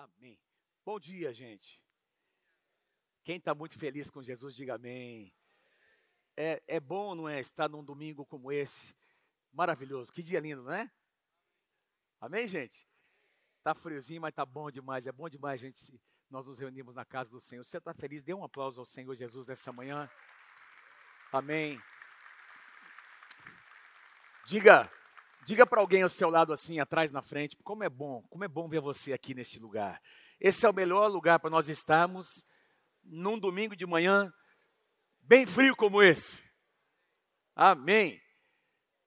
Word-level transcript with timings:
Amém. 0.00 0.40
Bom 0.82 0.98
dia, 0.98 1.30
gente. 1.34 1.78
Quem 3.22 3.36
está 3.36 3.54
muito 3.54 3.78
feliz 3.78 4.08
com 4.08 4.22
Jesus, 4.22 4.54
diga 4.54 4.76
amém. 4.76 5.30
É, 6.34 6.62
é 6.66 6.80
bom, 6.80 7.14
não 7.14 7.28
é, 7.28 7.38
estar 7.38 7.68
num 7.68 7.84
domingo 7.84 8.24
como 8.24 8.50
esse? 8.50 8.96
Maravilhoso. 9.52 10.10
Que 10.10 10.22
dia 10.22 10.40
lindo, 10.40 10.62
não 10.62 10.72
é? 10.72 10.90
Amém, 12.18 12.48
gente? 12.48 12.88
Tá 13.62 13.74
friozinho, 13.74 14.22
mas 14.22 14.32
tá 14.32 14.46
bom 14.46 14.70
demais. 14.70 15.06
É 15.06 15.12
bom 15.12 15.28
demais, 15.28 15.60
gente, 15.60 16.00
nós 16.30 16.46
nos 16.46 16.58
reunimos 16.58 16.94
na 16.94 17.04
casa 17.04 17.32
do 17.32 17.40
Senhor. 17.40 17.62
Você 17.62 17.76
está 17.76 17.92
feliz? 17.92 18.22
Dê 18.22 18.32
um 18.32 18.42
aplauso 18.42 18.80
ao 18.80 18.86
Senhor 18.86 19.14
Jesus 19.14 19.48
nessa 19.48 19.70
manhã. 19.70 20.08
Amém. 21.30 21.78
Diga, 24.46 24.90
Diga 25.46 25.66
para 25.66 25.80
alguém 25.80 26.02
ao 26.02 26.08
seu 26.08 26.28
lado 26.28 26.52
assim, 26.52 26.80
atrás, 26.80 27.12
na 27.12 27.22
frente, 27.22 27.56
como 27.64 27.82
é 27.82 27.88
bom, 27.88 28.22
como 28.28 28.44
é 28.44 28.48
bom 28.48 28.68
ver 28.68 28.80
você 28.80 29.12
aqui 29.12 29.34
neste 29.34 29.58
lugar. 29.58 30.00
Esse 30.38 30.66
é 30.66 30.70
o 30.70 30.74
melhor 30.74 31.08
lugar 31.08 31.40
para 31.40 31.50
nós 31.50 31.68
estarmos 31.68 32.46
num 33.02 33.38
domingo 33.38 33.74
de 33.74 33.86
manhã 33.86 34.32
bem 35.20 35.46
frio 35.46 35.74
como 35.74 36.02
esse. 36.02 36.42
Amém. 37.56 38.20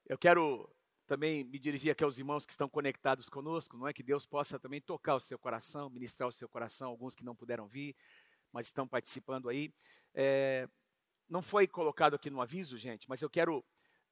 Eu 0.07 0.17
quero 0.17 0.69
também 1.05 1.43
me 1.43 1.59
dirigir 1.59 1.91
aqui 1.91 2.03
aos 2.03 2.17
irmãos 2.17 2.45
que 2.45 2.51
estão 2.51 2.67
conectados 2.67 3.29
conosco, 3.29 3.77
não 3.77 3.87
é 3.87 3.93
que 3.93 4.01
Deus 4.01 4.25
possa 4.25 4.59
também 4.59 4.81
tocar 4.81 5.15
o 5.15 5.19
seu 5.19 5.37
coração, 5.37 5.89
ministrar 5.89 6.27
o 6.27 6.31
seu 6.31 6.49
coração, 6.49 6.89
alguns 6.89 7.13
que 7.13 7.23
não 7.23 7.35
puderam 7.35 7.67
vir, 7.67 7.95
mas 8.51 8.67
estão 8.67 8.87
participando 8.87 9.49
aí. 9.49 9.71
É, 10.15 10.67
não 11.29 11.41
foi 11.41 11.67
colocado 11.67 12.15
aqui 12.15 12.29
no 12.29 12.41
aviso, 12.41 12.77
gente, 12.77 13.07
mas 13.07 13.21
eu 13.21 13.29
quero 13.29 13.63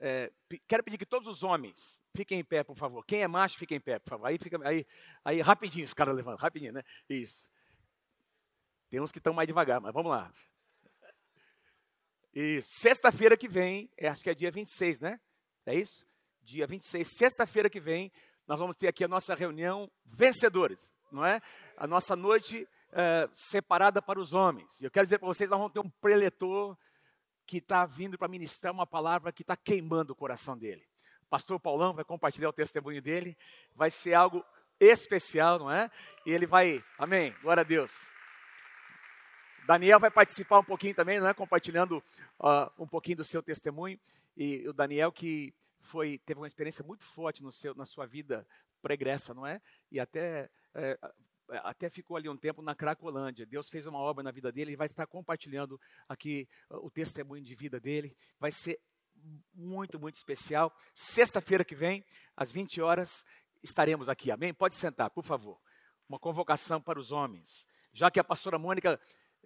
é, 0.04 0.32
quero 0.68 0.84
pedir 0.84 0.98
que 0.98 1.06
todos 1.06 1.28
os 1.28 1.44
homens 1.44 2.02
fiquem 2.16 2.40
em 2.40 2.44
pé, 2.44 2.64
por 2.64 2.76
favor. 2.76 3.06
Quem 3.06 3.22
é 3.22 3.28
macho, 3.28 3.56
fique 3.56 3.76
em 3.76 3.80
pé, 3.80 4.00
por 4.00 4.10
favor. 4.10 4.26
Aí, 4.26 4.40
fica, 4.40 4.60
aí, 4.68 4.86
aí 5.24 5.42
rapidinho, 5.42 5.86
os 5.86 5.94
caras 5.94 6.16
levantam, 6.16 6.42
rapidinho, 6.42 6.74
né? 6.74 6.84
Isso. 7.08 7.48
Tem 8.90 9.00
uns 9.00 9.12
que 9.12 9.20
estão 9.20 9.32
mais 9.32 9.48
devagar, 9.48 9.80
mas 9.80 9.94
vamos 9.94 10.12
lá. 10.12 10.34
E 12.34 12.62
sexta-feira 12.64 13.38
que 13.38 13.48
vem, 13.48 13.92
é, 13.96 14.08
acho 14.08 14.24
que 14.24 14.30
é 14.32 14.34
dia 14.34 14.50
26, 14.50 15.02
né? 15.02 15.20
É 15.68 15.76
isso? 15.76 16.04
Dia 16.42 16.66
26, 16.66 17.08
sexta-feira 17.08 17.70
que 17.70 17.80
vem, 17.80 18.12
nós 18.48 18.58
vamos 18.58 18.76
ter 18.76 18.88
aqui 18.88 19.04
a 19.04 19.08
nossa 19.08 19.36
reunião 19.36 19.90
vencedores, 20.04 20.96
não 21.12 21.24
é? 21.24 21.40
A 21.78 21.86
nossa 21.86 22.16
noite 22.16 22.68
é, 22.92 23.30
separada 23.36 24.02
para 24.02 24.20
os 24.20 24.34
homens. 24.34 24.82
Eu 24.82 24.90
quero 24.90 25.06
dizer 25.06 25.20
para 25.20 25.28
vocês, 25.28 25.48
nós 25.48 25.60
vamos 25.60 25.74
ter 25.74 25.80
um 25.80 25.90
preletor 26.02 26.76
que 27.52 27.58
está 27.58 27.86
vindo 27.86 28.18
para 28.18 28.30
ministrar 28.30 28.72
uma 28.72 28.88
palavra 28.88 29.30
que 29.30 29.42
está 29.42 29.58
queimando 29.58 30.14
o 30.14 30.16
coração 30.16 30.58
dele. 30.58 30.88
pastor 31.30 31.60
Paulão 31.60 31.94
vai 31.94 32.06
compartilhar 32.06 32.48
o 32.48 32.54
testemunho 32.54 33.02
dele, 33.02 33.38
vai 33.76 33.92
ser 33.92 34.14
algo 34.14 34.42
especial, 34.80 35.60
não 35.60 35.70
é? 35.70 35.92
E 36.26 36.32
ele 36.32 36.48
vai, 36.48 36.82
amém, 36.98 37.36
glória 37.42 37.60
a 37.60 37.66
Deus. 37.66 37.92
Daniel 39.68 40.00
vai 40.00 40.10
participar 40.10 40.60
um 40.60 40.64
pouquinho 40.64 40.96
também, 40.96 41.20
não 41.20 41.28
é? 41.28 41.34
Compartilhando 41.34 42.02
uh, 42.40 42.72
um 42.82 42.88
pouquinho 42.88 43.18
do 43.18 43.26
seu 43.26 43.44
testemunho. 43.44 44.00
E 44.38 44.66
o 44.70 44.72
Daniel 44.72 45.12
que 45.12 45.54
foi 45.82 46.20
teve 46.20 46.40
uma 46.40 46.48
experiência 46.48 46.86
muito 46.86 47.04
forte 47.04 47.44
no 47.44 47.52
seu, 47.52 47.76
na 47.76 47.86
sua 47.86 48.06
vida 48.06 48.48
pregressa, 48.82 49.34
não 49.34 49.46
é? 49.46 49.62
E 49.92 50.00
até 50.00 50.50
é, 50.74 50.98
até 51.64 51.90
ficou 51.90 52.18
ali 52.18 52.30
um 52.30 52.38
tempo 52.38 52.62
na 52.62 52.74
Cracolândia. 52.74 53.46
Deus 53.46 53.70
fez 53.70 53.86
uma 53.86 54.00
obra 54.00 54.24
na 54.24 54.32
vida 54.32 54.52
dele 54.52 54.72
e 54.72 54.76
vai 54.76 54.86
estar 54.86 55.06
compartilhando 55.06 55.80
aqui 56.08 56.48
o 56.70 56.90
testemunho 56.90 57.44
de 57.44 57.56
vida 57.56 57.80
dele. 57.80 58.16
Vai 58.40 58.52
ser 58.52 58.80
muito, 59.54 60.00
muito 60.00 60.16
especial. 60.16 60.74
Sexta-feira 60.96 61.64
que 61.64 61.76
vem, 61.76 62.04
às 62.36 62.52
20 62.52 62.82
horas, 62.82 63.26
estaremos 63.62 64.10
aqui. 64.10 64.32
Amém? 64.32 64.54
Pode 64.54 64.76
sentar, 64.76 65.10
por 65.10 65.24
favor. 65.24 65.60
Uma 66.08 66.20
convocação 66.20 66.82
para 66.82 67.00
os 67.00 67.12
homens. 67.12 67.68
Já 67.94 68.10
que 68.10 68.20
a 68.20 68.24
pastora 68.24 68.58
Mônica 68.58 69.00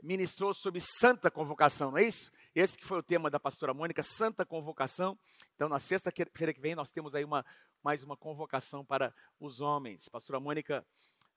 ministrou 0.03 0.53
sobre 0.53 0.81
santa 0.81 1.31
convocação, 1.31 1.92
não 1.92 1.98
é 1.98 2.03
isso? 2.03 2.31
Esse 2.53 2.78
que 2.78 2.86
foi 2.86 3.00
o 3.00 3.03
tema 3.03 3.30
da 3.30 3.39
pastora 3.39 3.73
Mônica, 3.73 4.02
santa 4.02 4.45
convocação. 4.45 5.17
Então, 5.55 5.67
na 5.67 5.80
sexta-feira 5.80 6.54
que 6.54 6.61
vem, 6.61 6.76
nós 6.76 6.89
temos 6.89 7.16
aí 7.16 7.23
uma, 7.23 7.45
mais 7.83 8.04
uma 8.04 8.16
convocação 8.16 8.86
para 8.86 9.14
os 9.39 9.60
homens. 9.60 10.08
Pastora 10.10 10.39
Mônica 10.39 10.86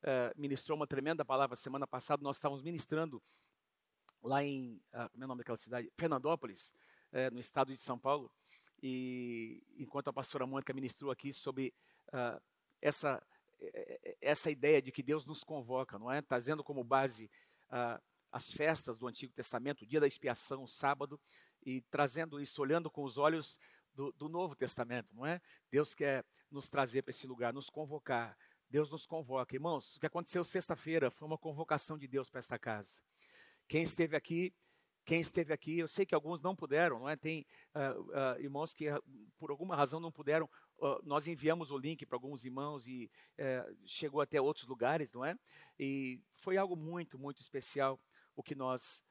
uh, 0.03 0.41
ministrou 0.41 0.77
uma 0.77 0.87
tremenda 0.87 1.25
palavra 1.25 1.57
semana 1.57 1.87
passada. 1.87 2.23
Nós 2.23 2.37
estávamos 2.37 2.63
ministrando 2.63 3.23
lá 4.23 4.43
em, 4.43 4.81
uh, 4.93 5.09
como 5.11 5.23
é 5.23 5.25
o 5.25 5.29
nome 5.29 5.39
daquela 5.39 5.59
cidade? 5.59 5.91
Fernandópolis, 5.97 6.75
uh, 7.13 7.33
no 7.33 7.41
estado 7.41 7.73
de 7.73 7.81
São 7.81 7.99
Paulo. 7.99 8.31
E 8.83 9.63
enquanto 9.77 10.09
a 10.09 10.13
pastora 10.13 10.47
Mônica 10.47 10.73
ministrou 10.73 11.11
aqui 11.11 11.33
sobre 11.33 11.75
uh, 12.09 12.41
essa, 12.81 13.21
essa 14.21 14.51
ideia 14.51 14.81
de 14.81 14.93
que 14.93 15.03
Deus 15.03 15.27
nos 15.27 15.43
convoca, 15.43 15.99
não 15.99 16.11
é? 16.11 16.23
Trazendo 16.23 16.63
como 16.63 16.85
base 16.85 17.31
as 18.33 18.51
festas 18.51 18.99
do 18.99 19.07
Antigo 19.07 19.33
Testamento, 19.33 19.83
o 19.83 19.87
dia 19.87 20.01
da 20.01 20.07
expiação, 20.07 20.63
o 20.63 20.69
sábado, 20.69 21.21
e 21.67 21.83
trazendo 21.91 22.41
isso, 22.41 22.63
olhando 22.63 22.91
com 22.91 23.03
os 23.03 23.19
olhos 23.19 23.59
do, 23.95 24.13
do 24.13 24.29
Novo 24.29 24.55
Testamento, 24.55 25.15
não 25.15 25.27
é? 25.27 25.41
Deus 25.71 25.95
quer 25.95 26.25
nos 26.51 26.69
trazer 26.69 27.03
para 27.03 27.11
esse 27.11 27.27
lugar, 27.27 27.53
nos 27.53 27.69
convocar, 27.69 28.39
Deus 28.71 28.91
nos 28.91 29.07
convoca. 29.07 29.55
Irmãos, 29.55 29.97
o 29.97 30.01
que 30.01 30.07
aconteceu 30.07 30.45
sexta-feira 30.45 31.11
foi 31.11 31.27
uma 31.27 31.39
convocação 31.39 31.97
de 31.97 32.07
Deus 32.07 32.29
para 32.29 32.41
esta 32.41 32.59
casa. 32.59 33.01
Quem 33.67 33.83
esteve 33.83 34.15
aqui, 34.15 34.53
quem 35.07 35.21
esteve 35.21 35.55
aqui, 35.55 35.79
eu 35.79 35.89
sei 35.89 36.05
que 36.05 36.15
alguns 36.15 36.43
não 36.43 36.55
puderam, 36.55 36.99
não 36.99 37.09
é? 37.09 37.17
Tem 37.17 37.47
uh, 37.75 38.03
uh, 38.03 38.41
irmãos 38.41 38.75
que 38.75 38.87
por 39.39 39.51
alguma 39.51 39.75
razão 39.75 39.99
não 39.99 40.13
puderam. 40.13 40.49
Uh, 40.79 41.01
nós 41.03 41.27
enviamos 41.27 41.71
o 41.71 41.79
link 41.79 42.05
para 42.05 42.17
alguns 42.17 42.45
irmãos 42.45 42.87
e 42.87 43.11
eh, 43.37 43.67
chegou 43.85 44.21
até 44.21 44.41
outros 44.41 44.67
lugares, 44.67 45.13
não 45.13 45.25
é? 45.25 45.35
E 45.79 46.21
foi 46.35 46.59
algo 46.59 46.77
muito, 46.77 47.19
muito 47.19 47.41
especial 47.41 47.99
o 48.37 48.43
que 48.43 48.55
nós 48.55 49.03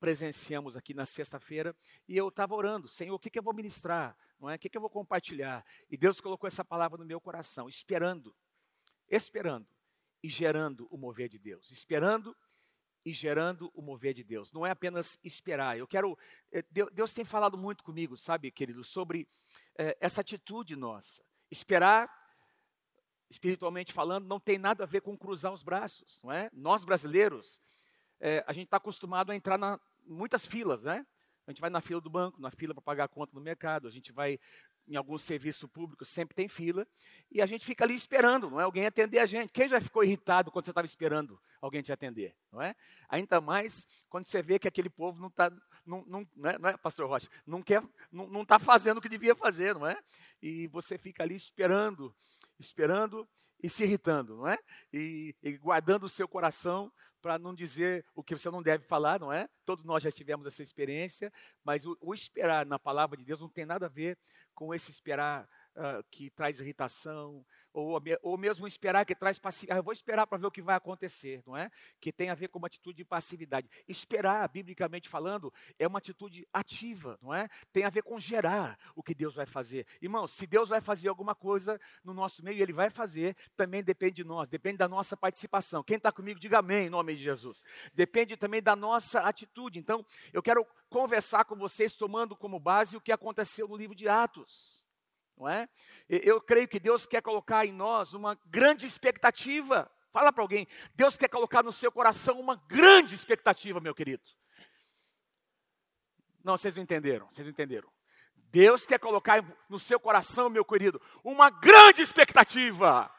presenciamos 0.00 0.76
aqui 0.76 0.94
na 0.94 1.04
sexta-feira. 1.04 1.76
E 2.08 2.16
eu 2.16 2.28
estava 2.28 2.54
orando, 2.54 2.88
Senhor, 2.88 3.14
o 3.14 3.18
que, 3.18 3.30
que 3.30 3.38
eu 3.38 3.42
vou 3.42 3.54
ministrar? 3.54 4.16
Não 4.40 4.48
é? 4.48 4.54
O 4.54 4.58
que, 4.58 4.68
que 4.68 4.76
eu 4.76 4.80
vou 4.80 4.90
compartilhar? 4.90 5.64
E 5.90 5.96
Deus 5.96 6.20
colocou 6.20 6.46
essa 6.48 6.64
palavra 6.64 6.96
no 6.96 7.04
meu 7.04 7.20
coração, 7.20 7.68
esperando 7.68 8.34
esperando 9.08 9.66
e 10.22 10.28
gerando 10.28 10.86
o 10.90 10.96
mover 10.96 11.28
de 11.28 11.38
Deus. 11.38 11.70
Esperando 11.70 12.36
e 13.04 13.12
gerando 13.12 13.70
o 13.74 13.80
mover 13.80 14.12
de 14.12 14.22
Deus. 14.22 14.52
Não 14.52 14.66
é 14.66 14.70
apenas 14.70 15.18
esperar. 15.24 15.78
Eu 15.78 15.86
quero. 15.86 16.18
Eh, 16.52 16.64
Deus 16.92 17.14
tem 17.14 17.24
falado 17.24 17.56
muito 17.56 17.82
comigo, 17.82 18.16
sabe, 18.16 18.50
querido, 18.50 18.84
sobre 18.84 19.26
é, 19.76 19.96
essa 20.00 20.20
atitude 20.20 20.76
nossa. 20.76 21.24
Esperar, 21.50 22.10
espiritualmente 23.30 23.92
falando, 23.92 24.26
não 24.26 24.40
tem 24.40 24.58
nada 24.58 24.84
a 24.84 24.86
ver 24.86 25.00
com 25.00 25.16
cruzar 25.16 25.52
os 25.52 25.62
braços, 25.62 26.20
não 26.22 26.32
é? 26.32 26.50
Nós 26.52 26.84
brasileiros, 26.84 27.60
é, 28.20 28.44
a 28.46 28.52
gente 28.52 28.66
está 28.66 28.76
acostumado 28.76 29.30
a 29.30 29.36
entrar 29.36 29.56
na 29.56 29.80
muitas 30.04 30.46
filas, 30.46 30.84
né? 30.84 31.06
A 31.46 31.50
gente 31.50 31.60
vai 31.60 31.70
na 31.70 31.80
fila 31.80 32.00
do 32.00 32.10
banco, 32.10 32.40
na 32.40 32.50
fila 32.50 32.74
para 32.74 32.82
pagar 32.82 33.04
a 33.04 33.08
conta 33.08 33.32
no 33.34 33.40
mercado, 33.40 33.88
a 33.88 33.90
gente 33.90 34.12
vai 34.12 34.38
em 34.88 34.96
algum 34.96 35.18
serviço 35.18 35.68
público 35.68 36.04
sempre 36.04 36.34
tem 36.34 36.48
fila, 36.48 36.86
e 37.30 37.42
a 37.42 37.46
gente 37.46 37.64
fica 37.64 37.84
ali 37.84 37.94
esperando, 37.94 38.50
não 38.50 38.58
é? 38.58 38.64
Alguém 38.64 38.86
atender 38.86 39.18
a 39.18 39.26
gente. 39.26 39.52
Quem 39.52 39.68
já 39.68 39.80
ficou 39.80 40.02
irritado 40.02 40.50
quando 40.50 40.64
você 40.64 40.70
estava 40.70 40.86
esperando 40.86 41.38
alguém 41.60 41.82
te 41.82 41.92
atender, 41.92 42.34
não 42.50 42.62
é? 42.62 42.74
Ainda 43.08 43.40
mais 43.40 43.86
quando 44.08 44.24
você 44.24 44.42
vê 44.42 44.58
que 44.58 44.66
aquele 44.66 44.88
povo 44.88 45.20
não 45.20 45.28
está, 45.28 45.50
não, 45.84 46.04
não, 46.06 46.26
não, 46.34 46.50
é, 46.50 46.58
não 46.58 46.68
é, 46.70 46.76
pastor 46.76 47.06
Rocha? 47.06 47.28
Não 47.46 47.62
quer, 47.62 47.82
não 48.10 48.42
está 48.42 48.58
fazendo 48.58 48.98
o 48.98 49.00
que 49.00 49.08
devia 49.08 49.34
fazer, 49.34 49.74
não 49.74 49.86
é? 49.86 49.96
E 50.40 50.66
você 50.68 50.96
fica 50.96 51.22
ali 51.22 51.36
esperando, 51.36 52.14
esperando 52.58 53.28
e 53.62 53.68
se 53.68 53.84
irritando, 53.84 54.36
não 54.36 54.48
é? 54.48 54.56
E, 54.92 55.34
e 55.42 55.56
guardando 55.56 56.04
o 56.04 56.08
seu 56.08 56.28
coração 56.28 56.92
para 57.20 57.38
não 57.38 57.54
dizer 57.54 58.04
o 58.14 58.22
que 58.22 58.36
você 58.36 58.50
não 58.50 58.62
deve 58.62 58.84
falar, 58.84 59.18
não 59.18 59.32
é? 59.32 59.48
Todos 59.64 59.84
nós 59.84 60.02
já 60.02 60.10
tivemos 60.10 60.46
essa 60.46 60.62
experiência, 60.62 61.32
mas 61.64 61.84
o, 61.84 61.96
o 62.00 62.14
esperar 62.14 62.64
na 62.64 62.78
palavra 62.78 63.16
de 63.16 63.24
Deus 63.24 63.40
não 63.40 63.48
tem 63.48 63.66
nada 63.66 63.86
a 63.86 63.88
ver 63.88 64.16
com 64.54 64.72
esse 64.74 64.90
esperar 64.90 65.48
uh, 65.78 66.04
que 66.10 66.28
traz 66.30 66.60
irritação, 66.60 67.44
ou, 67.72 68.00
ou 68.22 68.36
mesmo 68.36 68.66
esperar 68.66 69.04
que 69.04 69.14
traz 69.14 69.38
passividade. 69.38 69.78
Ah, 69.78 69.80
eu 69.80 69.84
vou 69.84 69.92
esperar 69.92 70.26
para 70.26 70.38
ver 70.38 70.46
o 70.46 70.50
que 70.50 70.60
vai 70.60 70.76
acontecer, 70.76 71.42
não 71.46 71.56
é? 71.56 71.70
Que 72.00 72.12
tem 72.12 72.28
a 72.28 72.34
ver 72.34 72.48
com 72.48 72.58
uma 72.58 72.66
atitude 72.66 72.96
de 72.96 73.04
passividade. 73.04 73.68
Esperar, 73.86 74.48
biblicamente 74.48 75.08
falando, 75.08 75.52
é 75.78 75.86
uma 75.86 75.98
atitude 75.98 76.46
ativa, 76.52 77.18
não 77.22 77.32
é? 77.32 77.48
Tem 77.72 77.84
a 77.84 77.90
ver 77.90 78.02
com 78.02 78.18
gerar 78.18 78.78
o 78.94 79.02
que 79.02 79.14
Deus 79.14 79.34
vai 79.34 79.46
fazer. 79.46 79.86
Irmão, 80.02 80.26
se 80.26 80.46
Deus 80.46 80.68
vai 80.68 80.80
fazer 80.80 81.08
alguma 81.08 81.34
coisa 81.34 81.80
no 82.02 82.12
nosso 82.12 82.44
meio, 82.44 82.62
Ele 82.62 82.72
vai 82.72 82.90
fazer, 82.90 83.36
também 83.56 83.82
depende 83.82 84.16
de 84.16 84.24
nós, 84.24 84.48
depende 84.48 84.78
da 84.78 84.88
nossa 84.88 85.16
participação. 85.16 85.82
Quem 85.82 85.96
está 85.96 86.10
comigo, 86.10 86.40
diga 86.40 86.58
amém 86.58 86.86
em 86.86 86.90
nome 86.90 87.14
de 87.14 87.22
Jesus. 87.22 87.62
Depende 87.94 88.36
também 88.36 88.62
da 88.62 88.74
nossa 88.74 89.20
atitude. 89.20 89.78
Então, 89.78 90.04
eu 90.32 90.42
quero 90.42 90.66
conversar 90.88 91.44
com 91.44 91.54
vocês 91.56 91.94
tomando 91.94 92.36
como 92.36 92.58
base 92.58 92.96
o 92.96 93.00
que 93.00 93.12
aconteceu 93.12 93.68
no 93.68 93.76
livro 93.76 93.94
de 93.94 94.08
Atos 94.08 94.77
não 95.38 95.48
é? 95.48 95.68
Eu 96.08 96.40
creio 96.40 96.66
que 96.66 96.80
Deus 96.80 97.06
quer 97.06 97.22
colocar 97.22 97.64
em 97.64 97.72
nós 97.72 98.12
uma 98.12 98.38
grande 98.46 98.86
expectativa. 98.86 99.90
Fala 100.12 100.32
para 100.32 100.42
alguém, 100.42 100.66
Deus 100.94 101.16
quer 101.16 101.28
colocar 101.28 101.62
no 101.62 101.72
seu 101.72 101.92
coração 101.92 102.40
uma 102.40 102.56
grande 102.66 103.14
expectativa, 103.14 103.80
meu 103.80 103.94
querido. 103.94 104.22
Não, 106.42 106.56
vocês 106.56 106.74
não 106.74 106.82
entenderam, 106.82 107.28
vocês 107.30 107.46
não 107.46 107.52
entenderam. 107.52 107.88
Deus 108.50 108.86
quer 108.86 108.98
colocar 108.98 109.44
no 109.68 109.78
seu 109.78 110.00
coração, 110.00 110.48
meu 110.48 110.64
querido, 110.64 111.00
uma 111.22 111.50
grande 111.50 112.02
expectativa. 112.02 113.12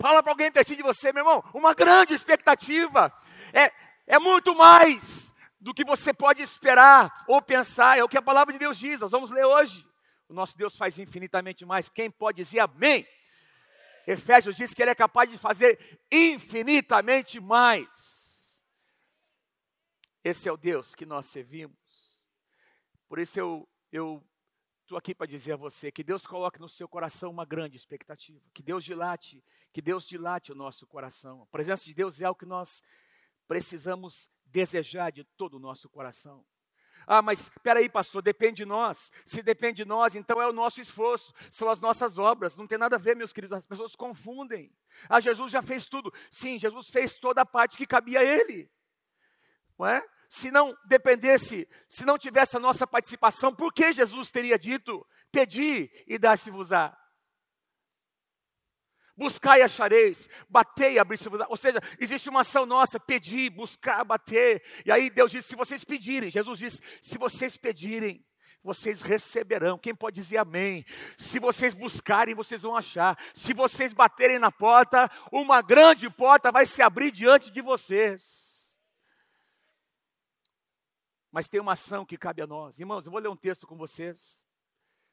Fala 0.00 0.22
para 0.22 0.32
alguém 0.32 0.50
pertinho 0.50 0.78
de 0.78 0.82
você, 0.82 1.12
meu 1.12 1.20
irmão, 1.20 1.44
uma 1.52 1.74
grande 1.74 2.14
expectativa. 2.14 3.12
É, 3.52 3.70
é 4.06 4.18
muito 4.18 4.54
mais 4.54 5.32
do 5.60 5.74
que 5.74 5.84
você 5.84 6.14
pode 6.14 6.42
esperar 6.42 7.24
ou 7.28 7.42
pensar, 7.42 7.98
é 7.98 8.02
o 8.02 8.08
que 8.08 8.16
a 8.16 8.22
palavra 8.22 8.52
de 8.52 8.58
Deus 8.58 8.78
diz. 8.78 9.00
Nós 9.00 9.12
vamos 9.12 9.30
ler 9.30 9.44
hoje. 9.44 9.86
O 10.30 10.32
nosso 10.32 10.56
Deus 10.56 10.76
faz 10.76 10.96
infinitamente 10.96 11.66
mais. 11.66 11.88
Quem 11.88 12.08
pode 12.08 12.36
dizer 12.36 12.60
amém? 12.60 13.04
Efésios 14.06 14.54
diz 14.54 14.72
que 14.72 14.80
ele 14.80 14.92
é 14.92 14.94
capaz 14.94 15.28
de 15.28 15.36
fazer 15.36 16.00
infinitamente 16.10 17.40
mais. 17.40 18.64
Esse 20.22 20.48
é 20.48 20.52
o 20.52 20.56
Deus 20.56 20.94
que 20.94 21.04
nós 21.04 21.26
servimos. 21.26 21.76
Por 23.08 23.18
isso 23.18 23.40
eu 23.40 23.68
eu 23.90 24.24
estou 24.82 24.96
aqui 24.96 25.12
para 25.16 25.26
dizer 25.26 25.54
a 25.54 25.56
você 25.56 25.90
que 25.90 26.04
Deus 26.04 26.24
coloque 26.24 26.60
no 26.60 26.68
seu 26.68 26.88
coração 26.88 27.28
uma 27.28 27.44
grande 27.44 27.76
expectativa, 27.76 28.40
que 28.54 28.62
Deus 28.62 28.84
dilate, 28.84 29.42
que 29.72 29.82
Deus 29.82 30.06
dilate 30.06 30.52
o 30.52 30.54
nosso 30.54 30.86
coração. 30.86 31.42
A 31.42 31.46
presença 31.46 31.84
de 31.84 31.92
Deus 31.92 32.20
é 32.20 32.30
o 32.30 32.36
que 32.36 32.46
nós 32.46 32.80
precisamos 33.48 34.30
desejar 34.44 35.10
de 35.10 35.24
todo 35.36 35.54
o 35.54 35.60
nosso 35.60 35.90
coração. 35.90 36.46
Ah, 37.06 37.22
mas 37.22 37.40
espera 37.40 37.80
aí, 37.80 37.88
pastor, 37.88 38.22
depende 38.22 38.58
de 38.58 38.64
nós. 38.64 39.10
Se 39.24 39.42
depende 39.42 39.82
de 39.82 39.84
nós, 39.84 40.14
então 40.14 40.40
é 40.40 40.48
o 40.48 40.52
nosso 40.52 40.80
esforço, 40.80 41.32
são 41.50 41.68
as 41.68 41.80
nossas 41.80 42.18
obras. 42.18 42.56
Não 42.56 42.66
tem 42.66 42.78
nada 42.78 42.96
a 42.96 42.98
ver, 42.98 43.16
meus 43.16 43.32
queridos, 43.32 43.56
as 43.56 43.66
pessoas 43.66 43.96
confundem. 43.96 44.72
Ah, 45.08 45.20
Jesus 45.20 45.52
já 45.52 45.62
fez 45.62 45.86
tudo. 45.86 46.12
Sim, 46.30 46.58
Jesus 46.58 46.88
fez 46.88 47.16
toda 47.16 47.42
a 47.42 47.46
parte 47.46 47.76
que 47.76 47.86
cabia 47.86 48.20
a 48.20 48.24
ele. 48.24 48.70
Não 49.78 49.86
é? 49.86 50.04
Se 50.28 50.50
não 50.50 50.76
dependesse, 50.84 51.68
se 51.88 52.04
não 52.04 52.16
tivesse 52.16 52.56
a 52.56 52.60
nossa 52.60 52.86
participação, 52.86 53.54
por 53.54 53.72
que 53.72 53.92
Jesus 53.92 54.30
teria 54.30 54.58
dito: 54.58 55.04
pedi 55.32 55.90
e 56.06 56.18
dá-se-vos-á? 56.18 56.99
Buscai 59.20 59.60
e 59.60 59.62
achareis, 59.62 60.30
batei 60.48 60.94
e 60.94 60.98
abri-se 60.98 61.28
Ou 61.46 61.56
seja, 61.56 61.78
existe 61.98 62.30
uma 62.30 62.40
ação 62.40 62.64
nossa, 62.64 62.98
pedir, 62.98 63.50
buscar, 63.50 64.02
bater. 64.02 64.64
E 64.82 64.90
aí 64.90 65.10
Deus 65.10 65.30
diz, 65.30 65.44
se 65.44 65.54
vocês 65.54 65.84
pedirem, 65.84 66.30
Jesus 66.30 66.58
diz, 66.58 66.82
se 67.02 67.18
vocês 67.18 67.54
pedirem, 67.58 68.24
vocês 68.62 69.02
receberão. 69.02 69.78
Quem 69.78 69.94
pode 69.94 70.18
dizer 70.18 70.38
amém? 70.38 70.86
Se 71.18 71.38
vocês 71.38 71.74
buscarem, 71.74 72.34
vocês 72.34 72.62
vão 72.62 72.74
achar. 72.74 73.18
Se 73.34 73.52
vocês 73.52 73.92
baterem 73.92 74.38
na 74.38 74.50
porta, 74.50 75.10
uma 75.30 75.60
grande 75.60 76.08
porta 76.08 76.50
vai 76.50 76.64
se 76.64 76.80
abrir 76.80 77.10
diante 77.10 77.50
de 77.50 77.60
vocês. 77.60 78.80
Mas 81.30 81.46
tem 81.46 81.60
uma 81.60 81.72
ação 81.72 82.06
que 82.06 82.16
cabe 82.16 82.40
a 82.40 82.46
nós. 82.46 82.78
Irmãos, 82.78 83.04
eu 83.04 83.12
vou 83.12 83.20
ler 83.20 83.28
um 83.28 83.36
texto 83.36 83.66
com 83.66 83.76
vocês 83.76 84.46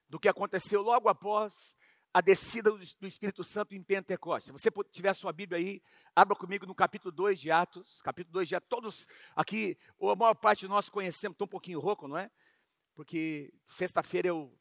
do 0.08 0.18
que 0.18 0.30
aconteceu 0.30 0.82
logo 0.82 1.10
após 1.10 1.76
a 2.18 2.22
descida 2.22 2.72
do 2.72 3.06
Espírito 3.06 3.44
Santo 3.44 3.76
em 3.76 3.84
Pentecostes. 3.84 4.48
Se 4.48 4.52
você 4.52 4.72
tiver 4.92 5.14
sua 5.14 5.32
Bíblia 5.32 5.60
aí, 5.60 5.84
abra 6.16 6.36
comigo 6.36 6.66
no 6.66 6.74
capítulo 6.74 7.12
2 7.12 7.40
de 7.40 7.52
Atos. 7.52 8.02
Capítulo 8.02 8.34
2 8.34 8.48
de 8.48 8.56
Atos. 8.56 8.68
Todos 8.68 9.08
aqui, 9.36 9.78
ou 10.00 10.10
a 10.10 10.16
maior 10.16 10.34
parte 10.34 10.62
de 10.62 10.68
nós 10.68 10.90
conhecemos, 10.90 11.36
estou 11.36 11.46
um 11.46 11.48
pouquinho 11.48 11.80
rouco, 11.80 12.08
não 12.08 12.18
é? 12.18 12.32
Porque 12.96 13.54
sexta-feira 13.64 14.30
eu 14.30 14.52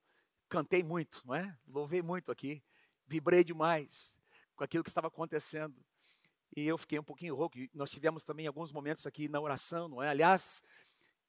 cantei 0.51 0.83
muito, 0.83 1.23
não 1.25 1.35
é? 1.35 1.57
Louvei 1.67 2.03
muito 2.03 2.31
aqui. 2.31 2.63
Vibrei 3.07 3.43
demais 3.43 4.19
com 4.55 4.63
aquilo 4.63 4.85
que 4.85 4.91
estava 4.91 5.07
acontecendo. 5.07 5.83
E 6.55 6.67
eu 6.67 6.77
fiquei 6.77 6.99
um 6.99 7.05
pouquinho 7.05 7.35
rouco. 7.35 7.57
Nós 7.73 7.89
tivemos 7.89 8.23
também 8.23 8.47
alguns 8.47 8.71
momentos 8.71 9.07
aqui 9.07 9.31
na 9.31 9.41
oração, 9.41 9.89
não 9.89 10.03
é? 10.03 10.11
Aliás, 10.11 10.63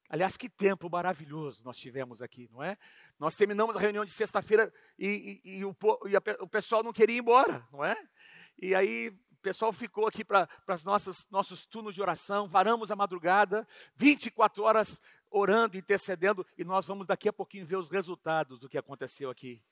Aliás, 0.08 0.36
que 0.38 0.48
tempo 0.48 0.88
maravilhoso 0.88 1.62
nós 1.62 1.76
tivemos 1.76 2.22
aqui, 2.22 2.48
não 2.50 2.62
é? 2.62 2.78
Nós 3.18 3.34
terminamos 3.34 3.76
a 3.76 3.80
reunião 3.80 4.04
de 4.04 4.12
sexta-feira 4.12 4.72
e, 4.98 5.40
e, 5.44 5.58
e, 5.58 5.64
o, 5.64 5.76
e 6.06 6.16
a, 6.16 6.22
o, 6.40 6.48
pessoal 6.48 6.82
não 6.82 6.94
queria 6.94 7.16
ir 7.16 7.18
embora, 7.18 7.66
não 7.70 7.84
é? 7.84 7.94
E 8.56 8.74
aí 8.74 9.08
o 9.30 9.36
pessoal 9.36 9.70
ficou 9.70 10.06
aqui 10.06 10.24
para 10.24 10.48
os 10.66 10.82
nossos 10.84 11.66
turnos 11.66 11.94
de 11.94 12.00
oração, 12.00 12.48
varamos 12.48 12.90
a 12.90 12.96
madrugada, 12.96 13.68
24 13.96 14.62
horas 14.62 15.00
orando, 15.30 15.76
intercedendo, 15.76 16.46
e 16.56 16.64
nós 16.64 16.86
vamos 16.86 17.06
daqui 17.06 17.28
a 17.28 17.32
pouquinho 17.32 17.66
ver 17.66 17.76
os 17.76 17.90
resultados 17.90 18.58
do 18.58 18.68
que 18.68 18.78
aconteceu 18.78 19.28
aqui. 19.28 19.62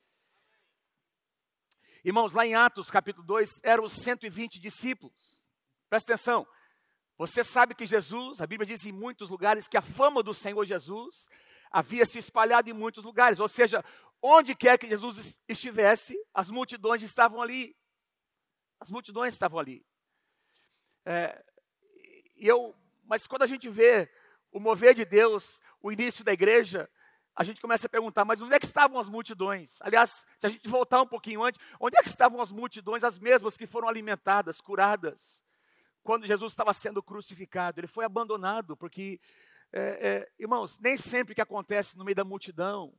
Irmãos, 2.05 2.35
lá 2.35 2.47
em 2.47 2.55
Atos 2.55 2.91
capítulo 2.91 3.27
2, 3.27 3.51
eram 3.65 3.89
120 3.89 4.61
discípulos. 4.61 5.45
Presta 5.89 6.13
atenção, 6.13 6.47
você 7.19 7.43
sabe 7.43 7.75
que 7.75 7.87
Jesus, 7.87 8.41
a 8.41 8.47
Bíblia 8.47 8.67
diz 8.67 8.85
em 8.85 8.93
muitos 8.93 9.31
lugares 9.31 9.67
que 9.67 9.77
a 9.77 9.83
fama 9.83 10.23
do 10.23 10.35
Senhor 10.35 10.65
Jesus 10.67 11.29
havia 11.71 12.05
se 12.05 12.19
espalhado 12.19 12.69
em 12.69 12.75
muitos 12.75 13.03
lugares, 13.03 13.41
ou 13.41 13.49
seja, 13.49 13.85
onde 14.21 14.55
quer 14.55 14.79
que 14.79 14.89
Jesus 14.89 15.41
estivesse, 15.49 16.17
as 16.35 16.51
multidões 16.51 17.03
estavam 17.03 17.41
ali. 17.41 17.77
As 18.79 18.91
multidões 18.91 19.33
estavam 19.33 19.59
ali. 19.59 19.85
É, 21.07 21.43
e 22.37 22.47
eu, 22.47 22.75
mas 23.05 23.27
quando 23.27 23.43
a 23.43 23.47
gente 23.47 23.69
vê 23.69 24.11
o 24.53 24.61
mover 24.61 24.95
de 24.95 25.05
Deus, 25.05 25.61
o 25.81 25.91
início 25.91 26.25
da 26.25 26.33
igreja, 26.33 26.89
a 27.35 27.45
gente 27.45 27.61
começa 27.61 27.87
a 27.87 27.91
perguntar, 27.91 28.25
mas 28.25 28.43
onde 28.43 28.55
é 28.55 28.59
que 28.59 28.67
estavam 28.67 28.99
as 28.99 29.09
multidões? 29.09 29.79
Aliás, 29.81 30.25
se 30.39 30.47
a 30.47 30.51
gente 30.51 30.69
voltar 30.69 31.01
um 31.01 31.07
pouquinho 31.07 31.43
antes, 31.43 31.61
onde 31.81 31.97
é 31.97 32.03
que 32.03 32.09
estavam 32.09 32.41
as 32.41 32.51
multidões, 32.51 33.05
as 33.05 33.19
mesmas 33.19 33.57
que 33.57 33.67
foram 33.67 33.89
alimentadas, 33.89 34.61
curadas? 34.61 35.46
Quando 36.07 36.25
Jesus 36.25 36.53
estava 36.53 36.73
sendo 36.73 37.03
crucificado, 37.03 37.81
ele 37.81 37.89
foi 37.89 38.05
abandonado, 38.05 38.77
porque, 38.77 39.21
é, 39.73 40.09
é, 40.09 40.33
irmãos, 40.39 40.79
nem 40.79 40.97
sempre 40.97 41.35
que 41.35 41.41
acontece 41.41 41.99
no 41.99 42.05
meio 42.05 42.15
da 42.15 42.25
multidão 42.25 42.97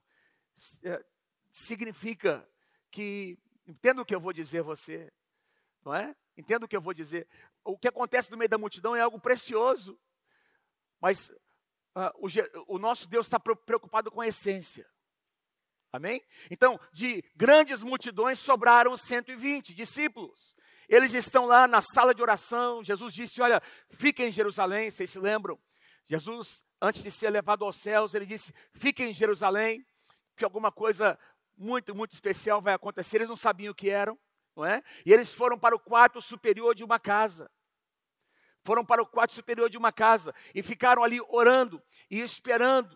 é, 0.83 1.03
significa 1.49 2.45
que, 2.91 3.39
entenda 3.65 4.01
o 4.01 4.05
que 4.05 4.13
eu 4.13 4.19
vou 4.19 4.33
dizer 4.33 4.61
você, 4.61 5.09
não 5.85 5.95
é? 5.95 6.13
Entenda 6.37 6.65
o 6.65 6.67
que 6.67 6.75
eu 6.75 6.81
vou 6.81 6.93
dizer. 6.93 7.25
O 7.63 7.77
que 7.77 7.87
acontece 7.87 8.29
no 8.29 8.37
meio 8.37 8.49
da 8.49 8.57
multidão 8.57 8.93
é 8.93 8.99
algo 8.99 9.19
precioso, 9.21 9.97
mas 10.99 11.29
uh, 11.95 12.11
o, 12.17 12.75
o 12.75 12.77
nosso 12.77 13.07
Deus 13.07 13.25
está 13.25 13.39
preocupado 13.39 14.11
com 14.11 14.19
a 14.19 14.27
essência. 14.27 14.85
Amém? 15.97 16.21
Então, 16.51 16.79
de 16.93 17.23
grandes 17.35 17.81
multidões 17.81 18.37
sobraram 18.37 18.95
120 18.95 19.73
discípulos. 19.73 20.55
Eles 20.87 21.15
estão 21.15 21.47
lá 21.47 21.67
na 21.67 21.81
sala 21.81 22.13
de 22.13 22.21
oração. 22.21 22.83
Jesus 22.83 23.15
disse: 23.15 23.41
Olha, 23.41 23.59
fiquem 23.89 24.27
em 24.27 24.31
Jerusalém. 24.31 24.91
Vocês 24.91 25.09
se 25.09 25.17
lembram? 25.17 25.59
Jesus, 26.05 26.63
antes 26.79 27.01
de 27.01 27.09
ser 27.09 27.31
levado 27.31 27.65
aos 27.65 27.81
céus, 27.81 28.13
ele 28.13 28.27
disse: 28.27 28.53
Fiquem 28.73 29.09
em 29.09 29.13
Jerusalém, 29.13 29.83
que 30.35 30.43
alguma 30.43 30.71
coisa 30.71 31.17
muito, 31.57 31.95
muito 31.95 32.13
especial 32.13 32.61
vai 32.61 32.75
acontecer. 32.75 33.17
Eles 33.17 33.29
não 33.29 33.35
sabiam 33.35 33.71
o 33.71 33.75
que 33.75 33.89
eram, 33.89 34.19
não 34.55 34.63
é? 34.63 34.83
E 35.03 35.11
eles 35.11 35.33
foram 35.33 35.57
para 35.57 35.75
o 35.75 35.79
quarto 35.79 36.21
superior 36.21 36.75
de 36.75 36.83
uma 36.83 36.99
casa. 36.99 37.49
Foram 38.63 38.85
para 38.85 39.01
o 39.01 39.07
quarto 39.07 39.33
superior 39.33 39.67
de 39.67 39.79
uma 39.79 39.91
casa 39.91 40.31
e 40.53 40.61
ficaram 40.61 41.03
ali 41.03 41.19
orando 41.27 41.81
e 42.07 42.19
esperando 42.19 42.95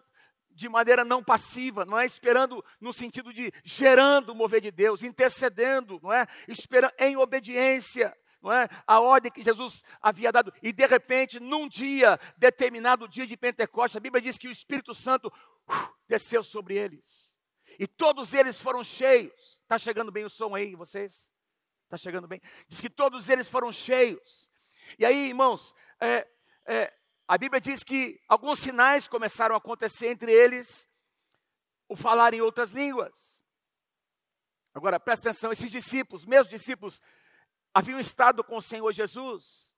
de 0.53 0.70
maneira 0.70 1.03
não 1.03 1.24
passiva, 1.24 1.86
não 1.86 1.98
é 1.98 2.05
esperando 2.05 2.63
no 2.79 2.93
sentido 2.93 3.34
de 3.34 3.51
gerando 3.63 4.31
o 4.31 4.36
mover 4.36 4.62
de 4.62 4.72
Deus, 4.72 5.03
intercedendo, 5.03 6.00
não 6.01 6.12
é? 6.12 6.25
Esperando 6.48 6.93
em 7.00 7.17
obediência, 7.17 8.15
não 8.41 8.51
é? 8.51 8.67
A 8.88 9.00
ordem 9.00 9.31
que 9.31 9.43
Jesus 9.43 9.84
havia 10.01 10.31
dado. 10.31 10.53
E 10.62 10.72
de 10.74 10.86
repente, 10.86 11.39
num 11.39 11.67
dia, 11.67 12.20
determinado 12.38 13.08
dia 13.08 13.27
de 13.27 13.38
Pentecostes, 13.38 13.98
a 13.98 14.00
Bíblia 14.00 14.22
diz 14.22 14.38
que 14.38 14.48
o 14.48 14.51
Espírito 14.51 14.96
Santo 14.96 15.27
uh, 15.27 15.93
desceu 16.08 16.43
sobre 16.43 16.75
eles. 16.77 17.31
E 17.79 17.88
todos 17.88 18.34
eles 18.34 18.60
foram 18.60 18.84
cheios. 18.84 19.60
Está 19.62 19.77
chegando 19.77 20.12
bem 20.12 20.25
o 20.25 20.29
som 20.29 20.55
aí, 20.55 20.75
vocês? 20.75 21.31
Está 21.86 21.98
chegando 21.98 22.27
bem? 22.27 22.41
Diz 22.67 22.81
que 22.81 22.89
todos 22.89 23.29
eles 23.29 23.48
foram 23.48 23.72
cheios. 23.72 24.50
E 24.98 25.05
aí, 25.05 25.29
irmãos, 25.29 25.74
é, 26.00 26.27
é, 26.65 26.93
a 27.32 27.38
Bíblia 27.38 27.62
diz 27.62 27.82
que 27.82 28.22
alguns 28.28 28.60
sinais 28.60 29.08
começaram 29.08 29.56
a 29.56 29.58
acontecer, 29.58 30.08
entre 30.08 30.34
eles 30.34 30.86
o 31.88 31.96
falar 31.96 32.34
em 32.34 32.42
outras 32.42 32.72
línguas. 32.72 33.42
Agora, 34.74 35.00
presta 35.00 35.30
atenção: 35.30 35.50
esses 35.50 35.72
discípulos, 35.72 36.26
meus 36.26 36.50
discípulos, 36.50 37.02
haviam 37.74 38.02
estado 38.02 38.44
com 38.44 38.58
o 38.58 38.62
Senhor 38.62 38.92
Jesus 38.92 39.74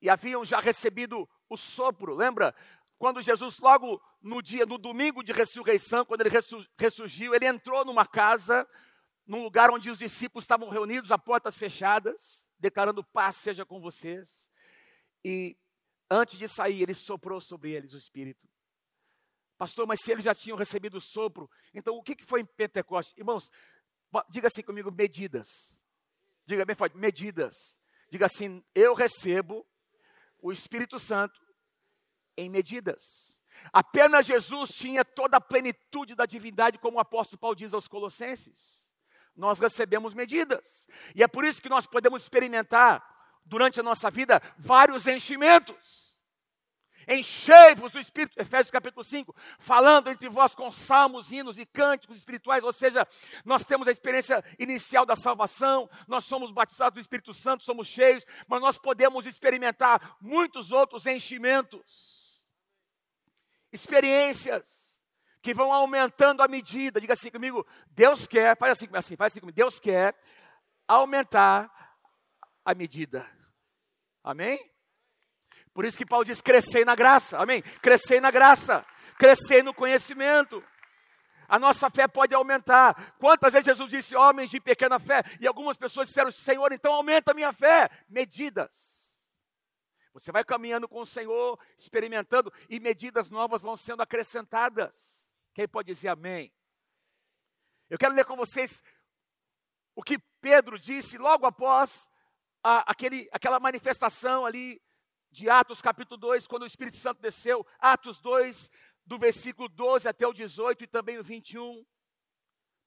e 0.00 0.08
haviam 0.08 0.46
já 0.46 0.60
recebido 0.60 1.28
o 1.46 1.58
sopro. 1.58 2.14
Lembra? 2.14 2.54
Quando 2.96 3.20
Jesus, 3.20 3.58
logo 3.58 4.00
no 4.22 4.40
dia, 4.40 4.64
no 4.64 4.78
domingo 4.78 5.22
de 5.22 5.30
ressurreição, 5.30 6.06
quando 6.06 6.22
ele 6.22 6.34
ressurgiu, 6.78 7.34
ele 7.34 7.46
entrou 7.46 7.84
numa 7.84 8.06
casa, 8.06 8.66
num 9.26 9.42
lugar 9.42 9.70
onde 9.70 9.90
os 9.90 9.98
discípulos 9.98 10.44
estavam 10.44 10.70
reunidos, 10.70 11.12
a 11.12 11.18
portas 11.18 11.58
fechadas, 11.58 12.48
declarando: 12.58 13.04
paz 13.04 13.36
seja 13.36 13.66
com 13.66 13.78
vocês. 13.78 14.50
E 15.22 15.54
Antes 16.10 16.38
de 16.38 16.46
sair, 16.48 16.82
ele 16.82 16.94
soprou 16.94 17.40
sobre 17.40 17.72
eles 17.72 17.92
o 17.92 17.98
Espírito. 17.98 18.48
Pastor, 19.56 19.86
mas 19.86 20.00
se 20.00 20.10
eles 20.10 20.24
já 20.24 20.34
tinham 20.34 20.58
recebido 20.58 20.98
o 20.98 21.00
sopro, 21.00 21.48
então 21.72 21.96
o 21.96 22.02
que 22.02 22.16
foi 22.24 22.40
em 22.40 22.44
Pentecostes? 22.44 23.16
Irmãos, 23.16 23.50
diga 24.28 24.48
assim 24.48 24.62
comigo: 24.62 24.90
medidas. 24.90 25.82
Diga 26.44 26.64
bem 26.64 26.76
forte: 26.76 26.96
medidas. 26.96 27.78
Diga 28.10 28.26
assim: 28.26 28.62
eu 28.74 28.94
recebo 28.94 29.66
o 30.40 30.52
Espírito 30.52 30.98
Santo 30.98 31.40
em 32.36 32.48
medidas. 32.48 33.42
Apenas 33.72 34.26
Jesus 34.26 34.70
tinha 34.70 35.04
toda 35.04 35.36
a 35.36 35.40
plenitude 35.40 36.14
da 36.14 36.26
divindade, 36.26 36.78
como 36.78 36.96
o 36.96 37.00
apóstolo 37.00 37.38
Paulo 37.38 37.56
diz 37.56 37.72
aos 37.72 37.88
Colossenses. 37.88 38.92
nós 39.36 39.58
recebemos 39.58 40.14
medidas. 40.14 40.86
E 41.14 41.22
é 41.22 41.28
por 41.28 41.44
isso 41.44 41.62
que 41.62 41.68
nós 41.68 41.86
podemos 41.86 42.22
experimentar 42.22 43.13
durante 43.44 43.80
a 43.80 43.82
nossa 43.82 44.10
vida 44.10 44.40
vários 44.58 45.06
enchimentos. 45.06 46.04
Enchei-vos 47.06 47.92
do 47.92 48.00
Espírito, 48.00 48.40
Efésios 48.40 48.70
capítulo 48.70 49.04
5, 49.04 49.34
falando 49.58 50.08
entre 50.08 50.28
vós 50.28 50.54
com 50.54 50.72
salmos, 50.72 51.30
hinos 51.30 51.58
e 51.58 51.66
cânticos 51.66 52.16
espirituais, 52.16 52.64
ou 52.64 52.72
seja, 52.72 53.06
nós 53.44 53.62
temos 53.62 53.86
a 53.86 53.90
experiência 53.90 54.42
inicial 54.58 55.04
da 55.04 55.14
salvação, 55.14 55.88
nós 56.08 56.24
somos 56.24 56.50
batizados 56.50 56.94
do 56.94 57.00
Espírito 57.00 57.34
Santo, 57.34 57.64
somos 57.64 57.86
cheios, 57.86 58.24
mas 58.48 58.60
nós 58.60 58.78
podemos 58.78 59.26
experimentar 59.26 60.16
muitos 60.20 60.70
outros 60.70 61.04
enchimentos, 61.06 62.42
experiências 63.70 65.04
que 65.42 65.52
vão 65.52 65.72
aumentando 65.72 66.42
à 66.42 66.48
medida. 66.48 67.00
Diga 67.00 67.12
assim 67.12 67.30
comigo, 67.30 67.66
Deus 67.90 68.26
quer, 68.26 68.56
faz 68.56 68.72
assim, 68.72 68.88
assim 68.94 69.16
faz 69.16 69.32
assim 69.32 69.40
comigo, 69.40 69.54
Deus 69.54 69.78
quer 69.78 70.18
aumentar 70.88 71.70
a 72.64 72.74
medida. 72.74 73.28
Amém? 74.22 74.58
Por 75.72 75.84
isso 75.84 75.98
que 75.98 76.06
Paulo 76.06 76.24
diz: 76.24 76.40
crescer 76.40 76.84
na 76.84 76.94
graça, 76.94 77.38
amém? 77.38 77.62
Crescer 77.82 78.20
na 78.20 78.30
graça, 78.30 78.86
crescer 79.18 79.62
no 79.62 79.74
conhecimento. 79.74 80.62
A 81.48 81.58
nossa 81.58 81.90
fé 81.90 82.08
pode 82.08 82.34
aumentar. 82.34 83.14
Quantas 83.18 83.52
vezes 83.52 83.66
Jesus 83.66 83.90
disse, 83.90 84.16
homens 84.16 84.50
de 84.50 84.60
pequena 84.60 84.98
fé? 84.98 85.22
E 85.40 85.46
algumas 85.46 85.76
pessoas 85.76 86.08
disseram, 86.08 86.30
Senhor, 86.30 86.72
então 86.72 86.94
aumenta 86.94 87.32
a 87.32 87.34
minha 87.34 87.52
fé. 87.52 87.90
Medidas. 88.08 89.28
Você 90.14 90.32
vai 90.32 90.44
caminhando 90.44 90.88
com 90.88 91.00
o 91.00 91.06
Senhor, 91.06 91.58
experimentando, 91.76 92.52
e 92.70 92.80
medidas 92.80 93.30
novas 93.30 93.60
vão 93.60 93.76
sendo 93.76 94.00
acrescentadas. 94.00 95.28
Quem 95.52 95.68
pode 95.68 95.92
dizer 95.92 96.08
amém? 96.08 96.52
Eu 97.90 97.98
quero 97.98 98.14
ler 98.14 98.24
com 98.24 98.36
vocês 98.36 98.82
o 99.94 100.02
que 100.02 100.18
Pedro 100.40 100.78
disse 100.78 101.18
logo 101.18 101.46
após 101.46 102.08
a, 102.64 102.90
aquele, 102.90 103.28
aquela 103.30 103.60
manifestação 103.60 104.46
ali 104.46 104.80
de 105.30 105.50
Atos 105.50 105.82
capítulo 105.82 106.18
2, 106.18 106.46
quando 106.46 106.62
o 106.62 106.66
Espírito 106.66 106.96
Santo 106.96 107.20
desceu, 107.20 107.66
Atos 107.78 108.18
2, 108.22 108.70
do 109.04 109.18
versículo 109.18 109.68
12 109.68 110.08
até 110.08 110.26
o 110.26 110.32
18 110.32 110.84
e 110.84 110.86
também 110.86 111.18
o 111.18 111.22
21, 111.22 111.84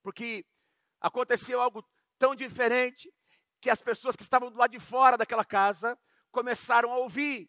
porque 0.02 0.44
aconteceu 1.00 1.62
algo 1.62 1.88
tão 2.18 2.36
diferente 2.36 3.14
que 3.62 3.70
as 3.70 3.82
pessoas 3.82 4.16
que 4.16 4.24
estavam 4.24 4.50
do 4.50 4.58
lado 4.58 4.72
de 4.72 4.80
fora 4.80 5.16
daquela 5.16 5.46
casa 5.46 5.98
começaram 6.32 6.92
a 6.92 6.98
ouvir. 6.98 7.48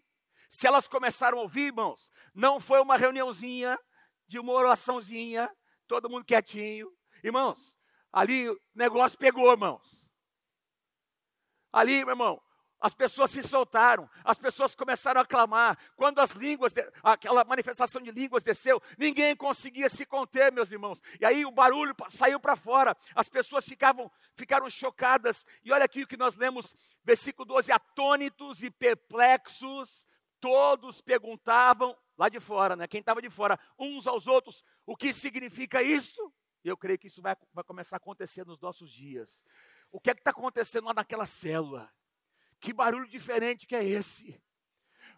Se 0.50 0.66
elas 0.66 0.86
começaram 0.86 1.38
a 1.38 1.42
ouvir, 1.42 1.66
irmãos, 1.66 2.10
não 2.34 2.60
foi 2.60 2.80
uma 2.80 2.96
reuniãozinha, 2.96 3.78
de 4.26 4.38
uma 4.38 4.52
oraçãozinha, 4.52 5.50
todo 5.86 6.10
mundo 6.10 6.24
quietinho. 6.24 6.92
Irmãos, 7.24 7.74
ali 8.12 8.50
o 8.50 8.60
negócio 8.74 9.18
pegou, 9.18 9.50
irmãos. 9.50 9.97
Ali, 11.72 12.04
meu 12.04 12.12
irmão, 12.12 12.40
as 12.80 12.94
pessoas 12.94 13.32
se 13.32 13.42
soltaram, 13.42 14.08
as 14.24 14.38
pessoas 14.38 14.74
começaram 14.74 15.20
a 15.20 15.26
clamar. 15.26 15.76
Quando 15.96 16.20
as 16.20 16.30
línguas, 16.30 16.72
aquela 17.02 17.44
manifestação 17.44 18.00
de 18.00 18.10
línguas 18.12 18.42
desceu, 18.42 18.80
ninguém 18.96 19.34
conseguia 19.34 19.88
se 19.88 20.06
conter, 20.06 20.52
meus 20.52 20.70
irmãos. 20.70 21.02
E 21.20 21.24
aí 21.24 21.44
o 21.44 21.50
barulho 21.50 21.94
saiu 22.08 22.38
para 22.38 22.54
fora, 22.54 22.96
as 23.14 23.28
pessoas 23.28 23.64
ficavam, 23.64 24.10
ficaram 24.36 24.70
chocadas. 24.70 25.44
E 25.64 25.72
olha 25.72 25.84
aqui 25.84 26.02
o 26.02 26.06
que 26.06 26.16
nós 26.16 26.36
lemos, 26.36 26.74
versículo 27.02 27.44
12: 27.46 27.72
atônitos 27.72 28.62
e 28.62 28.70
perplexos, 28.70 30.06
todos 30.40 31.00
perguntavam, 31.00 31.96
lá 32.16 32.28
de 32.28 32.38
fora, 32.38 32.76
né? 32.76 32.86
Quem 32.86 33.00
estava 33.00 33.20
de 33.20 33.28
fora, 33.28 33.58
uns 33.76 34.06
aos 34.06 34.28
outros, 34.28 34.64
o 34.86 34.96
que 34.96 35.12
significa 35.12 35.82
isso? 35.82 36.32
E 36.64 36.68
eu 36.68 36.76
creio 36.76 36.98
que 36.98 37.08
isso 37.08 37.22
vai, 37.22 37.36
vai 37.52 37.64
começar 37.64 37.96
a 37.96 37.98
acontecer 37.98 38.44
nos 38.44 38.60
nossos 38.60 38.90
dias. 38.90 39.44
O 39.90 40.00
que 40.00 40.10
é 40.10 40.14
que 40.14 40.20
está 40.20 40.30
acontecendo 40.30 40.86
lá 40.86 40.94
naquela 40.94 41.26
célula? 41.26 41.92
Que 42.60 42.72
barulho 42.72 43.08
diferente 43.08 43.66
que 43.66 43.76
é 43.76 43.84
esse? 43.84 44.40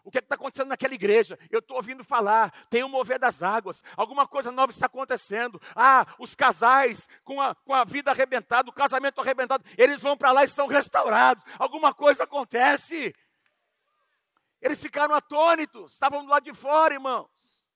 O 0.03 0.09
que 0.09 0.17
é 0.17 0.21
está 0.21 0.35
acontecendo 0.35 0.69
naquela 0.69 0.93
igreja? 0.93 1.37
Eu 1.49 1.59
estou 1.59 1.77
ouvindo 1.77 2.03
falar, 2.03 2.51
tem 2.69 2.83
um 2.83 2.89
mover 2.89 3.19
das 3.19 3.43
águas, 3.43 3.83
alguma 3.95 4.27
coisa 4.27 4.51
nova 4.51 4.71
está 4.71 4.87
acontecendo. 4.87 5.61
Ah, 5.75 6.05
os 6.17 6.33
casais 6.33 7.07
com 7.23 7.39
a, 7.39 7.53
com 7.53 7.73
a 7.73 7.83
vida 7.83 8.09
arrebentada, 8.09 8.69
o 8.69 8.73
casamento 8.73 9.21
arrebentado, 9.21 9.63
eles 9.77 10.01
vão 10.01 10.17
para 10.17 10.31
lá 10.31 10.43
e 10.43 10.47
são 10.47 10.67
restaurados. 10.67 11.43
Alguma 11.59 11.93
coisa 11.93 12.23
acontece. 12.23 13.13
Eles 14.59 14.81
ficaram 14.81 15.13
atônitos, 15.13 15.93
estavam 15.93 16.23
do 16.23 16.29
lado 16.29 16.43
de 16.43 16.53
fora, 16.53 16.93
irmãos, 16.93 17.67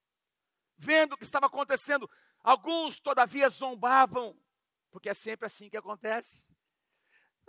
vendo 0.78 1.14
o 1.14 1.18
que 1.18 1.24
estava 1.24 1.48
acontecendo. 1.48 2.10
Alguns, 2.44 3.00
todavia, 3.00 3.50
zombavam, 3.50 4.38
porque 4.92 5.10
é 5.10 5.14
sempre 5.14 5.48
assim 5.48 5.70
que 5.70 5.78
acontece. 5.78 6.55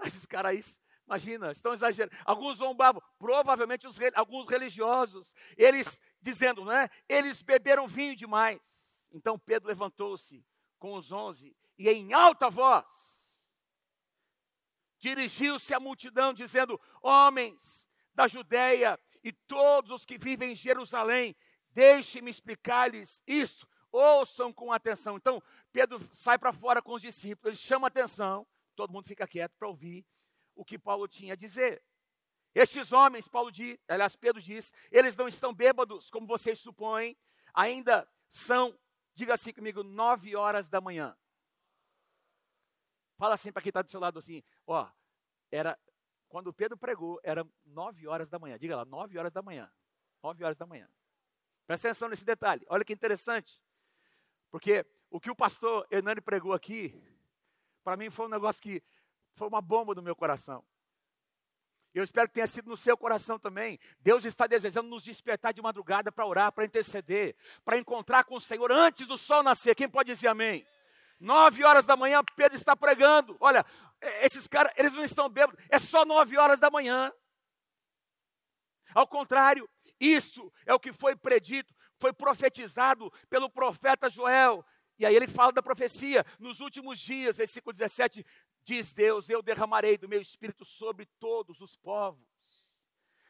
Esses 0.04 0.26
caras 0.26 0.78
Imagina, 1.06 1.52
estão 1.52 1.72
exagerando. 1.72 2.16
Alguns 2.24 2.58
zombavam, 2.58 3.00
provavelmente 3.16 3.86
os, 3.86 3.96
alguns 4.16 4.48
religiosos, 4.48 5.36
eles 5.56 6.00
dizendo, 6.20 6.64
não 6.64 6.72
é? 6.72 6.90
Eles 7.08 7.42
beberam 7.42 7.86
vinho 7.86 8.16
demais. 8.16 8.60
Então 9.12 9.38
Pedro 9.38 9.68
levantou-se 9.68 10.44
com 10.80 10.94
os 10.94 11.12
onze 11.12 11.56
e 11.78 11.88
em 11.88 12.12
alta 12.12 12.50
voz 12.50 13.16
dirigiu-se 14.98 15.72
à 15.72 15.78
multidão, 15.78 16.34
dizendo: 16.34 16.80
Homens 17.00 17.88
da 18.12 18.26
Judéia 18.26 18.98
e 19.22 19.32
todos 19.32 19.92
os 19.92 20.04
que 20.04 20.18
vivem 20.18 20.52
em 20.52 20.56
Jerusalém, 20.56 21.36
deixe-me 21.70 22.30
explicar-lhes 22.30 23.22
isto, 23.26 23.68
ouçam 23.92 24.52
com 24.52 24.72
atenção. 24.72 25.16
Então 25.16 25.40
Pedro 25.72 26.00
sai 26.12 26.38
para 26.38 26.52
fora 26.52 26.82
com 26.82 26.94
os 26.94 27.02
discípulos, 27.02 27.46
ele 27.46 27.68
chama 27.68 27.86
atenção, 27.86 28.46
todo 28.76 28.92
mundo 28.92 29.06
fica 29.06 29.26
quieto 29.26 29.56
para 29.58 29.68
ouvir 29.68 30.06
o 30.54 30.64
que 30.64 30.78
Paulo 30.78 31.08
tinha 31.08 31.32
a 31.32 31.36
dizer. 31.36 31.82
Estes 32.54 32.92
homens, 32.92 33.28
Paulo 33.28 33.50
diz, 33.50 33.78
aliás, 33.86 34.16
Pedro 34.16 34.40
diz, 34.40 34.72
eles 34.90 35.14
não 35.16 35.28
estão 35.28 35.52
bêbados, 35.52 36.08
como 36.08 36.26
vocês 36.26 36.58
supõem, 36.58 37.16
ainda 37.52 38.08
são, 38.28 38.78
diga 39.14 39.34
assim 39.34 39.52
comigo, 39.52 39.82
nove 39.82 40.34
horas 40.34 40.68
da 40.68 40.80
manhã. 40.80 41.16
Fala 43.18 43.34
assim 43.34 43.52
para 43.52 43.62
quem 43.62 43.70
está 43.70 43.82
do 43.82 43.90
seu 43.90 44.00
lado 44.00 44.18
assim, 44.18 44.42
ó, 44.66 44.90
era, 45.50 45.78
quando 46.28 46.52
Pedro 46.52 46.76
pregou, 46.76 47.20
era 47.22 47.46
nove 47.64 48.06
horas 48.06 48.28
da 48.28 48.38
manhã. 48.38 48.58
Diga 48.58 48.76
lá, 48.76 48.84
nove 48.84 49.18
horas 49.18 49.32
da 49.32 49.42
manhã. 49.42 49.70
Nove 50.22 50.44
horas 50.44 50.58
da 50.58 50.66
manhã. 50.66 50.88
Presta 51.66 51.88
atenção 51.88 52.08
nesse 52.08 52.24
detalhe. 52.24 52.64
Olha 52.68 52.84
que 52.84 52.92
interessante. 52.92 53.60
Porque 54.50 54.86
o 55.10 55.20
que 55.20 55.30
o 55.30 55.36
pastor 55.36 55.86
Hernani 55.90 56.20
pregou 56.20 56.52
aqui, 56.52 56.94
para 57.86 57.96
mim 57.96 58.10
foi 58.10 58.26
um 58.26 58.30
negócio 58.30 58.60
que 58.60 58.82
foi 59.36 59.46
uma 59.46 59.62
bomba 59.62 59.94
no 59.94 60.02
meu 60.02 60.16
coração. 60.16 60.66
Eu 61.94 62.02
espero 62.02 62.26
que 62.26 62.34
tenha 62.34 62.46
sido 62.48 62.68
no 62.68 62.76
seu 62.76 62.98
coração 62.98 63.38
também. 63.38 63.78
Deus 64.00 64.24
está 64.24 64.48
desejando 64.48 64.88
nos 64.88 65.04
despertar 65.04 65.54
de 65.54 65.62
madrugada 65.62 66.10
para 66.10 66.26
orar, 66.26 66.50
para 66.50 66.64
interceder, 66.64 67.36
para 67.64 67.78
encontrar 67.78 68.24
com 68.24 68.34
o 68.34 68.40
Senhor 68.40 68.72
antes 68.72 69.06
do 69.06 69.16
sol 69.16 69.40
nascer. 69.44 69.76
Quem 69.76 69.88
pode 69.88 70.12
dizer 70.12 70.26
amém? 70.26 70.66
Nove 71.20 71.62
horas 71.62 71.86
da 71.86 71.96
manhã, 71.96 72.24
Pedro 72.34 72.56
está 72.56 72.74
pregando. 72.74 73.36
Olha, 73.38 73.64
esses 74.22 74.48
caras, 74.48 74.72
eles 74.76 74.92
não 74.92 75.04
estão 75.04 75.28
bêbados, 75.28 75.64
é 75.70 75.78
só 75.78 76.04
nove 76.04 76.36
horas 76.36 76.58
da 76.58 76.68
manhã. 76.68 77.12
Ao 78.96 79.06
contrário, 79.06 79.70
isso 80.00 80.52
é 80.66 80.74
o 80.74 80.80
que 80.80 80.92
foi 80.92 81.14
predito, 81.14 81.72
foi 82.00 82.12
profetizado 82.12 83.12
pelo 83.30 83.48
profeta 83.48 84.10
Joel. 84.10 84.66
E 84.98 85.04
aí 85.04 85.14
ele 85.14 85.28
fala 85.28 85.52
da 85.52 85.62
profecia, 85.62 86.24
nos 86.38 86.60
últimos 86.60 86.98
dias, 86.98 87.36
versículo 87.36 87.72
17, 87.72 88.24
Diz 88.66 88.92
Deus: 88.92 89.30
Eu 89.30 89.42
derramarei 89.42 89.96
do 89.96 90.08
meu 90.08 90.20
espírito 90.20 90.64
sobre 90.64 91.06
todos 91.20 91.60
os 91.60 91.76
povos. 91.76 92.26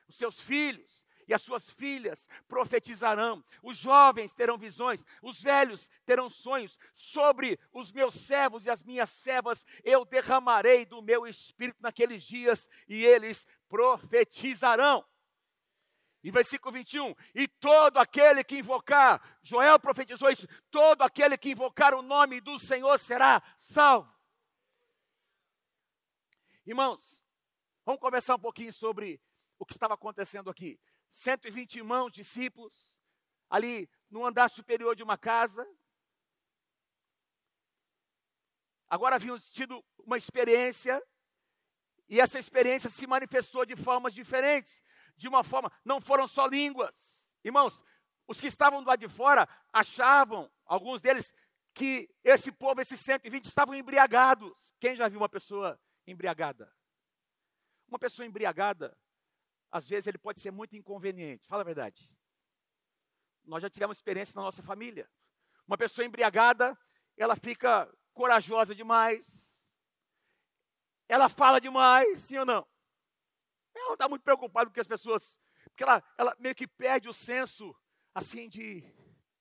Os 0.09 0.17
seus 0.17 0.41
filhos 0.41 1.05
e 1.29 1.35
as 1.35 1.43
suas 1.43 1.69
filhas 1.69 2.27
profetizarão, 2.49 3.45
os 3.63 3.77
jovens 3.77 4.33
terão 4.33 4.57
visões, 4.57 5.05
os 5.21 5.43
velhos 5.43 5.91
terão 6.07 6.31
sonhos. 6.31 6.79
Sobre 6.95 7.61
os 7.71 7.93
meus 7.93 8.15
servos 8.15 8.65
e 8.65 8.71
as 8.71 8.83
minhas 8.83 9.11
servas 9.11 9.67
eu 9.85 10.07
derramarei 10.07 10.87
do 10.87 11.03
meu 11.03 11.27
espírito 11.27 11.83
naqueles 11.83 12.23
dias 12.23 12.67
e 12.89 13.05
eles 13.05 13.47
profetizarão. 13.69 15.05
E 16.27 16.31
versículo 16.33 16.73
21, 16.73 17.15
e 17.37 17.47
todo 17.47 17.99
aquele 17.99 18.43
que 18.43 18.59
invocar, 18.59 19.39
Joel 19.45 19.79
profetizou 19.79 20.29
isso, 20.29 20.45
todo 20.73 21.03
aquele 21.03 21.39
que 21.39 21.51
invocar 21.51 21.95
o 21.95 22.03
nome 22.03 22.41
do 22.41 22.59
Senhor 22.59 22.99
será 22.99 23.41
salvo. 23.57 24.13
Irmãos, 26.67 27.25
vamos 27.85 28.01
conversar 28.01 28.35
um 28.35 28.41
pouquinho 28.41 28.73
sobre 28.73 29.23
o 29.57 29.65
que 29.65 29.73
estava 29.73 29.95
acontecendo 29.95 30.51
aqui. 30.51 30.81
120 31.11 31.77
irmãos, 31.77 32.11
discípulos, 32.11 32.99
ali 33.49 33.89
no 34.11 34.27
andar 34.27 34.51
superior 34.51 34.97
de 34.97 35.05
uma 35.05 35.17
casa. 35.17 35.65
Agora 38.91 39.15
haviam 39.15 39.39
tido 39.39 39.81
uma 39.99 40.17
experiência, 40.17 41.01
e 42.09 42.21
essa 42.21 42.37
experiência 42.37 42.91
se 42.91 43.07
manifestou 43.07 43.65
de 43.65 43.77
formas 43.77 44.13
diferentes. 44.13 44.83
De 45.17 45.29
uma 45.29 45.43
forma, 45.43 45.73
não 45.85 46.01
foram 46.01 46.29
só 46.29 46.47
línguas. 46.47 47.33
Irmãos, 47.43 47.83
os 48.27 48.41
que 48.41 48.47
estavam 48.47 48.83
do 48.83 48.89
lado 48.89 49.01
de 49.01 49.09
fora 49.09 49.49
achavam, 49.73 50.51
alguns 50.65 51.01
deles, 51.01 51.33
que 51.73 52.09
esse 52.25 52.51
povo, 52.51 52.81
esses 52.81 52.99
120, 53.01 53.45
estavam 53.45 53.75
embriagados. 53.75 54.75
Quem 54.81 54.97
já 54.97 55.09
viu 55.09 55.21
uma 55.21 55.29
pessoa 55.29 55.81
embriagada? 56.07 56.73
Uma 57.89 57.99
pessoa 57.99 58.27
embriagada, 58.27 58.99
às 59.71 59.89
vezes 59.89 60.07
ele 60.07 60.19
pode 60.19 60.41
ser 60.41 60.51
muito 60.51 60.75
inconveniente. 60.77 61.47
Fala 61.47 61.63
a 61.63 61.65
verdade. 61.65 62.11
Nós 63.45 63.63
já 63.63 63.71
tivemos 63.71 63.97
experiência 63.97 64.33
na 64.35 64.43
nossa 64.43 64.63
família. 64.63 65.09
Uma 65.67 65.79
pessoa 65.79 66.05
embriagada, 66.05 66.77
ela 67.17 67.37
fica 67.37 67.89
corajosa 68.13 68.75
demais. 68.75 69.65
Ela 71.09 71.29
fala 71.29 71.61
demais, 71.61 72.19
sim 72.21 72.39
ou 72.39 72.45
não? 72.45 72.67
Ela 73.81 73.93
está 73.95 74.09
muito 74.09 74.23
preocupada 74.23 74.71
com 74.71 74.81
as 74.81 74.87
pessoas. 74.87 75.41
Porque 75.65 75.83
ela, 75.83 76.03
ela 76.17 76.37
meio 76.39 76.55
que 76.55 76.67
perde 76.67 77.09
o 77.09 77.13
senso, 77.13 77.75
assim, 78.15 78.49
de, 78.49 78.83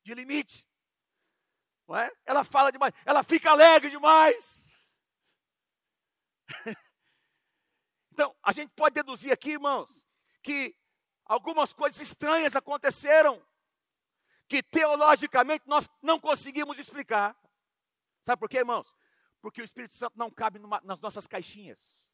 de 0.04 0.14
limite. 0.14 0.68
Não 1.88 1.96
é? 1.96 2.12
Ela 2.26 2.44
fala 2.44 2.72
demais, 2.72 2.94
ela 3.06 3.24
fica 3.24 3.52
alegre 3.52 3.90
demais. 3.90 4.74
então, 8.12 8.36
a 8.42 8.52
gente 8.52 8.72
pode 8.74 8.96
deduzir 8.96 9.32
aqui, 9.32 9.52
irmãos, 9.52 10.08
que 10.42 10.76
algumas 11.26 11.74
coisas 11.74 12.00
estranhas 12.02 12.56
aconteceram 12.56 13.44
que 14.48 14.62
teologicamente 14.62 15.68
nós 15.68 15.90
não 16.02 16.20
conseguimos 16.20 16.78
explicar. 16.78 17.36
Sabe 18.22 18.40
por 18.40 18.50
quê, 18.50 18.60
irmãos? 18.60 18.88
Porque 19.42 19.62
o 19.62 19.66
Espírito 19.66 19.94
Santo 19.94 20.18
não 20.18 20.30
cabe 20.32 20.60
numa, 20.60 20.82
nas 20.84 21.00
nossas 21.00 21.28
caixinhas. 21.28 22.12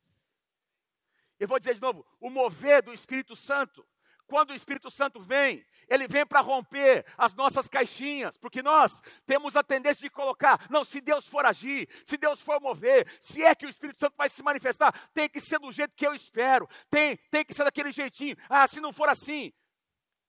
Eu 1.41 1.47
vou 1.47 1.57
dizer 1.57 1.73
de 1.73 1.81
novo: 1.81 2.05
o 2.19 2.29
mover 2.29 2.83
do 2.83 2.93
Espírito 2.93 3.35
Santo, 3.35 3.83
quando 4.27 4.51
o 4.51 4.55
Espírito 4.55 4.91
Santo 4.91 5.19
vem, 5.19 5.65
ele 5.89 6.07
vem 6.07 6.23
para 6.23 6.39
romper 6.39 7.03
as 7.17 7.33
nossas 7.33 7.67
caixinhas, 7.67 8.37
porque 8.37 8.61
nós 8.61 9.01
temos 9.25 9.55
a 9.55 9.63
tendência 9.63 10.03
de 10.03 10.09
colocar, 10.11 10.67
não, 10.69 10.85
se 10.85 11.01
Deus 11.01 11.25
for 11.25 11.43
agir, 11.43 11.89
se 12.05 12.15
Deus 12.15 12.39
for 12.39 12.61
mover, 12.61 13.11
se 13.19 13.43
é 13.43 13.55
que 13.55 13.65
o 13.65 13.69
Espírito 13.69 13.99
Santo 13.99 14.13
vai 14.15 14.29
se 14.29 14.43
manifestar, 14.43 14.93
tem 15.15 15.27
que 15.27 15.41
ser 15.41 15.57
do 15.57 15.71
jeito 15.71 15.95
que 15.95 16.05
eu 16.05 16.13
espero, 16.13 16.69
tem, 16.91 17.17
tem 17.31 17.43
que 17.43 17.55
ser 17.55 17.63
daquele 17.63 17.91
jeitinho. 17.91 18.35
Ah, 18.47 18.67
se 18.67 18.79
não 18.79 18.93
for 18.93 19.09
assim, 19.09 19.51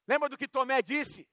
lembra 0.08 0.30
do 0.30 0.38
que 0.38 0.48
Tomé 0.48 0.80
disse? 0.80 1.28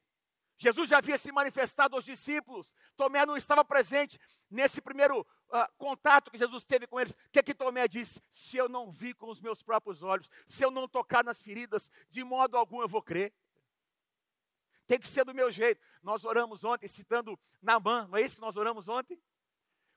Jesus 0.59 0.89
já 0.89 0.97
havia 0.97 1.17
se 1.17 1.31
manifestado 1.31 1.95
aos 1.95 2.03
discípulos, 2.03 2.75
Tomé 2.97 3.25
não 3.25 3.37
estava 3.37 3.63
presente 3.63 4.19
nesse 4.51 4.81
primeiro 4.81 5.21
uh, 5.21 5.77
contato 5.77 6.29
que 6.29 6.37
Jesus 6.37 6.65
teve 6.65 6.85
com 6.85 6.99
eles. 6.99 7.13
O 7.13 7.31
que, 7.31 7.39
é 7.39 7.43
que 7.43 7.55
Tomé 7.55 7.87
disse? 7.87 8.21
Se 8.29 8.57
eu 8.57 8.67
não 8.67 8.91
vi 8.91 9.13
com 9.13 9.29
os 9.29 9.39
meus 9.39 9.63
próprios 9.63 10.03
olhos, 10.03 10.29
se 10.47 10.61
eu 10.61 10.69
não 10.69 10.85
tocar 10.85 11.23
nas 11.23 11.41
feridas, 11.41 11.89
de 12.09 12.25
modo 12.25 12.57
algum 12.57 12.81
eu 12.81 12.89
vou 12.89 13.01
crer. 13.01 13.33
Tem 14.85 14.99
que 14.99 15.07
ser 15.07 15.23
do 15.23 15.33
meu 15.33 15.49
jeito. 15.49 15.81
Nós 16.03 16.25
oramos 16.25 16.65
ontem 16.65 16.89
citando 16.89 17.39
Namã, 17.61 18.05
não 18.09 18.17
é 18.17 18.21
isso 18.21 18.35
que 18.35 18.41
nós 18.41 18.57
oramos 18.57 18.89
ontem? 18.89 19.17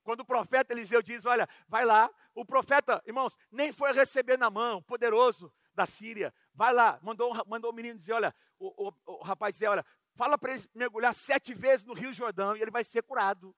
Quando 0.04 0.20
o 0.20 0.24
profeta 0.24 0.72
Eliseu 0.72 1.02
diz: 1.02 1.24
Olha, 1.24 1.48
vai 1.66 1.84
lá, 1.84 2.10
o 2.34 2.44
profeta, 2.44 3.02
irmãos, 3.06 3.36
nem 3.50 3.72
foi 3.72 3.92
receber 3.92 4.36
Namã, 4.36 4.76
o 4.76 4.82
poderoso 4.82 5.52
da 5.74 5.86
Síria, 5.86 6.34
vai 6.54 6.72
lá, 6.72 6.98
mandou, 7.02 7.32
mandou 7.46 7.70
o 7.70 7.74
menino 7.74 7.98
dizer: 7.98 8.12
Olha, 8.12 8.34
o, 8.58 8.88
o, 8.88 8.92
o 9.06 9.22
rapaz 9.22 9.54
dizer: 9.54 9.68
Olha, 9.68 9.84
Fala 10.14 10.36
para 10.36 10.54
ele 10.54 10.68
mergulhar 10.74 11.14
sete 11.14 11.54
vezes 11.54 11.84
no 11.84 11.94
Rio 11.94 12.12
Jordão 12.12 12.56
e 12.56 12.60
ele 12.60 12.70
vai 12.70 12.84
ser 12.84 13.02
curado. 13.02 13.56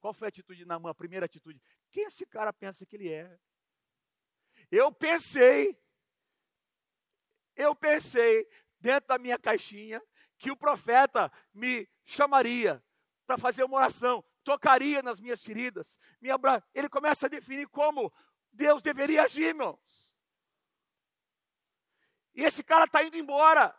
Qual 0.00 0.14
foi 0.14 0.28
a 0.28 0.30
atitude 0.30 0.60
de 0.60 0.66
Naamã? 0.66 0.90
A 0.90 0.94
primeira 0.94 1.26
atitude. 1.26 1.62
Quem 1.90 2.04
esse 2.04 2.26
cara 2.26 2.52
pensa 2.52 2.84
que 2.84 2.96
ele 2.96 3.10
é? 3.10 3.38
Eu 4.70 4.92
pensei, 4.92 5.78
eu 7.56 7.74
pensei 7.74 8.48
dentro 8.80 9.08
da 9.08 9.18
minha 9.18 9.38
caixinha 9.38 10.02
que 10.38 10.50
o 10.50 10.56
profeta 10.56 11.30
me 11.52 11.88
chamaria 12.04 12.82
para 13.26 13.38
fazer 13.38 13.64
uma 13.64 13.76
oração, 13.76 14.22
tocaria 14.42 15.02
nas 15.02 15.18
minhas 15.18 15.42
feridas, 15.42 15.96
me 16.20 16.30
abra... 16.30 16.62
ele 16.74 16.88
começa 16.88 17.26
a 17.26 17.30
definir 17.30 17.66
como 17.68 18.12
Deus 18.52 18.82
deveria 18.82 19.22
agir, 19.22 19.44
irmãos. 19.44 19.80
E 22.34 22.42
esse 22.42 22.62
cara 22.62 22.84
está 22.84 23.02
indo 23.02 23.16
embora. 23.16 23.74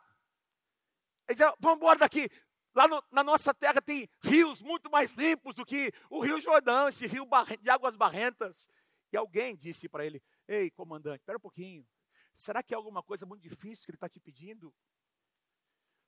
Ele 1.27 1.38
diz, 1.38 1.53
vamos 1.60 1.77
embora 1.77 2.00
daqui. 2.00 2.29
Lá 2.73 2.88
no, 2.88 3.02
na 3.10 3.23
nossa 3.23 3.54
terra 3.54 3.82
tem 3.82 4.10
rios 4.21 4.62
muito 4.62 4.89
mais 4.89 5.13
limpos 5.13 5.56
do 5.56 5.65
que 5.65 5.93
o 6.10 6.19
Rio 6.19 6.41
Jordão, 6.41 6.89
esse 6.89 7.08
rio 7.08 7.28
de 7.62 7.69
águas 7.69 7.95
barrentas. 7.95 8.67
E 9.13 9.17
alguém 9.17 9.56
disse 9.56 9.88
para 9.88 10.06
ele: 10.06 10.21
Ei, 10.45 10.69
comandante, 10.71 11.21
espera 11.21 11.38
um 11.38 11.41
pouquinho. 11.41 11.88
Será 12.36 12.62
que 12.62 12.73
é 12.73 12.78
alguma 12.78 13.02
coisa 13.02 13.26
muito 13.26 13.41
difícil 13.41 13.86
que 13.86 13.91
ele 13.91 13.95
está 13.95 14.10
te 14.10 14.19
pedindo? 14.19 14.76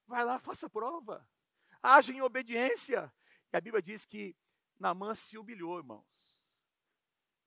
Vai 0.06 0.26
lá, 0.26 0.40
faça 0.40 0.70
prova. 0.70 1.26
Age 1.82 2.12
em 2.12 2.22
obediência. 2.22 3.12
E 3.52 3.56
a 3.56 3.62
Bíblia 3.62 3.82
diz 3.82 4.06
que 4.06 4.36
Naamã 4.78 5.16
se 5.16 5.38
humilhou, 5.38 5.78
irmãos. 5.78 6.06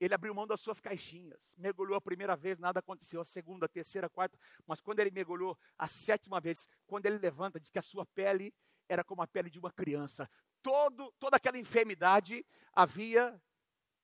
Ele 0.00 0.14
abriu 0.14 0.34
mão 0.34 0.46
das 0.46 0.60
suas 0.60 0.80
caixinhas. 0.80 1.54
Mergulhou 1.58 1.94
a 1.94 2.00
primeira 2.00 2.34
vez, 2.34 2.58
nada 2.58 2.80
aconteceu. 2.80 3.20
A 3.20 3.24
segunda, 3.24 3.66
a 3.66 3.68
terceira, 3.68 4.06
a 4.06 4.10
quarta. 4.10 4.38
Mas 4.66 4.80
quando 4.80 5.00
ele 5.00 5.10
mergulhou 5.10 5.58
a 5.78 5.86
sétima 5.86 6.40
vez, 6.40 6.66
quando 6.86 7.04
ele 7.04 7.18
levanta, 7.18 7.60
diz 7.60 7.70
que 7.70 7.78
a 7.78 7.82
sua 7.82 8.06
pele 8.06 8.54
era 8.88 9.04
como 9.04 9.20
a 9.20 9.26
pele 9.26 9.50
de 9.50 9.58
uma 9.58 9.70
criança. 9.70 10.28
Todo, 10.62 11.12
toda 11.18 11.36
aquela 11.36 11.58
enfermidade 11.58 12.46
havia 12.72 13.40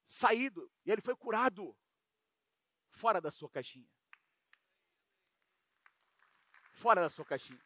saído. 0.07 0.71
E 0.85 0.93
ele 0.93 1.01
foi 1.01 1.17
curado 1.17 1.75
fora 2.91 3.19
da 3.19 3.31
sua 3.31 3.49
caixinha. 3.49 3.89
Fora 6.73 7.01
da 7.01 7.09
sua 7.09 7.25
caixinha. 7.25 7.61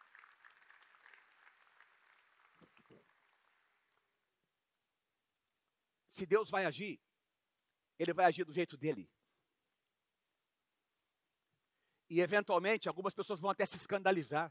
Se 6.09 6.25
Deus 6.27 6.49
vai 6.49 6.65
agir, 6.65 7.01
ele 8.03 8.15
vai 8.15 8.25
agir 8.25 8.45
do 8.45 8.53
jeito 8.53 8.79
dele. 8.79 9.11
E 12.09 12.21
eventualmente 12.21 12.89
algumas 12.89 13.13
pessoas 13.13 13.39
vão 13.39 13.51
até 13.51 13.67
se 13.67 13.77
escandalizar. 13.77 14.51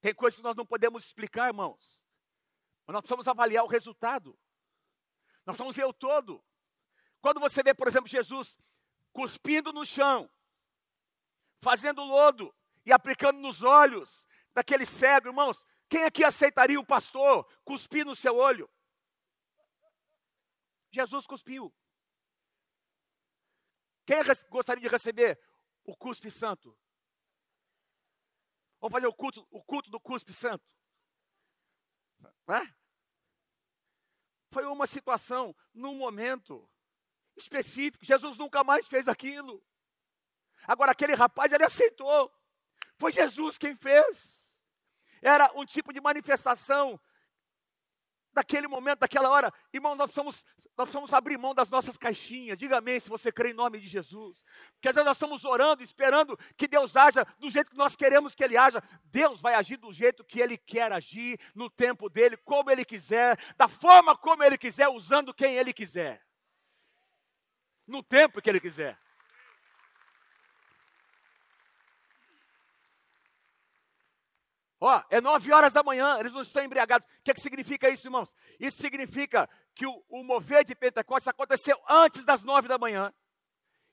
Tem 0.00 0.12
coisas 0.12 0.36
que 0.36 0.42
nós 0.42 0.56
não 0.56 0.66
podemos 0.66 1.04
explicar, 1.04 1.46
irmãos. 1.46 2.02
Mas 2.84 2.94
nós 2.94 3.02
precisamos 3.02 3.28
avaliar 3.28 3.64
o 3.64 3.68
resultado. 3.68 4.36
Nós 5.46 5.56
precisamos 5.56 5.76
ver 5.76 5.84
o 5.84 5.92
todo. 5.92 6.44
Quando 7.20 7.38
você 7.38 7.62
vê, 7.62 7.72
por 7.72 7.86
exemplo, 7.86 8.08
Jesus 8.08 8.58
cuspindo 9.12 9.72
no 9.72 9.86
chão, 9.86 10.28
fazendo 11.60 12.02
lodo 12.02 12.52
e 12.84 12.92
aplicando 12.92 13.38
nos 13.38 13.62
olhos 13.62 14.26
daquele 14.52 14.84
cego, 14.84 15.28
irmãos, 15.28 15.64
quem 15.88 16.02
aqui 16.04 16.24
aceitaria 16.24 16.78
o 16.78 16.84
pastor 16.84 17.48
cuspir 17.64 18.04
no 18.04 18.16
seu 18.16 18.36
olho? 18.36 18.68
Jesus 20.94 21.26
cuspiu. 21.26 21.74
Quem 24.06 24.18
gostaria 24.48 24.82
de 24.82 24.88
receber 24.88 25.40
o 25.84 25.96
cuspe 25.96 26.30
santo? 26.30 26.76
Vamos 28.80 28.92
fazer 28.92 29.06
o 29.06 29.14
culto, 29.14 29.46
o 29.50 29.62
culto 29.62 29.90
do 29.90 29.98
cuspe 29.98 30.32
santo. 30.32 30.64
É? 32.48 32.74
Foi 34.50 34.64
uma 34.66 34.86
situação, 34.86 35.56
num 35.72 35.94
momento 35.94 36.70
específico. 37.36 38.04
Jesus 38.04 38.38
nunca 38.38 38.62
mais 38.62 38.86
fez 38.86 39.08
aquilo. 39.08 39.64
Agora, 40.64 40.92
aquele 40.92 41.14
rapaz, 41.14 41.52
ele 41.52 41.64
aceitou. 41.64 42.32
Foi 42.96 43.12
Jesus 43.12 43.58
quem 43.58 43.74
fez. 43.74 44.62
Era 45.20 45.50
um 45.54 45.64
tipo 45.64 45.92
de 45.92 46.00
manifestação 46.00 47.00
daquele 48.34 48.66
momento, 48.66 49.00
daquela 49.00 49.30
hora, 49.30 49.52
irmão, 49.72 49.94
nós 49.94 50.06
precisamos, 50.06 50.44
nós 50.76 50.86
precisamos 50.88 51.12
abrir 51.14 51.38
mão 51.38 51.54
das 51.54 51.70
nossas 51.70 51.96
caixinhas. 51.96 52.58
Diga 52.58 52.78
amém 52.78 52.98
se 52.98 53.08
você 53.08 53.30
crê 53.30 53.50
em 53.50 53.54
nome 53.54 53.78
de 53.78 53.86
Jesus. 53.86 54.44
Porque 54.74 54.88
às 54.88 54.94
vezes 54.94 55.06
nós 55.06 55.16
estamos 55.16 55.44
orando, 55.44 55.82
esperando 55.82 56.38
que 56.56 56.66
Deus 56.66 56.96
haja 56.96 57.24
do 57.38 57.50
jeito 57.50 57.70
que 57.70 57.76
nós 57.76 57.94
queremos 57.96 58.34
que 58.34 58.42
Ele 58.42 58.56
haja. 58.56 58.82
Deus 59.04 59.40
vai 59.40 59.54
agir 59.54 59.76
do 59.76 59.92
jeito 59.92 60.24
que 60.24 60.40
Ele 60.40 60.58
quer 60.58 60.92
agir, 60.92 61.38
no 61.54 61.70
tempo 61.70 62.08
dele, 62.08 62.36
como 62.38 62.70
Ele 62.70 62.84
quiser, 62.84 63.38
da 63.56 63.68
forma 63.68 64.16
como 64.16 64.42
Ele 64.42 64.58
quiser, 64.58 64.88
usando 64.88 65.32
quem 65.32 65.56
Ele 65.56 65.72
quiser. 65.72 66.22
No 67.86 68.02
tempo 68.02 68.42
que 68.42 68.50
Ele 68.50 68.60
quiser. 68.60 68.98
Ó, 74.86 75.02
é 75.08 75.18
nove 75.18 75.50
horas 75.50 75.72
da 75.72 75.82
manhã, 75.82 76.18
eles 76.20 76.34
não 76.34 76.42
estão 76.42 76.62
embriagados. 76.62 77.06
O 77.06 77.22
que, 77.24 77.30
é 77.30 77.34
que 77.34 77.40
significa 77.40 77.88
isso, 77.88 78.06
irmãos? 78.06 78.36
Isso 78.60 78.82
significa 78.82 79.48
que 79.74 79.86
o, 79.86 80.04
o 80.10 80.22
mover 80.22 80.62
de 80.62 80.74
Pentecostes 80.74 81.26
aconteceu 81.26 81.82
antes 81.88 82.22
das 82.22 82.42
nove 82.42 82.68
da 82.68 82.76
manhã. 82.76 83.10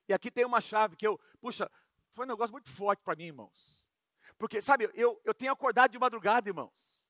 E 0.09 0.13
aqui 0.13 0.29
tem 0.29 0.43
uma 0.43 0.59
chave 0.59 0.97
que 0.97 1.07
eu, 1.07 1.17
puxa, 1.39 1.71
foi 2.11 2.25
um 2.25 2.27
negócio 2.27 2.51
muito 2.51 2.69
forte 2.69 3.01
para 3.03 3.15
mim, 3.15 3.27
irmãos. 3.27 3.81
Porque, 4.37 4.59
sabe, 4.59 4.91
eu, 4.93 5.17
eu 5.23 5.33
tenho 5.33 5.53
acordado 5.53 5.91
de 5.91 5.97
madrugada, 5.97 6.49
irmãos. 6.49 7.01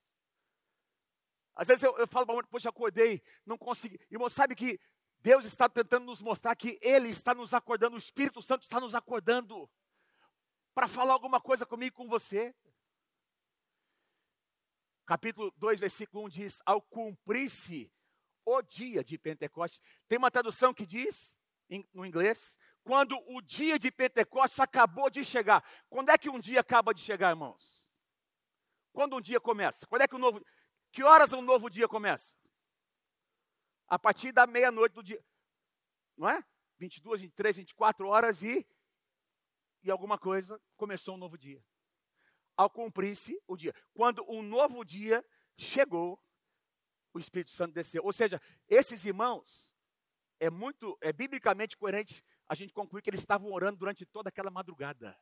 Às 1.52 1.66
vezes 1.66 1.82
eu, 1.82 1.98
eu 1.98 2.06
falo 2.06 2.24
para 2.24 2.46
poxa, 2.46 2.68
acordei, 2.68 3.20
não 3.44 3.58
consegui. 3.58 3.98
Irmão, 4.08 4.30
sabe 4.30 4.54
que 4.54 4.78
Deus 5.18 5.44
está 5.44 5.68
tentando 5.68 6.06
nos 6.06 6.22
mostrar 6.22 6.54
que 6.54 6.78
Ele 6.80 7.08
está 7.08 7.34
nos 7.34 7.52
acordando, 7.52 7.96
o 7.96 7.98
Espírito 7.98 8.40
Santo 8.42 8.62
está 8.62 8.78
nos 8.78 8.94
acordando 8.94 9.68
para 10.72 10.86
falar 10.86 11.14
alguma 11.14 11.40
coisa 11.40 11.66
comigo 11.66 11.96
com 11.96 12.06
você. 12.06 12.54
Capítulo 15.06 15.52
2, 15.56 15.80
versículo 15.80 16.24
1 16.26 16.28
diz: 16.28 16.62
Ao 16.64 16.80
cumprir-se 16.80 17.92
o 18.44 18.62
dia 18.62 19.04
de 19.04 19.18
Pentecostes. 19.18 19.80
Tem 20.08 20.18
uma 20.18 20.30
tradução 20.30 20.74
que 20.74 20.86
diz, 20.86 21.40
no 21.92 22.04
inglês, 22.04 22.58
quando 22.82 23.16
o 23.28 23.40
dia 23.40 23.78
de 23.78 23.90
Pentecostes 23.90 24.58
acabou 24.60 25.08
de 25.08 25.24
chegar. 25.24 25.64
Quando 25.88 26.10
é 26.10 26.18
que 26.18 26.28
um 26.28 26.38
dia 26.38 26.60
acaba 26.60 26.92
de 26.92 27.00
chegar, 27.00 27.30
irmãos? 27.30 27.84
Quando 28.92 29.16
um 29.16 29.20
dia 29.20 29.40
começa? 29.40 29.86
Quando 29.86 30.02
é 30.02 30.08
que 30.08 30.14
o 30.14 30.18
novo. 30.18 30.44
Que 30.90 31.02
horas 31.02 31.32
um 31.32 31.40
novo 31.40 31.70
dia 31.70 31.88
começa? 31.88 32.36
A 33.88 33.98
partir 33.98 34.32
da 34.32 34.46
meia-noite 34.46 34.94
do 34.94 35.02
dia. 35.02 35.24
Não 36.16 36.28
é? 36.28 36.44
22, 36.78 37.20
23, 37.22 37.56
24 37.56 38.06
horas 38.08 38.42
e. 38.42 38.66
E 39.82 39.90
alguma 39.90 40.18
coisa 40.18 40.60
começou 40.76 41.14
um 41.14 41.18
novo 41.18 41.38
dia. 41.38 41.62
Ao 42.62 42.70
cumprir-se 42.70 43.42
o 43.48 43.56
dia. 43.56 43.74
Quando 43.92 44.24
um 44.30 44.40
novo 44.40 44.84
dia 44.84 45.24
chegou, 45.56 46.24
o 47.12 47.18
Espírito 47.18 47.50
Santo 47.50 47.74
desceu. 47.74 48.04
Ou 48.04 48.12
seja, 48.12 48.40
esses 48.68 49.04
irmãos, 49.04 49.74
é 50.38 50.48
muito, 50.48 50.96
é 51.00 51.12
biblicamente 51.12 51.76
coerente 51.76 52.24
a 52.48 52.54
gente 52.54 52.72
concluir 52.72 53.02
que 53.02 53.10
eles 53.10 53.18
estavam 53.18 53.50
orando 53.50 53.78
durante 53.78 54.06
toda 54.06 54.28
aquela 54.28 54.48
madrugada. 54.48 55.18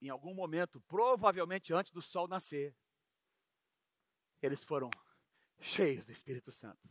Em 0.00 0.08
algum 0.08 0.32
momento, 0.32 0.80
provavelmente 0.80 1.74
antes 1.74 1.92
do 1.92 2.00
sol 2.00 2.26
nascer, 2.26 2.74
eles 4.40 4.64
foram 4.64 4.88
cheios 5.60 6.06
do 6.06 6.12
Espírito 6.12 6.50
Santo. 6.50 6.88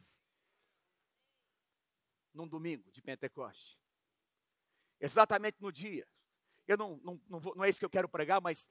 Num 2.32 2.48
domingo 2.48 2.92
de 2.92 3.02
Pentecoste. 3.02 3.76
Exatamente 5.00 5.60
no 5.60 5.72
dia. 5.72 6.08
Eu 6.72 6.78
não, 6.78 7.00
não, 7.04 7.22
não, 7.30 7.40
vou, 7.40 7.56
não 7.56 7.64
é 7.64 7.70
isso 7.70 7.80
que 7.80 7.86
eu 7.86 7.90
quero 7.90 8.08
pregar, 8.08 8.42
mas 8.42 8.70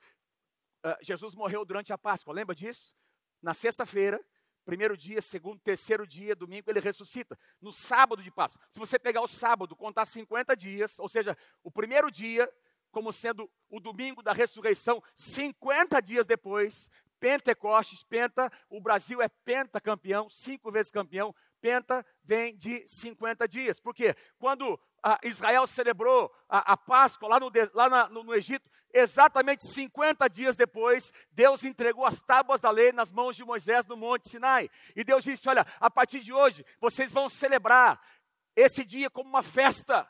uh, 0.84 0.96
Jesus 1.02 1.34
morreu 1.34 1.64
durante 1.64 1.92
a 1.92 1.98
Páscoa, 1.98 2.32
lembra 2.32 2.54
disso? 2.54 2.94
Na 3.42 3.52
sexta-feira, 3.52 4.18
primeiro 4.64 4.96
dia, 4.96 5.20
segundo, 5.20 5.60
terceiro 5.60 6.06
dia, 6.06 6.34
domingo, 6.34 6.70
ele 6.70 6.80
ressuscita. 6.80 7.38
No 7.60 7.72
sábado 7.72 8.22
de 8.22 8.30
Páscoa. 8.30 8.62
Se 8.70 8.78
você 8.78 8.98
pegar 8.98 9.20
o 9.20 9.28
sábado, 9.28 9.76
contar 9.76 10.06
50 10.06 10.56
dias, 10.56 10.98
ou 10.98 11.08
seja, 11.08 11.36
o 11.62 11.70
primeiro 11.70 12.10
dia, 12.10 12.50
como 12.90 13.12
sendo 13.12 13.50
o 13.68 13.78
domingo 13.78 14.22
da 14.22 14.32
ressurreição, 14.32 15.02
50 15.14 16.00
dias 16.00 16.26
depois, 16.26 16.90
Pentecostes, 17.18 18.02
Penta, 18.02 18.50
o 18.70 18.80
Brasil 18.80 19.20
é 19.20 19.28
pentacampeão, 19.28 20.28
cinco 20.30 20.72
vezes 20.72 20.90
campeão. 20.90 21.34
Penta 21.60 22.04
vem 22.24 22.56
de 22.56 22.86
50 22.88 23.46
dias. 23.46 23.78
Por 23.78 23.94
quê? 23.94 24.16
Quando 24.38 24.80
Israel 25.24 25.66
celebrou 25.66 26.30
a, 26.48 26.72
a 26.72 26.76
Páscoa 26.76 27.28
lá, 27.28 27.40
no, 27.40 27.50
lá 27.72 27.88
na, 27.88 28.08
no, 28.08 28.22
no 28.22 28.34
Egito, 28.34 28.68
exatamente 28.92 29.66
50 29.72 30.28
dias 30.28 30.56
depois, 30.56 31.12
Deus 31.30 31.64
entregou 31.64 32.04
as 32.04 32.20
tábuas 32.20 32.60
da 32.60 32.70
lei 32.70 32.92
nas 32.92 33.10
mãos 33.10 33.36
de 33.36 33.44
Moisés 33.44 33.86
no 33.86 33.96
Monte 33.96 34.28
Sinai. 34.28 34.68
E 34.94 35.02
Deus 35.04 35.24
disse: 35.24 35.48
Olha, 35.48 35.66
a 35.78 35.90
partir 35.90 36.20
de 36.20 36.32
hoje, 36.32 36.64
vocês 36.80 37.12
vão 37.12 37.28
celebrar 37.28 38.00
esse 38.54 38.84
dia 38.84 39.08
como 39.08 39.28
uma 39.28 39.42
festa 39.42 40.08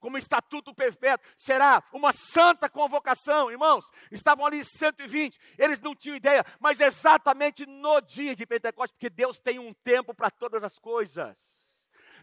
como 0.00 0.16
estatuto 0.16 0.72
perpétuo, 0.72 1.28
será 1.36 1.82
uma 1.92 2.12
santa 2.12 2.68
convocação, 2.68 3.50
irmãos. 3.50 3.84
Estavam 4.12 4.46
ali 4.46 4.64
120, 4.64 5.36
eles 5.58 5.80
não 5.80 5.92
tinham 5.92 6.14
ideia, 6.14 6.46
mas 6.60 6.80
exatamente 6.80 7.66
no 7.66 8.00
dia 8.00 8.36
de 8.36 8.46
Pentecostes, 8.46 8.94
porque 8.94 9.10
Deus 9.10 9.40
tem 9.40 9.58
um 9.58 9.74
tempo 9.74 10.14
para 10.14 10.30
todas 10.30 10.62
as 10.62 10.78
coisas 10.78 11.67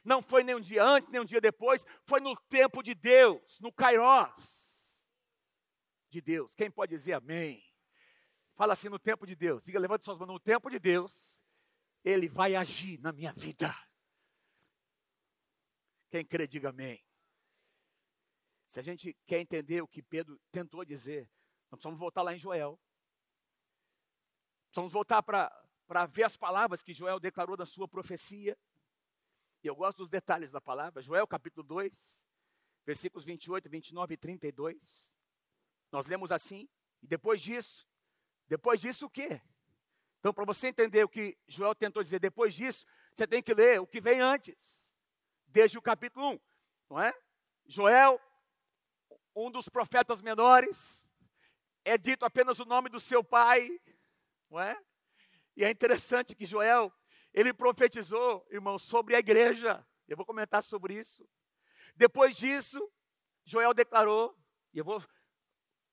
não 0.06 0.22
foi 0.22 0.44
nem 0.44 0.56
um 0.56 0.62
dia 0.62 0.84
antes, 0.84 1.10
nem 1.10 1.20
um 1.20 1.26
dia 1.26 1.42
depois, 1.42 1.86
foi 2.04 2.22
no 2.22 2.36
tempo 2.36 2.84
de 2.84 2.94
Deus, 2.94 3.60
no 3.60 3.74
Kairos 3.74 5.06
de 6.10 6.22
Deus. 6.22 6.54
Quem 6.56 6.72
pode 6.72 6.96
dizer 6.96 7.14
amém? 7.14 7.62
Fala 8.54 8.74
assim 8.74 8.88
no 8.88 9.00
tempo 9.00 9.26
de 9.26 9.36
Deus. 9.36 9.66
Diga, 9.66 9.80
levante 9.80 10.06
suas 10.06 10.18
mãos. 10.18 10.28
No 10.28 10.40
tempo 10.40 10.70
de 10.70 10.80
Deus, 10.80 11.42
Ele 12.04 12.30
vai 12.30 12.56
agir 12.56 13.00
na 13.02 13.12
minha 13.12 13.34
vida. 13.34 13.76
Quem 16.10 16.24
crê, 16.24 16.48
diga 16.48 16.70
amém. 16.70 17.04
Se 18.68 18.80
a 18.80 18.84
gente 18.84 19.14
quer 19.26 19.40
entender 19.40 19.82
o 19.82 19.88
que 19.88 20.02
Pedro 20.02 20.40
tentou 20.52 20.86
dizer, 20.86 21.30
nós 21.70 21.80
precisamos 21.80 22.00
voltar 22.00 22.22
lá 22.22 22.34
em 22.34 22.40
Joel. 22.40 22.80
Precisamos 24.68 24.94
voltar 24.94 25.22
para 25.22 26.06
ver 26.08 26.24
as 26.24 26.38
palavras 26.38 26.82
que 26.82 26.94
Joel 26.94 27.20
declarou 27.20 27.58
na 27.58 27.66
sua 27.66 27.88
profecia. 27.88 28.58
E 29.66 29.68
eu 29.68 29.76
gosto 29.76 29.98
dos 29.98 30.12
detalhes 30.12 30.52
da 30.52 30.62
palavra. 30.62 31.02
Joel 31.02 31.26
capítulo 31.26 31.64
2, 31.64 32.24
versículos 32.86 33.26
28, 33.26 33.68
29 33.68 34.14
e 34.14 34.18
32. 34.18 35.18
Nós 35.92 36.06
lemos 36.06 36.32
assim, 36.32 36.70
e 37.02 37.08
depois 37.08 37.42
disso, 37.42 37.84
depois 38.48 38.80
disso 38.80 39.08
o 39.08 39.10
quê? 39.10 39.42
Então, 40.20 40.32
para 40.32 40.46
você 40.46 40.68
entender 40.68 41.04
o 41.04 41.10
que 41.10 41.36
Joel 41.48 41.74
tentou 41.74 42.04
dizer 42.04 42.20
depois 42.20 42.54
disso, 42.54 42.86
você 43.12 43.26
tem 43.26 43.42
que 43.42 43.56
ler 43.56 43.82
o 43.82 43.88
que 43.88 44.00
vem 44.00 44.22
antes, 44.22 44.92
desde 45.48 45.80
o 45.80 45.82
capítulo 45.82 46.34
1, 46.34 46.40
não 46.92 47.02
é? 47.02 47.12
Joel, 47.66 48.22
um 49.36 49.50
dos 49.50 49.68
profetas 49.68 50.22
menores, 50.22 51.10
é 51.84 51.98
dito 51.98 52.24
apenas 52.24 52.60
o 52.60 52.66
nome 52.66 52.88
do 52.88 53.00
seu 53.00 53.24
pai, 53.24 53.82
não 54.48 54.60
é? 54.60 54.80
E 55.58 55.66
é 55.66 55.72
interessante 55.72 56.36
que 56.36 56.46
Joel, 56.46 56.94
ele 57.36 57.54
profetizou, 57.54 58.48
irmão, 58.50 58.80
sobre 58.80 59.14
a 59.14 59.20
igreja. 59.20 59.86
Eu 60.08 60.16
vou 60.16 60.26
comentar 60.26 60.64
sobre 60.64 60.98
isso. 60.98 61.28
Depois 61.94 62.38
disso, 62.38 62.90
Joel 63.44 63.74
declarou, 63.74 64.34
e 64.74 64.78
eu 64.78 64.86
vou 64.86 65.04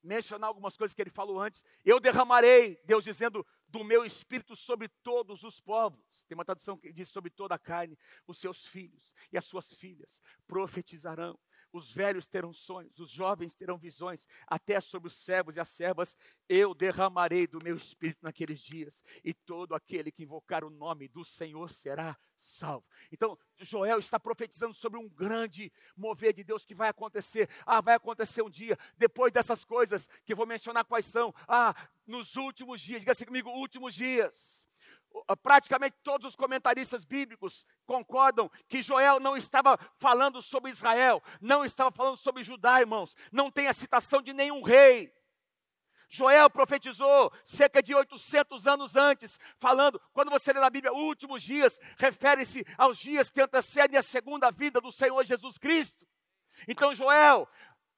mencionar 0.01 0.47
algumas 0.47 0.77
coisas 0.77 0.95
que 0.95 1.01
ele 1.01 1.09
falou 1.09 1.41
antes. 1.41 1.61
Eu 1.83 1.99
derramarei, 1.99 2.81
Deus 2.85 3.03
dizendo, 3.03 3.45
do 3.67 3.83
meu 3.83 4.05
espírito 4.05 4.55
sobre 4.55 4.87
todos 4.87 5.43
os 5.43 5.59
povos. 5.59 6.23
Tem 6.29 6.35
uma 6.35 6.45
tradução 6.45 6.77
que 6.77 6.93
diz 6.93 7.09
sobre 7.09 7.29
toda 7.29 7.55
a 7.55 7.59
carne. 7.59 7.99
Os 8.25 8.37
seus 8.37 8.65
filhos 8.65 9.13
e 9.29 9.37
as 9.37 9.43
suas 9.43 9.73
filhas 9.73 10.21
profetizarão 10.47 11.37
os 11.73 11.91
velhos 11.91 12.27
terão 12.27 12.53
sonhos, 12.53 12.99
os 12.99 13.09
jovens 13.09 13.55
terão 13.55 13.77
visões, 13.77 14.27
até 14.47 14.79
sobre 14.79 15.07
os 15.07 15.17
servos 15.17 15.57
e 15.57 15.59
as 15.59 15.69
servas 15.69 16.15
eu 16.47 16.73
derramarei 16.73 17.47
do 17.47 17.61
meu 17.63 17.75
espírito 17.75 18.19
naqueles 18.21 18.59
dias, 18.59 19.03
e 19.23 19.33
todo 19.33 19.73
aquele 19.73 20.11
que 20.11 20.23
invocar 20.23 20.63
o 20.63 20.69
nome 20.69 21.07
do 21.07 21.25
Senhor 21.25 21.71
será 21.71 22.17
salvo. 22.37 22.85
Então, 23.11 23.37
Joel 23.57 23.99
está 23.99 24.19
profetizando 24.19 24.73
sobre 24.73 24.99
um 24.99 25.09
grande 25.09 25.71
mover 25.97 26.33
de 26.33 26.43
Deus 26.43 26.65
que 26.65 26.75
vai 26.75 26.89
acontecer. 26.89 27.49
Ah, 27.65 27.81
vai 27.81 27.95
acontecer 27.95 28.41
um 28.41 28.49
dia, 28.49 28.77
depois 28.97 29.31
dessas 29.31 29.65
coisas 29.65 30.07
que 30.25 30.33
eu 30.33 30.37
vou 30.37 30.45
mencionar 30.45 30.85
quais 30.85 31.05
são. 31.05 31.33
Ah, 31.47 31.73
nos 32.05 32.35
últimos 32.35 32.81
dias, 32.81 32.99
diga 32.99 33.13
assim 33.13 33.25
comigo, 33.25 33.49
últimos 33.49 33.95
dias 33.95 34.67
praticamente 35.41 35.95
todos 36.03 36.27
os 36.27 36.35
comentaristas 36.35 37.03
bíblicos 37.03 37.65
concordam 37.85 38.49
que 38.67 38.81
Joel 38.81 39.19
não 39.19 39.37
estava 39.37 39.77
falando 39.97 40.41
sobre 40.41 40.71
Israel, 40.71 41.21
não 41.39 41.63
estava 41.63 41.91
falando 41.91 42.17
sobre 42.17 42.43
Judá, 42.43 42.79
irmãos. 42.79 43.15
Não 43.31 43.51
tem 43.51 43.67
a 43.67 43.73
citação 43.73 44.21
de 44.21 44.33
nenhum 44.33 44.61
rei. 44.61 45.13
Joel 46.09 46.47
profetizou 46.47 47.33
cerca 47.43 47.81
de 47.81 47.95
800 47.95 48.67
anos 48.67 48.95
antes, 48.95 49.39
falando, 49.57 49.99
quando 50.13 50.29
você 50.29 50.53
lê 50.53 50.59
na 50.59 50.69
Bíblia, 50.69 50.93
últimos 50.93 51.41
dias, 51.41 51.79
refere-se 51.97 52.63
aos 52.77 52.99
dias 52.99 53.31
que 53.31 53.41
antecedem 53.41 53.97
a 53.97 54.03
segunda 54.03 54.51
vida 54.51 54.79
do 54.79 54.91
Senhor 54.91 55.25
Jesus 55.25 55.57
Cristo. 55.57 56.07
Então 56.67 56.93
Joel 56.93 57.47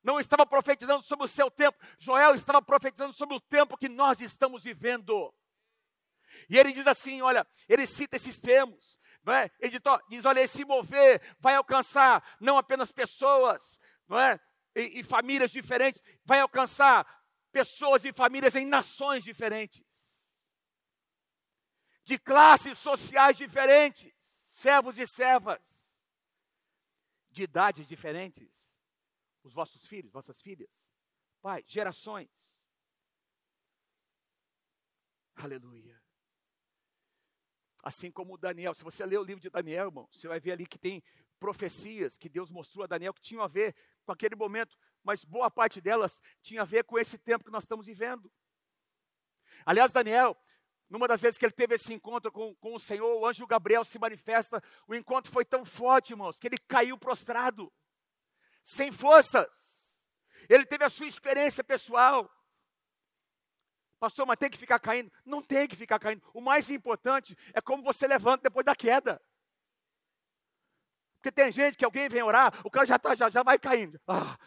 não 0.02 0.18
estava 0.18 0.46
profetizando 0.46 1.04
sobre 1.04 1.26
o 1.26 1.28
seu 1.28 1.52
tempo, 1.52 1.78
Joel 2.00 2.36
estava 2.36 2.62
profetizando 2.62 3.12
sobre 3.12 3.36
o 3.36 3.42
tempo 3.42 3.78
que 3.78 3.90
nós 3.90 4.22
estamos 4.22 4.64
vivendo. 4.64 5.34
E 6.50 6.58
ele 6.58 6.72
diz 6.72 6.88
assim: 6.88 7.22
olha, 7.22 7.46
ele 7.68 7.86
cita 7.86 8.16
esses 8.16 8.40
termos. 8.40 9.00
Não 9.26 9.34
é? 9.34 9.50
Ele 9.60 9.80
diz, 10.08 10.24
olha, 10.24 10.40
esse 10.40 10.64
mover 10.64 11.20
vai 11.40 11.56
alcançar 11.56 12.38
não 12.40 12.60
apenas 12.60 12.92
pessoas, 12.92 13.80
não 14.08 14.20
é? 14.20 14.40
E, 14.76 15.00
e 15.00 15.04
famílias 15.04 15.50
diferentes, 15.50 16.02
vai 16.24 16.40
alcançar 16.40 17.04
pessoas 17.52 18.06
e 18.06 18.14
famílias 18.14 18.54
em 18.54 18.66
nações 18.66 19.24
diferentes, 19.24 20.22
de 22.04 22.20
classes 22.20 22.78
sociais 22.78 23.36
diferentes, 23.36 24.14
servos 24.22 25.00
e 25.00 25.08
servas, 25.08 25.98
de 27.32 27.44
idades 27.44 27.88
diferentes, 27.88 28.72
os 29.42 29.54
vossos 29.54 29.88
filhos, 29.88 30.12
vossas 30.12 30.40
filhas, 30.40 30.94
pai, 31.42 31.64
gerações. 31.66 32.62
Aleluia. 35.36 36.05
Assim 37.86 38.12
como 38.12 38.36
Daniel. 38.36 38.74
Se 38.74 38.84
você 38.84 39.06
ler 39.06 39.20
o 39.20 39.24
livro 39.24 39.40
de 39.40 39.50
Daniel, 39.50 39.86
irmão, 39.86 40.10
você 40.12 40.28
vai 40.28 40.40
ver 40.40 40.54
ali 40.54 40.66
que 40.66 40.80
tem 40.80 41.04
profecias 41.40 42.18
que 42.18 42.28
Deus 42.28 42.50
mostrou 42.50 42.84
a 42.84 42.88
Daniel 42.88 43.14
que 43.14 43.22
tinham 43.22 43.44
a 43.44 43.48
ver 43.48 43.76
com 44.04 44.12
aquele 44.12 44.36
momento, 44.36 44.76
mas 45.04 45.24
boa 45.24 45.52
parte 45.52 45.80
delas 45.80 46.20
tinha 46.42 46.64
a 46.64 46.66
ver 46.66 46.84
com 46.84 46.98
esse 46.98 47.18
tempo 47.20 47.46
que 47.46 47.52
nós 47.52 47.64
estamos 47.64 47.86
vivendo. 47.86 48.32
Aliás, 49.64 49.92
Daniel, 49.92 50.36
numa 50.90 51.08
das 51.08 51.22
vezes 51.22 51.38
que 51.38 51.46
ele 51.46 51.54
teve 51.54 51.76
esse 51.76 51.94
encontro 51.94 52.32
com, 52.32 52.56
com 52.56 52.74
o 52.74 52.80
Senhor, 52.80 53.20
o 53.20 53.28
anjo 53.28 53.46
Gabriel 53.46 53.86
se 53.86 54.00
manifesta. 54.00 54.64
O 54.88 54.96
encontro 54.96 55.32
foi 55.32 55.46
tão 55.46 55.64
forte, 55.64 56.14
irmãos, 56.14 56.40
que 56.40 56.48
ele 56.48 56.58
caiu 56.68 56.98
prostrado, 56.98 57.72
sem 58.64 58.92
forças. 58.92 60.04
Ele 60.50 60.66
teve 60.66 60.84
a 60.84 60.90
sua 60.90 61.08
experiência 61.08 61.64
pessoal. 61.64 62.30
Pastor, 64.00 64.26
mas 64.26 64.38
tem 64.38 64.50
que 64.50 64.58
ficar 64.58 64.80
caindo? 64.80 65.12
Não 65.26 65.42
tem 65.42 65.68
que 65.68 65.76
ficar 65.76 66.00
caindo. 66.00 66.22
O 66.34 66.42
mais 66.42 66.70
importante 66.70 67.36
é 67.54 67.62
como 67.62 67.84
você 67.84 68.08
levanta 68.08 68.44
depois 68.44 68.66
da 68.66 68.76
queda. 68.76 69.22
Porque 71.26 71.32
tem 71.32 71.52
gente 71.52 71.76
que 71.76 71.84
alguém 71.84 72.08
vem 72.08 72.22
orar, 72.22 72.54
o 72.64 72.70
cara 72.70 72.86
já, 72.86 73.00
tá, 73.00 73.16
já, 73.16 73.30
já 73.32 73.42
vai 73.42 73.58
caindo. 73.58 74.00
Ah. 74.08 74.38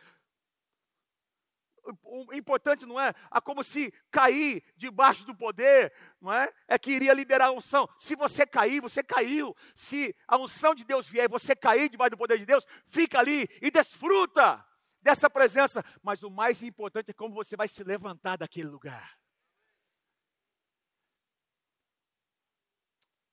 O 2.05 2.33
importante 2.35 2.87
não 2.87 3.01
é 3.01 3.13
a 3.31 3.41
como 3.41 3.65
se 3.65 3.93
cair 4.13 4.63
debaixo 4.77 5.25
do 5.25 5.35
poder, 5.35 5.93
não 6.21 6.33
é? 6.33 6.53
É 6.69 6.79
que 6.79 6.93
iria 6.93 7.15
liberar 7.15 7.47
a 7.47 7.51
unção. 7.51 7.89
Se 7.99 8.15
você 8.15 8.47
cair, 8.47 8.81
você 8.81 9.03
caiu. 9.03 9.57
Se 9.75 10.15
a 10.29 10.37
unção 10.37 10.73
de 10.73 10.85
Deus 10.85 11.09
vier 11.09 11.25
e 11.25 11.29
você 11.29 11.57
cair 11.57 11.89
debaixo 11.89 12.11
do 12.11 12.19
poder 12.19 12.39
de 12.39 12.47
Deus, 12.47 12.65
fica 12.87 13.19
ali 13.19 13.49
e 13.61 13.73
desfruta 13.73 14.65
dessa 15.03 15.29
presença. 15.29 15.83
Mas 16.01 16.23
o 16.23 16.31
mais 16.31 16.63
importante 16.63 17.11
é 17.11 17.15
como 17.15 17.35
você 17.35 17.57
vai 17.57 17.67
se 17.67 17.83
levantar 17.83 18.37
daquele 18.37 18.69
lugar. 18.69 19.18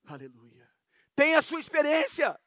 Aleluia. 0.06 0.70
Tenha 1.15 1.39
a 1.39 1.41
sua 1.41 1.60
experiência. 1.60 2.39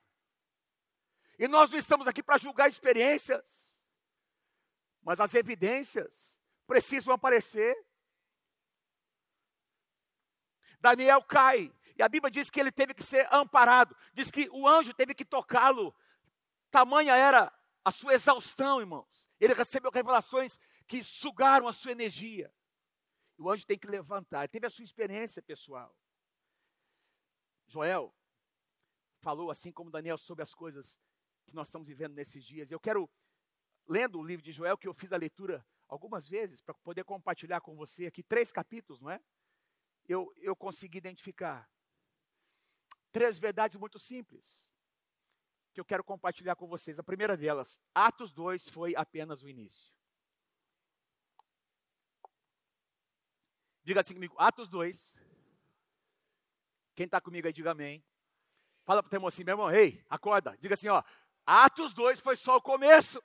E 1.38 1.46
nós 1.46 1.70
não 1.70 1.78
estamos 1.78 2.06
aqui 2.06 2.22
para 2.22 2.38
julgar 2.38 2.68
experiências, 2.68 3.86
mas 5.02 5.20
as 5.20 5.34
evidências 5.34 6.40
precisam 6.66 7.12
aparecer. 7.12 7.76
Daniel 10.80 11.22
cai, 11.22 11.72
e 11.96 12.02
a 12.02 12.08
Bíblia 12.08 12.30
diz 12.30 12.50
que 12.50 12.60
ele 12.60 12.72
teve 12.72 12.94
que 12.94 13.02
ser 13.02 13.26
amparado, 13.32 13.96
diz 14.14 14.30
que 14.30 14.48
o 14.50 14.66
anjo 14.68 14.92
teve 14.94 15.14
que 15.14 15.24
tocá-lo. 15.24 15.94
Tamanha 16.70 17.14
era 17.14 17.52
a 17.84 17.90
sua 17.90 18.14
exaustão, 18.14 18.80
irmãos. 18.80 19.28
Ele 19.40 19.54
recebeu 19.54 19.90
revelações 19.90 20.58
que 20.86 21.02
sugaram 21.02 21.68
a 21.68 21.72
sua 21.72 21.92
energia. 21.92 22.52
O 23.36 23.50
anjo 23.50 23.64
tem 23.64 23.78
que 23.78 23.86
levantar, 23.86 24.40
ele 24.40 24.48
teve 24.48 24.66
a 24.66 24.70
sua 24.70 24.84
experiência 24.84 25.40
pessoal. 25.40 25.96
Joel 27.68 28.14
falou 29.20 29.50
assim 29.50 29.70
como 29.70 29.90
Daniel 29.90 30.16
sobre 30.16 30.42
as 30.42 30.54
coisas 30.54 30.98
que 31.46 31.54
nós 31.54 31.68
estamos 31.68 31.86
vivendo 31.86 32.14
nesses 32.14 32.44
dias. 32.44 32.70
Eu 32.70 32.80
quero, 32.80 33.08
lendo 33.86 34.18
o 34.18 34.24
livro 34.24 34.42
de 34.44 34.52
Joel, 34.52 34.78
que 34.78 34.88
eu 34.88 34.94
fiz 34.94 35.12
a 35.12 35.16
leitura 35.16 35.64
algumas 35.86 36.28
vezes, 36.28 36.60
para 36.60 36.74
poder 36.74 37.04
compartilhar 37.04 37.60
com 37.60 37.76
você 37.76 38.06
aqui, 38.06 38.22
três 38.22 38.50
capítulos, 38.50 39.00
não 39.00 39.10
é? 39.10 39.20
Eu, 40.06 40.32
eu 40.38 40.56
consegui 40.56 40.98
identificar 40.98 41.70
três 43.12 43.38
verdades 43.38 43.76
muito 43.76 43.98
simples 43.98 44.70
que 45.72 45.80
eu 45.80 45.84
quero 45.84 46.02
compartilhar 46.02 46.56
com 46.56 46.66
vocês. 46.66 46.98
A 46.98 47.02
primeira 47.04 47.36
delas, 47.36 47.78
Atos 47.94 48.32
2 48.32 48.68
foi 48.68 48.96
apenas 48.96 49.42
o 49.42 49.48
início. 49.48 49.94
Diga 53.84 54.00
assim 54.00 54.14
comigo, 54.14 54.34
Atos 54.38 54.68
2. 54.68 55.27
Quem 56.98 57.04
está 57.04 57.20
comigo 57.20 57.46
aí, 57.46 57.52
diga 57.52 57.70
amém. 57.70 58.04
Fala 58.84 59.04
para 59.04 59.06
o 59.06 59.10
teu 59.10 59.18
irmão 59.18 59.28
assim, 59.28 59.44
meu 59.44 59.52
irmão, 59.52 59.70
ei, 59.70 60.04
acorda. 60.10 60.58
Diga 60.58 60.74
assim, 60.74 60.88
ó, 60.88 61.00
Atos 61.46 61.94
2 61.94 62.18
foi 62.18 62.34
só 62.34 62.56
o 62.56 62.60
começo. 62.60 63.22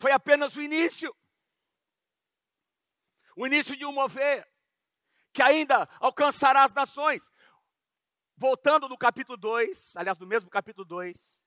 Foi 0.00 0.10
apenas 0.10 0.56
o 0.56 0.60
início. 0.60 1.14
O 3.36 3.46
início 3.46 3.76
de 3.76 3.86
um 3.86 3.92
mover 3.92 4.44
que 5.32 5.40
ainda 5.40 5.88
alcançará 6.00 6.64
as 6.64 6.74
nações. 6.74 7.30
Voltando 8.36 8.88
no 8.88 8.98
capítulo 8.98 9.38
2, 9.38 9.96
aliás, 9.96 10.18
no 10.18 10.26
mesmo 10.26 10.50
capítulo 10.50 10.84
2, 10.84 11.46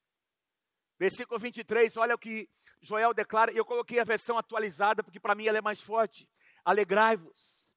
versículo 0.97 1.37
23, 1.37 1.97
olha 1.97 2.15
o 2.15 2.17
que 2.17 2.49
Joel 2.79 3.13
declara, 3.13 3.51
e 3.51 3.57
eu 3.57 3.65
coloquei 3.65 3.99
a 3.99 4.05
versão 4.05 4.37
atualizada, 4.37 5.03
porque 5.03 5.19
para 5.19 5.35
mim 5.35 5.47
ela 5.47 5.57
é 5.57 5.61
mais 5.61 5.81
forte. 5.81 6.29
Alegrai-vos, 6.63 7.69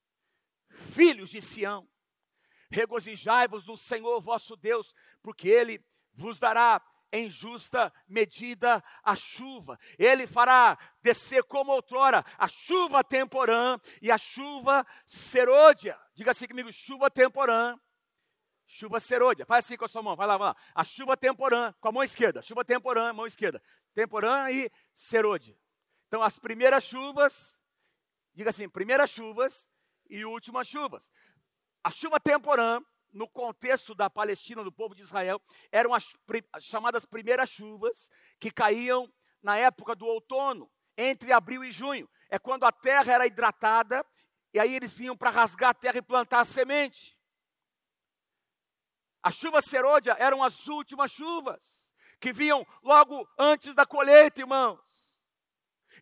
filhos 0.94 1.28
de 1.28 1.42
Sião, 1.42 1.88
regozijai-vos 2.70 3.66
no 3.66 3.76
Senhor 3.76 4.20
vosso 4.20 4.56
Deus, 4.56 4.94
porque 5.22 5.48
Ele 5.48 5.84
vos 6.12 6.38
dará 6.38 6.82
em 7.12 7.30
justa 7.30 7.92
medida 8.06 8.82
a 9.02 9.14
chuva. 9.16 9.78
Ele 9.98 10.26
fará 10.26 10.78
descer 11.02 11.42
como 11.44 11.72
outrora 11.72 12.24
a 12.36 12.46
chuva 12.46 13.02
temporã 13.02 13.78
e 14.02 14.10
a 14.10 14.18
chuva 14.18 14.86
serôdia. 15.06 15.98
Diga 16.14 16.32
assim 16.32 16.46
comigo: 16.46 16.72
chuva 16.72 17.10
temporã, 17.10 17.78
chuva 18.66 19.00
serôdia. 19.00 19.46
Faz 19.46 19.64
assim 19.64 19.76
com 19.76 19.84
a 19.84 19.88
sua 19.88 20.02
mão, 20.02 20.16
vai 20.16 20.26
lá, 20.26 20.36
vai 20.36 20.48
lá. 20.48 20.56
A 20.74 20.84
chuva 20.84 21.16
temporã, 21.16 21.72
com 21.80 21.88
a 21.88 21.92
mão 21.92 22.02
esquerda. 22.02 22.42
Chuva 22.42 22.64
temporã, 22.64 23.12
mão 23.12 23.26
esquerda. 23.26 23.62
Temporã 23.94 24.50
e 24.50 24.70
serôdia. 24.94 25.58
Então, 26.06 26.22
as 26.22 26.38
primeiras 26.38 26.84
chuvas, 26.84 27.62
diga 28.34 28.50
assim: 28.50 28.68
primeiras 28.68 29.10
chuvas 29.10 29.70
e 30.08 30.24
últimas 30.24 30.66
chuvas. 30.66 31.12
A 31.88 31.90
chuva 31.90 32.20
temporã 32.20 32.82
no 33.14 33.26
contexto 33.26 33.94
da 33.94 34.10
Palestina, 34.10 34.62
do 34.62 34.70
povo 34.70 34.94
de 34.94 35.00
Israel, 35.00 35.40
eram 35.72 35.94
as 35.94 36.04
chamadas 36.60 37.06
primeiras 37.06 37.48
chuvas 37.48 38.10
que 38.38 38.50
caíam 38.50 39.10
na 39.42 39.56
época 39.56 39.94
do 39.94 40.04
outono, 40.04 40.70
entre 40.98 41.32
abril 41.32 41.64
e 41.64 41.72
junho. 41.72 42.06
É 42.28 42.38
quando 42.38 42.64
a 42.64 42.72
terra 42.72 43.14
era 43.14 43.26
hidratada 43.26 44.04
e 44.52 44.60
aí 44.60 44.76
eles 44.76 44.92
vinham 44.92 45.16
para 45.16 45.30
rasgar 45.30 45.70
a 45.70 45.74
terra 45.74 45.96
e 45.96 46.02
plantar 46.02 46.40
a 46.40 46.44
semente. 46.44 47.18
As 49.22 49.34
chuvas 49.34 49.64
serôdia 49.64 50.14
eram 50.18 50.44
as 50.44 50.66
últimas 50.66 51.10
chuvas 51.10 51.90
que 52.20 52.34
vinham 52.34 52.66
logo 52.82 53.26
antes 53.38 53.74
da 53.74 53.86
colheita, 53.86 54.40
irmãos. 54.42 55.22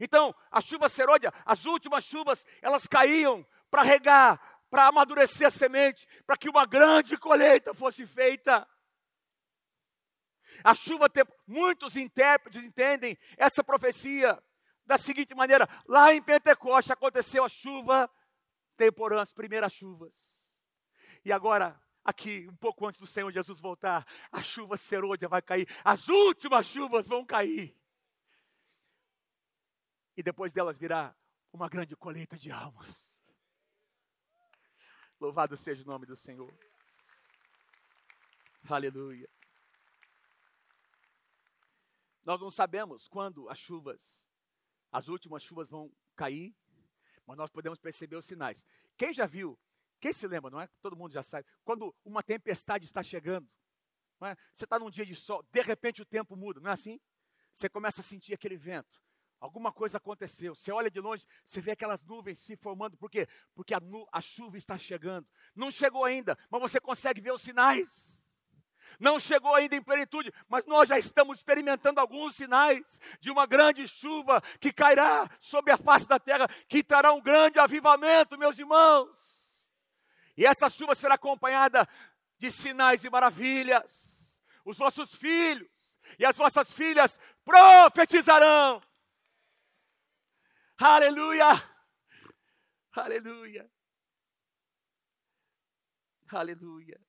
Então, 0.01 0.35
a 0.51 0.61
chuva 0.61 0.89
serôdia, 0.89 1.33
as 1.45 1.65
últimas 1.65 2.03
chuvas, 2.03 2.45
elas 2.61 2.89
caíam 2.89 3.47
para 3.71 3.83
regar 3.83 4.56
para 4.71 4.87
amadurecer 4.87 5.47
a 5.47 5.51
semente, 5.51 6.07
para 6.27 6.37
que 6.37 6.49
uma 6.49 6.67
grande 6.67 7.17
colheita 7.17 7.75
fosse 7.75 8.07
feita. 8.07 8.67
A 10.65 10.75
chuva 10.75 11.09
tem, 11.09 11.25
muitos 11.47 11.97
intérpretes 11.97 12.65
entendem 12.65 13.17
essa 13.37 13.63
profecia 13.63 14.43
da 14.85 14.97
seguinte 14.97 15.35
maneira: 15.35 15.69
lá 15.87 16.15
em 16.15 16.23
Pentecoste 16.23 16.93
aconteceu 16.93 17.45
a 17.45 17.49
chuva 17.49 18.11
temporã, 18.77 19.21
as 19.21 19.33
primeiras 19.33 19.73
chuvas. 19.73 20.53
E 21.25 21.33
agora, 21.33 21.81
aqui, 22.05 22.47
um 22.49 22.57
pouco 22.57 22.87
antes 22.87 23.01
do 23.01 23.07
Senhor 23.07 23.33
Jesus 23.33 23.59
voltar, 23.61 24.07
a 24.31 24.43
chuva 24.43 24.77
serôdia 24.77 25.29
vai 25.29 25.43
cair, 25.43 25.69
as 25.85 26.09
últimas 26.09 26.67
chuvas 26.67 27.09
vão 27.09 27.25
cair. 27.25 27.77
E 30.17 30.23
depois 30.23 30.53
delas 30.53 30.79
virá 30.79 31.15
uma 31.53 31.69
grande 31.69 31.95
colheita 31.97 32.39
de 32.39 32.51
almas. 32.51 33.16
Louvado 35.19 35.57
seja 35.57 35.83
o 35.83 35.87
nome 35.87 36.05
do 36.05 36.15
Senhor. 36.15 36.53
Aleluia. 38.69 39.29
Nós 42.23 42.41
não 42.41 42.51
sabemos 42.51 43.09
quando 43.09 43.49
as 43.49 43.59
chuvas, 43.59 44.29
as 44.93 45.09
últimas 45.09 45.43
chuvas 45.43 45.71
vão 45.71 45.91
cair, 46.15 46.55
mas 47.25 47.37
nós 47.39 47.51
podemos 47.51 47.79
perceber 47.79 48.17
os 48.17 48.27
sinais. 48.27 48.67
Quem 48.97 49.15
já 49.15 49.25
viu, 49.25 49.59
quem 50.01 50.13
se 50.13 50.27
lembra, 50.27 50.51
não 50.51 50.61
é? 50.61 50.69
Todo 50.83 50.97
mundo 50.97 51.13
já 51.13 51.23
sabe. 51.23 51.47
Quando 51.65 51.95
uma 52.05 52.23
tempestade 52.23 52.85
está 52.85 53.03
chegando, 53.03 53.49
é? 54.21 54.37
você 54.53 54.65
está 54.65 54.79
num 54.79 54.91
dia 54.91 55.07
de 55.07 55.15
sol, 55.15 55.43
de 55.51 55.63
repente 55.63 56.03
o 56.03 56.07
tempo 56.07 56.37
muda, 56.37 56.61
não 56.61 56.71
é 56.71 56.75
assim? 56.75 57.01
Você 57.53 57.71
começa 57.71 58.03
a 58.03 58.05
sentir 58.05 58.35
aquele 58.35 58.57
vento. 58.57 59.01
Alguma 59.39 59.71
coisa 59.71 59.99
aconteceu. 59.99 60.55
Você 60.55 60.73
olha 60.73 60.91
de 60.91 61.01
longe, 61.01 61.27
você 61.45 61.61
vê 61.61 61.73
aquelas 61.73 62.03
nuvens 62.03 62.39
se 62.39 62.57
formando. 62.57 62.97
Por 62.97 63.11
quê? 63.11 63.29
Porque 63.55 63.75
a, 63.75 63.81
nu, 63.81 64.07
a 64.11 64.21
chuva 64.21 64.57
está 64.57 64.79
chegando. 64.79 65.27
Não 65.55 65.71
chegou 65.71 66.05
ainda, 66.05 66.39
mas 66.51 66.61
você 66.61 66.81
consegue 66.81 67.21
ver 67.21 67.33
os 67.33 67.43
sinais. 67.43 68.25
Não 68.99 69.19
chegou 69.19 69.55
ainda 69.55 69.77
em 69.77 69.83
plenitude, 69.83 70.33
mas 70.49 70.65
nós 70.65 70.89
já 70.89 70.99
estamos 70.99 71.39
experimentando 71.39 72.01
alguns 72.01 72.37
sinais 72.37 73.01
de 73.21 73.31
uma 73.31 73.45
grande 73.45 73.87
chuva 73.87 74.43
que 74.59 74.73
cairá 74.73 75.29
sobre 75.39 75.73
a 75.73 75.77
face 75.77 76.09
da 76.09 76.19
terra, 76.19 76.49
que 76.69 76.83
trará 76.83 77.13
um 77.13 77.21
grande 77.21 77.59
avivamento, 77.59 78.39
meus 78.39 78.59
irmãos. 78.59 79.37
E 80.37 80.47
essa 80.47 80.71
chuva 80.71 80.95
será 80.95 81.15
acompanhada 81.15 81.87
de 82.39 82.51
sinais 82.51 83.05
e 83.05 83.11
maravilhas. 83.11 84.41
Os 84.65 84.79
vossos 84.79 85.15
filhos 85.15 85.69
e 86.19 86.25
as 86.25 86.37
vossas 86.37 86.73
filhas 86.73 87.19
profetizarão. 87.45 88.83
Aleluia! 90.79 91.53
Aleluia! 92.93 93.71
Aleluia! 96.29 97.01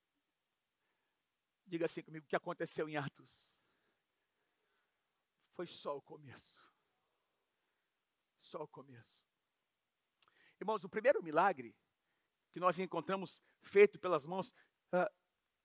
Diga 1.66 1.86
assim 1.86 2.02
comigo: 2.02 2.26
o 2.26 2.30
que 2.30 2.36
aconteceu 2.36 2.88
em 2.88 2.96
Atos 2.96 3.58
foi 5.54 5.68
só 5.68 5.98
o 5.98 6.02
começo. 6.02 6.56
Só 8.40 8.64
o 8.64 8.68
começo. 8.68 9.22
Irmãos, 10.62 10.86
o 10.86 10.90
primeiro 10.90 11.22
milagre 11.22 11.76
que 12.52 12.60
nós 12.62 12.80
encontramos 12.80 13.42
feito 13.62 14.00
pelas 14.00 14.26
mãos, 14.26 14.52
uh, 14.94 15.14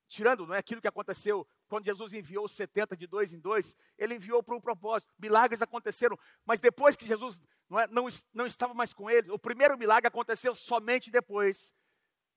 tirando 0.09 0.47
não 0.47 0.55
é 0.55 0.59
aquilo 0.59 0.81
que 0.81 0.89
aconteceu 0.89 1.47
quando 1.69 1.87
Jesus 1.87 2.13
enviou 2.13 2.45
os 2.45 2.53
70 2.53 2.97
de 2.97 3.07
dois 3.07 3.33
em 3.33 3.41
dois, 3.41 3.75
ele 3.97 4.17
enviou 4.17 4.43
para 4.43 4.57
um 4.57 4.61
propósito. 4.61 5.15
Milagres 5.19 5.63
aconteceram, 5.63 6.19
mas 6.45 6.61
depois 6.61 6.97
que 6.97 7.07
Jesus 7.07 7.41
não, 7.73 7.81
é, 7.81 7.89
não, 7.89 8.09
não 8.35 8.47
estava 8.47 8.75
mais 8.75 8.93
com 8.93 9.09
eles, 9.09 9.31
o 9.31 9.39
primeiro 9.39 9.79
milagre 9.79 10.07
aconteceu 10.07 10.55
somente 10.55 11.11
depois 11.11 11.73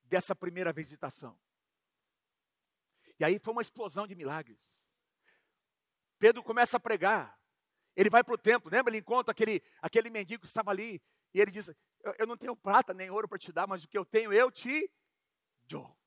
dessa 0.04 0.34
primeira 0.34 0.72
visitação. 0.72 1.38
E 3.18 3.24
aí 3.24 3.38
foi 3.38 3.52
uma 3.52 3.60
explosão 3.62 4.06
de 4.06 4.14
milagres. 4.14 4.90
Pedro 6.18 6.42
começa 6.42 6.78
a 6.78 6.80
pregar. 6.80 7.38
Ele 7.94 8.08
vai 8.08 8.24
para 8.24 8.34
o 8.34 8.38
templo, 8.38 8.70
lembra? 8.70 8.90
Ele 8.90 9.00
encontra 9.00 9.32
aquele, 9.32 9.62
aquele 9.80 10.08
mendigo 10.08 10.40
que 10.40 10.46
estava 10.46 10.70
ali. 10.70 11.02
E 11.34 11.40
ele 11.40 11.50
diz: 11.50 11.68
eu, 11.68 12.14
eu 12.18 12.26
não 12.26 12.36
tenho 12.36 12.56
prata 12.56 12.94
nem 12.94 13.10
ouro 13.10 13.28
para 13.28 13.38
te 13.38 13.52
dar, 13.52 13.66
mas 13.66 13.84
o 13.84 13.88
que 13.88 13.98
eu 13.98 14.06
tenho 14.06 14.32
eu 14.32 14.50
te 14.50 14.90
dou. 15.62 15.98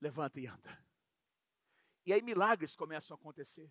Levanta 0.00 0.40
e 0.40 0.46
anda. 0.46 0.86
E 2.06 2.12
aí 2.12 2.22
milagres 2.22 2.74
começam 2.74 3.14
a 3.14 3.18
acontecer. 3.18 3.70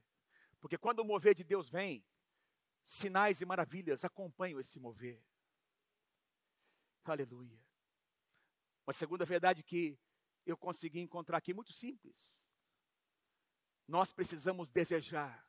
Porque 0.60 0.78
quando 0.78 1.00
o 1.00 1.06
mover 1.06 1.34
de 1.34 1.44
Deus 1.44 1.70
vem, 1.70 2.06
sinais 2.86 3.42
e 3.42 3.46
maravilhas 3.46 4.06
acompanham 4.06 4.60
esse 4.60 4.80
mover. 4.80 5.22
Aleluia. 7.04 7.60
Uma 8.86 8.94
segunda 8.94 9.26
verdade 9.26 9.64
que 9.64 10.00
eu 10.46 10.56
consegui 10.56 11.00
encontrar 11.00 11.38
aqui, 11.38 11.54
muito 11.54 11.74
simples. 11.74 12.48
Nós 13.88 14.14
precisamos 14.14 14.70
desejar 14.70 15.46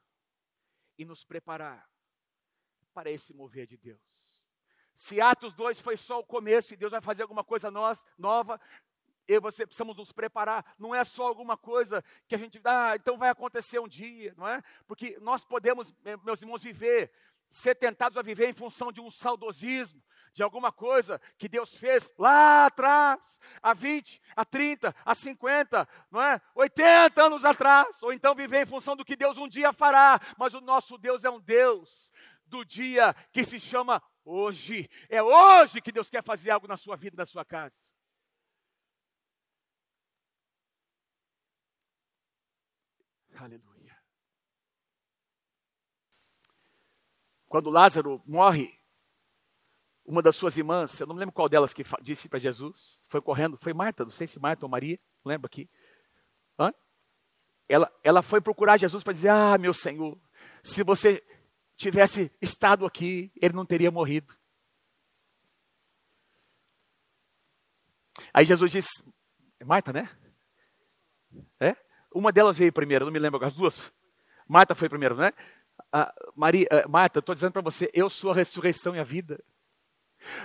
e 0.99 1.05
nos 1.05 1.25
preparar 1.25 1.89
para 2.95 3.11
esse 3.11 3.35
mover 3.35 3.67
de 3.67 3.77
Deus. 3.77 4.45
Se 4.95 5.21
Atos 5.21 5.53
2 5.53 5.79
foi 5.81 5.99
só 5.99 6.21
o 6.21 6.27
começo 6.27 6.73
e 6.73 6.77
Deus 6.77 6.91
vai 6.91 7.03
fazer 7.03 7.23
alguma 7.23 7.45
coisa 7.45 7.71
nova, 7.71 8.59
eu 9.29 9.37
e 9.37 9.41
você 9.41 9.67
precisamos 9.67 9.97
nos 9.97 10.13
preparar. 10.13 10.65
Não 10.79 10.95
é 10.95 11.05
só 11.05 11.27
alguma 11.27 11.57
coisa 11.57 12.03
que 12.29 12.35
a 12.35 12.39
gente, 12.39 12.61
ah, 12.65 12.95
então 12.95 13.19
vai 13.19 13.31
acontecer 13.31 13.79
um 13.79 13.89
dia, 13.89 14.35
não 14.37 14.49
é? 14.49 14.63
Porque 14.87 15.19
nós 15.21 15.45
podemos, 15.45 15.93
meus 16.25 16.43
irmãos, 16.43 16.63
viver, 16.63 17.11
ser 17.49 17.75
tentados 17.75 18.19
a 18.19 18.23
viver 18.23 18.49
em 18.49 18.53
função 18.53 18.93
de 18.93 19.01
um 19.01 19.11
saudosismo, 19.11 20.03
de 20.33 20.43
alguma 20.43 20.71
coisa 20.71 21.21
que 21.39 21.49
Deus 21.49 21.77
fez 21.77 22.13
lá 22.19 22.67
atrás, 22.67 23.41
há 23.63 23.73
20, 23.73 24.21
há 24.37 24.45
30, 24.45 24.95
há 25.05 25.15
50, 25.15 25.89
não 26.11 26.23
é? 26.23 26.41
80 26.55 27.23
anos 27.23 27.45
atrás, 27.45 28.03
ou 28.03 28.13
então 28.13 28.35
viver 28.35 28.63
em 28.63 28.67
função 28.67 28.95
do 28.95 29.05
que 29.05 29.17
Deus 29.17 29.39
um 29.39 29.49
dia 29.49 29.73
fará, 29.73 30.21
mas 30.37 30.53
o 30.53 30.61
nosso 30.61 30.99
Deus 30.99 31.25
é 31.25 31.31
um 31.31 31.41
Deus 31.41 32.13
do 32.45 32.65
dia 32.65 33.15
que 33.33 33.45
se 33.45 33.59
chama 33.59 34.03
hoje. 34.25 34.91
É 35.09 35.23
hoje 35.23 35.81
que 35.81 35.93
Deus 35.93 36.11
quer 36.11 36.23
fazer 36.23 36.51
algo 36.51 36.69
na 36.69 36.77
sua 36.77 36.97
vida, 36.97 37.17
na 37.17 37.27
sua 37.27 37.45
casa. 37.45 37.96
Aleluia. 43.39 43.97
Quando 47.47 47.71
Lázaro 47.71 48.23
morre, 48.27 48.79
uma 50.05 50.23
das 50.23 50.37
suas 50.37 50.57
irmãs, 50.57 50.99
eu 51.01 51.07
não 51.07 51.15
me 51.15 51.21
lembro 51.21 51.35
qual 51.35 51.49
delas 51.49 51.75
que 51.75 51.85
disse 52.03 52.29
para 52.29 52.39
Jesus, 52.39 53.07
foi 53.09 53.21
correndo, 53.21 53.57
foi 53.57 53.73
Marta, 53.73 54.05
não 54.05 54.11
sei 54.11 54.27
se 54.27 54.39
Marta 54.39 54.65
ou 54.65 54.71
Maria, 54.71 54.99
lembra 55.25 55.47
aqui. 55.47 55.69
Hã? 56.59 56.73
Ela, 57.69 57.93
ela 58.03 58.23
foi 58.23 58.41
procurar 58.41 58.77
Jesus 58.77 59.03
para 59.03 59.13
dizer: 59.13 59.29
Ah, 59.29 59.59
meu 59.59 59.75
Senhor, 59.75 60.19
se 60.63 60.83
você 60.83 61.25
tivesse 61.77 62.33
estado 62.41 62.87
aqui, 62.87 63.33
ele 63.37 63.55
não 63.55 63.67
teria 63.67 63.91
morrido. 63.91 64.37
Aí 68.33 68.45
Jesus 68.45 68.71
disse: 68.73 69.05
é 69.59 69.65
Marta, 69.65 69.93
né? 69.93 70.09
Uma 72.17 72.33
delas 72.33 72.57
veio 72.57 72.73
primeiro, 72.73 73.05
não 73.05 73.13
me 73.13 73.19
lembro, 73.19 73.45
as 73.45 73.55
duas. 73.55 73.93
Marta 74.49 74.75
foi 74.75 74.89
primeiro, 74.89 75.15
né? 75.17 75.33
Ah, 75.93 76.11
Maria, 76.35 76.67
ah, 76.71 76.89
Marta, 76.89 77.19
estou 77.19 77.35
dizendo 77.35 77.53
para 77.53 77.61
você, 77.61 77.91
eu 77.93 78.09
sou 78.09 78.31
a 78.31 78.35
ressurreição 78.35 78.97
e 78.97 78.99
a 78.99 79.05
vida. 79.05 79.39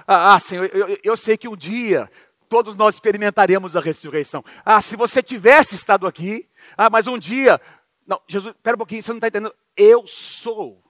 Ah, 0.06 0.34
ah 0.34 0.40
Senhor, 0.40 0.70
eu, 0.74 0.90
eu, 0.90 1.00
eu 1.02 1.16
sei 1.16 1.38
que 1.38 1.48
um 1.48 1.56
dia 1.56 2.12
todos 2.50 2.76
nós 2.76 2.96
experimentaremos 2.96 3.78
a 3.78 3.80
ressurreição. 3.80 4.44
Ah, 4.66 4.82
se 4.82 4.98
você 4.98 5.24
tivesse 5.24 5.74
estado 5.74 6.06
aqui, 6.06 6.50
ah, 6.76 6.90
mas 6.90 7.08
um 7.08 7.18
dia. 7.18 7.62
Não, 8.06 8.22
Jesus, 8.28 8.54
espera 8.54 8.76
um 8.76 8.80
pouquinho, 8.80 9.02
você 9.02 9.12
não 9.12 9.20
está 9.20 9.30
entendendo. 9.30 9.56
Eu 9.78 10.06
sou, 10.06 10.84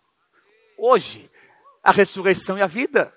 hoje, 0.79 1.29
a 1.83 1.91
ressurreição 1.91 2.57
e 2.57 2.63
a 2.63 2.67
vida. 2.67 3.13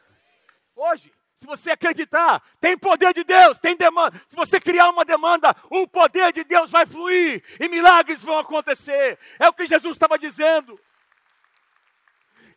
Hoje. 0.77 1.14
Se 1.45 1.47
você 1.47 1.73
acreditar, 1.73 2.43
tem 2.59 2.79
poder 2.79 3.13
de 3.13 3.23
Deus, 3.23 3.59
tem 3.59 3.77
demanda. 3.77 4.19
Se 4.27 4.35
você 4.35 4.59
criar 4.59 4.89
uma 4.89 5.05
demanda, 5.05 5.55
o 5.69 5.87
poder 5.87 6.33
de 6.33 6.43
Deus 6.43 6.71
vai 6.71 6.87
fluir 6.87 7.45
e 7.61 7.69
milagres 7.69 8.23
vão 8.23 8.39
acontecer. 8.39 9.19
É 9.39 9.47
o 9.47 9.53
que 9.53 9.67
Jesus 9.67 9.95
estava 9.95 10.19
dizendo. 10.19 10.81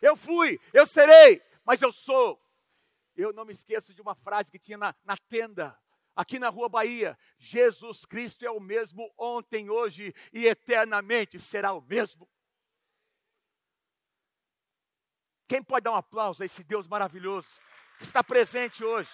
Eu 0.01 0.15
fui, 0.15 0.57
eu 0.71 0.87
serei, 0.87 1.43
mas 1.65 1.81
eu 1.81 1.91
sou. 1.91 2.41
Eu 3.13 3.33
não 3.33 3.43
me 3.43 3.51
esqueço 3.51 3.93
de 3.93 4.01
uma 4.01 4.15
frase 4.15 4.49
que 4.49 4.57
tinha 4.57 4.77
na, 4.77 4.95
na 5.03 5.17
tenda, 5.17 5.77
aqui 6.15 6.39
na 6.39 6.47
Rua 6.47 6.69
Bahia: 6.69 7.19
Jesus 7.37 8.05
Cristo 8.05 8.45
é 8.45 8.49
o 8.49 8.61
mesmo 8.61 9.13
ontem, 9.17 9.69
hoje 9.69 10.15
e 10.31 10.47
eternamente 10.47 11.41
será 11.41 11.73
o 11.73 11.81
mesmo. 11.81 12.25
Quem 15.45 15.61
pode 15.61 15.83
dar 15.83 15.91
um 15.91 15.97
aplauso 15.97 16.41
a 16.41 16.45
esse 16.45 16.63
Deus 16.63 16.87
maravilhoso 16.87 17.49
está 17.99 18.23
presente 18.23 18.83
hoje? 18.83 19.09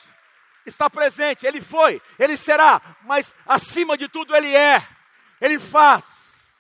Está 0.66 0.90
presente, 0.90 1.46
Ele 1.46 1.62
foi, 1.62 2.02
Ele 2.18 2.38
será, 2.38 2.98
mas 3.04 3.36
acima 3.46 3.98
de 3.98 4.08
tudo 4.08 4.36
Ele 4.36 4.56
é, 4.56 4.78
Ele 5.42 5.60
faz. 5.60 6.54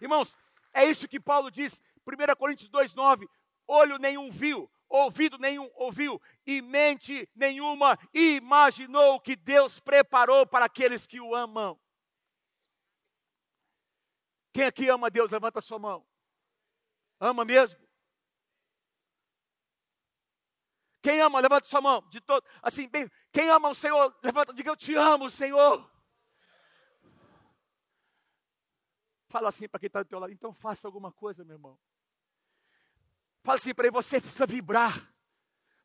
Irmãos, 0.00 0.36
é 0.72 0.84
isso 0.84 1.08
que 1.08 1.20
Paulo 1.20 1.50
diz, 1.50 1.80
1 2.06 2.36
Coríntios 2.36 2.68
2,9: 2.70 3.28
olho 3.66 3.98
nenhum 3.98 4.30
viu, 4.30 4.70
ouvido 4.88 5.38
nenhum 5.38 5.70
ouviu, 5.74 6.20
e 6.46 6.60
mente 6.60 7.28
nenhuma 7.34 7.98
imaginou 8.12 9.20
que 9.20 9.36
Deus 9.36 9.80
preparou 9.80 10.46
para 10.46 10.66
aqueles 10.66 11.06
que 11.06 11.20
o 11.20 11.34
amam. 11.34 11.78
Quem 14.52 14.64
aqui 14.64 14.88
ama 14.88 15.10
Deus, 15.10 15.30
levanta 15.30 15.58
a 15.58 15.62
sua 15.62 15.78
mão. 15.78 16.06
Ama 17.20 17.44
mesmo? 17.44 17.85
Quem 21.06 21.20
ama, 21.20 21.38
levanta 21.38 21.68
sua 21.68 21.80
mão. 21.80 22.04
De 22.10 22.20
todo, 22.20 22.44
assim, 22.60 22.88
bem, 22.88 23.08
quem 23.30 23.48
ama 23.48 23.68
o 23.68 23.74
Senhor, 23.76 24.12
levanta, 24.24 24.52
diga 24.52 24.70
eu 24.70 24.76
te 24.76 24.92
amo, 24.96 25.30
Senhor. 25.30 25.88
Fala 29.28 29.50
assim 29.50 29.68
para 29.68 29.78
quem 29.78 29.86
está 29.86 30.02
do 30.02 30.08
teu 30.08 30.18
lado, 30.18 30.32
então 30.32 30.52
faça 30.52 30.88
alguma 30.88 31.12
coisa, 31.12 31.44
meu 31.44 31.54
irmão. 31.54 31.78
Fala 33.44 33.56
assim 33.56 33.72
para 33.72 33.86
ele, 33.86 33.92
você 33.92 34.20
precisa 34.20 34.46
vibrar. 34.48 35.14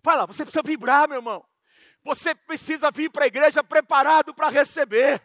Fala, 0.02 0.26
você 0.26 0.44
precisa 0.44 0.64
vibrar, 0.64 1.08
meu 1.08 1.20
irmão. 1.20 1.48
Você 2.04 2.34
precisa 2.34 2.90
vir 2.90 3.12
para 3.12 3.26
a 3.26 3.28
igreja 3.28 3.64
preparado 3.64 4.34
para 4.34 4.50
receber. 4.50 5.22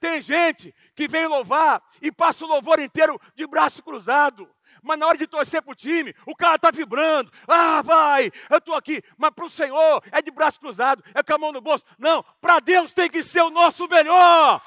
Tem 0.00 0.20
gente 0.20 0.74
que 0.92 1.06
vem 1.06 1.28
louvar 1.28 1.80
e 2.02 2.10
passa 2.10 2.44
o 2.44 2.48
louvor 2.48 2.80
inteiro 2.80 3.16
de 3.36 3.46
braço 3.46 3.80
cruzado. 3.80 4.52
Mas 4.86 5.00
na 5.00 5.08
hora 5.08 5.18
de 5.18 5.26
torcer 5.26 5.60
para 5.60 5.72
o 5.72 5.74
time, 5.74 6.14
o 6.24 6.36
cara 6.36 6.54
está 6.54 6.70
vibrando. 6.70 7.32
Ah, 7.48 7.82
vai, 7.82 8.30
eu 8.48 8.58
estou 8.58 8.76
aqui. 8.76 9.02
Mas 9.18 9.32
para 9.34 9.44
o 9.44 9.50
Senhor 9.50 10.02
é 10.12 10.22
de 10.22 10.30
braço 10.30 10.60
cruzado, 10.60 11.02
é 11.12 11.24
com 11.24 11.34
a 11.34 11.38
mão 11.38 11.50
no 11.50 11.60
bolso. 11.60 11.84
Não, 11.98 12.22
para 12.40 12.60
Deus 12.60 12.94
tem 12.94 13.10
que 13.10 13.20
ser 13.24 13.40
o 13.40 13.50
nosso 13.50 13.88
melhor. 13.88 14.62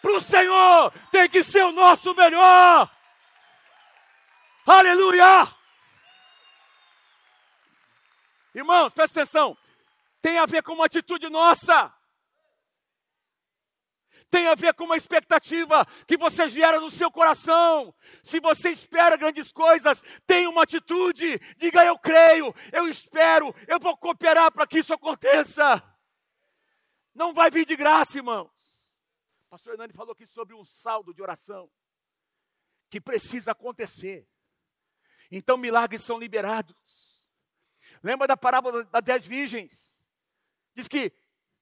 Para 0.00 0.12
o 0.12 0.20
Senhor 0.20 0.92
tem 1.10 1.28
que 1.28 1.42
ser 1.42 1.64
o 1.64 1.72
nosso 1.72 2.14
melhor. 2.14 2.88
Aleluia! 4.64 5.48
Irmãos, 8.54 8.94
presta 8.94 9.22
atenção. 9.22 9.58
Tem 10.20 10.38
a 10.38 10.46
ver 10.46 10.62
com 10.62 10.74
uma 10.74 10.86
atitude 10.86 11.28
nossa. 11.28 11.92
Tem 14.32 14.48
a 14.48 14.54
ver 14.54 14.72
com 14.72 14.84
uma 14.84 14.96
expectativa 14.96 15.86
que 16.08 16.16
você 16.16 16.48
gera 16.48 16.80
no 16.80 16.90
seu 16.90 17.10
coração. 17.10 17.94
Se 18.24 18.40
você 18.40 18.70
espera 18.70 19.14
grandes 19.14 19.52
coisas, 19.52 20.02
tenha 20.26 20.48
uma 20.48 20.62
atitude. 20.62 21.38
Diga: 21.58 21.84
Eu 21.84 21.98
creio, 21.98 22.54
eu 22.72 22.88
espero, 22.88 23.54
eu 23.68 23.78
vou 23.78 23.94
cooperar 23.94 24.50
para 24.50 24.66
que 24.66 24.78
isso 24.78 24.94
aconteça. 24.94 25.82
Não 27.14 27.34
vai 27.34 27.50
vir 27.50 27.66
de 27.66 27.76
graça, 27.76 28.16
irmãos. 28.16 28.50
O 29.48 29.50
pastor 29.50 29.74
Hernani 29.74 29.92
falou 29.92 30.12
aqui 30.12 30.26
sobre 30.26 30.54
um 30.54 30.64
saldo 30.64 31.12
de 31.12 31.20
oração 31.20 31.70
que 32.88 33.02
precisa 33.02 33.52
acontecer. 33.52 34.26
Então 35.30 35.58
milagres 35.58 36.04
são 36.04 36.18
liberados. 36.18 37.28
Lembra 38.02 38.26
da 38.26 38.36
parábola 38.38 38.82
das 38.86 39.02
dez 39.02 39.26
virgens? 39.26 40.02
Diz 40.74 40.88
que 40.88 41.12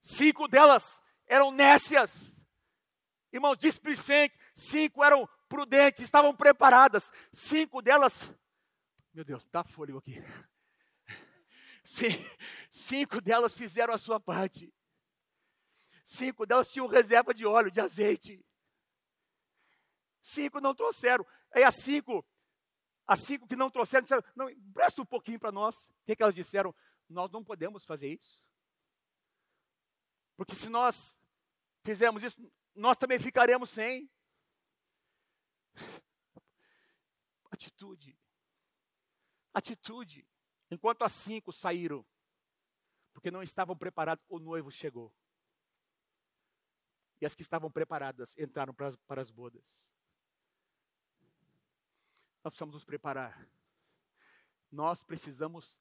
cinco 0.04 0.46
delas 0.46 1.02
eram 1.26 1.50
nécias, 1.50 2.39
irmãos, 3.32 3.58
displicentes, 3.58 4.38
cinco 4.54 5.04
eram 5.04 5.28
prudentes, 5.48 6.04
estavam 6.04 6.34
preparadas, 6.34 7.10
cinco 7.32 7.82
delas, 7.82 8.32
meu 9.12 9.24
Deus, 9.24 9.44
dá 9.50 9.64
fôlego 9.64 9.98
aqui. 9.98 10.22
Cinco 12.70 13.20
delas 13.20 13.54
fizeram 13.54 13.92
a 13.92 13.98
sua 13.98 14.20
parte. 14.20 14.72
Cinco 16.04 16.46
delas 16.46 16.70
tinham 16.70 16.86
reserva 16.86 17.34
de 17.34 17.44
óleo, 17.44 17.70
de 17.70 17.80
azeite. 17.80 18.44
Cinco 20.22 20.60
não 20.60 20.74
trouxeram. 20.74 21.26
Aí 21.52 21.64
as 21.64 21.76
cinco, 21.76 22.24
as 23.06 23.20
cinco 23.20 23.46
que 23.46 23.56
não 23.56 23.70
trouxeram, 23.70 24.02
disseram, 24.02 24.24
não, 24.36 24.48
presta 24.72 25.02
um 25.02 25.06
pouquinho 25.06 25.40
para 25.40 25.50
nós. 25.50 25.86
O 25.86 26.04
que, 26.06 26.14
que 26.14 26.22
elas 26.22 26.34
disseram? 26.34 26.74
Nós 27.08 27.30
não 27.30 27.42
podemos 27.42 27.84
fazer 27.84 28.12
isso. 28.12 28.40
Porque 30.36 30.54
se 30.54 30.68
nós 30.68 31.18
fizermos 31.82 32.22
isso, 32.22 32.40
nós 32.80 32.96
também 32.96 33.18
ficaremos 33.18 33.68
sem. 33.70 34.10
Atitude. 37.50 38.18
Atitude. 39.52 40.26
Enquanto 40.70 41.02
as 41.02 41.12
cinco 41.12 41.52
saíram, 41.52 42.06
porque 43.12 43.30
não 43.30 43.42
estavam 43.42 43.76
preparados, 43.76 44.24
o 44.28 44.38
noivo 44.38 44.70
chegou. 44.70 45.14
E 47.20 47.26
as 47.26 47.34
que 47.34 47.42
estavam 47.42 47.70
preparadas 47.70 48.34
entraram 48.38 48.72
para, 48.72 48.96
para 49.06 49.20
as 49.20 49.30
bodas. 49.30 49.92
Nós 52.42 52.50
precisamos 52.50 52.74
nos 52.74 52.84
preparar. 52.84 53.46
Nós 54.72 55.02
precisamos 55.02 55.78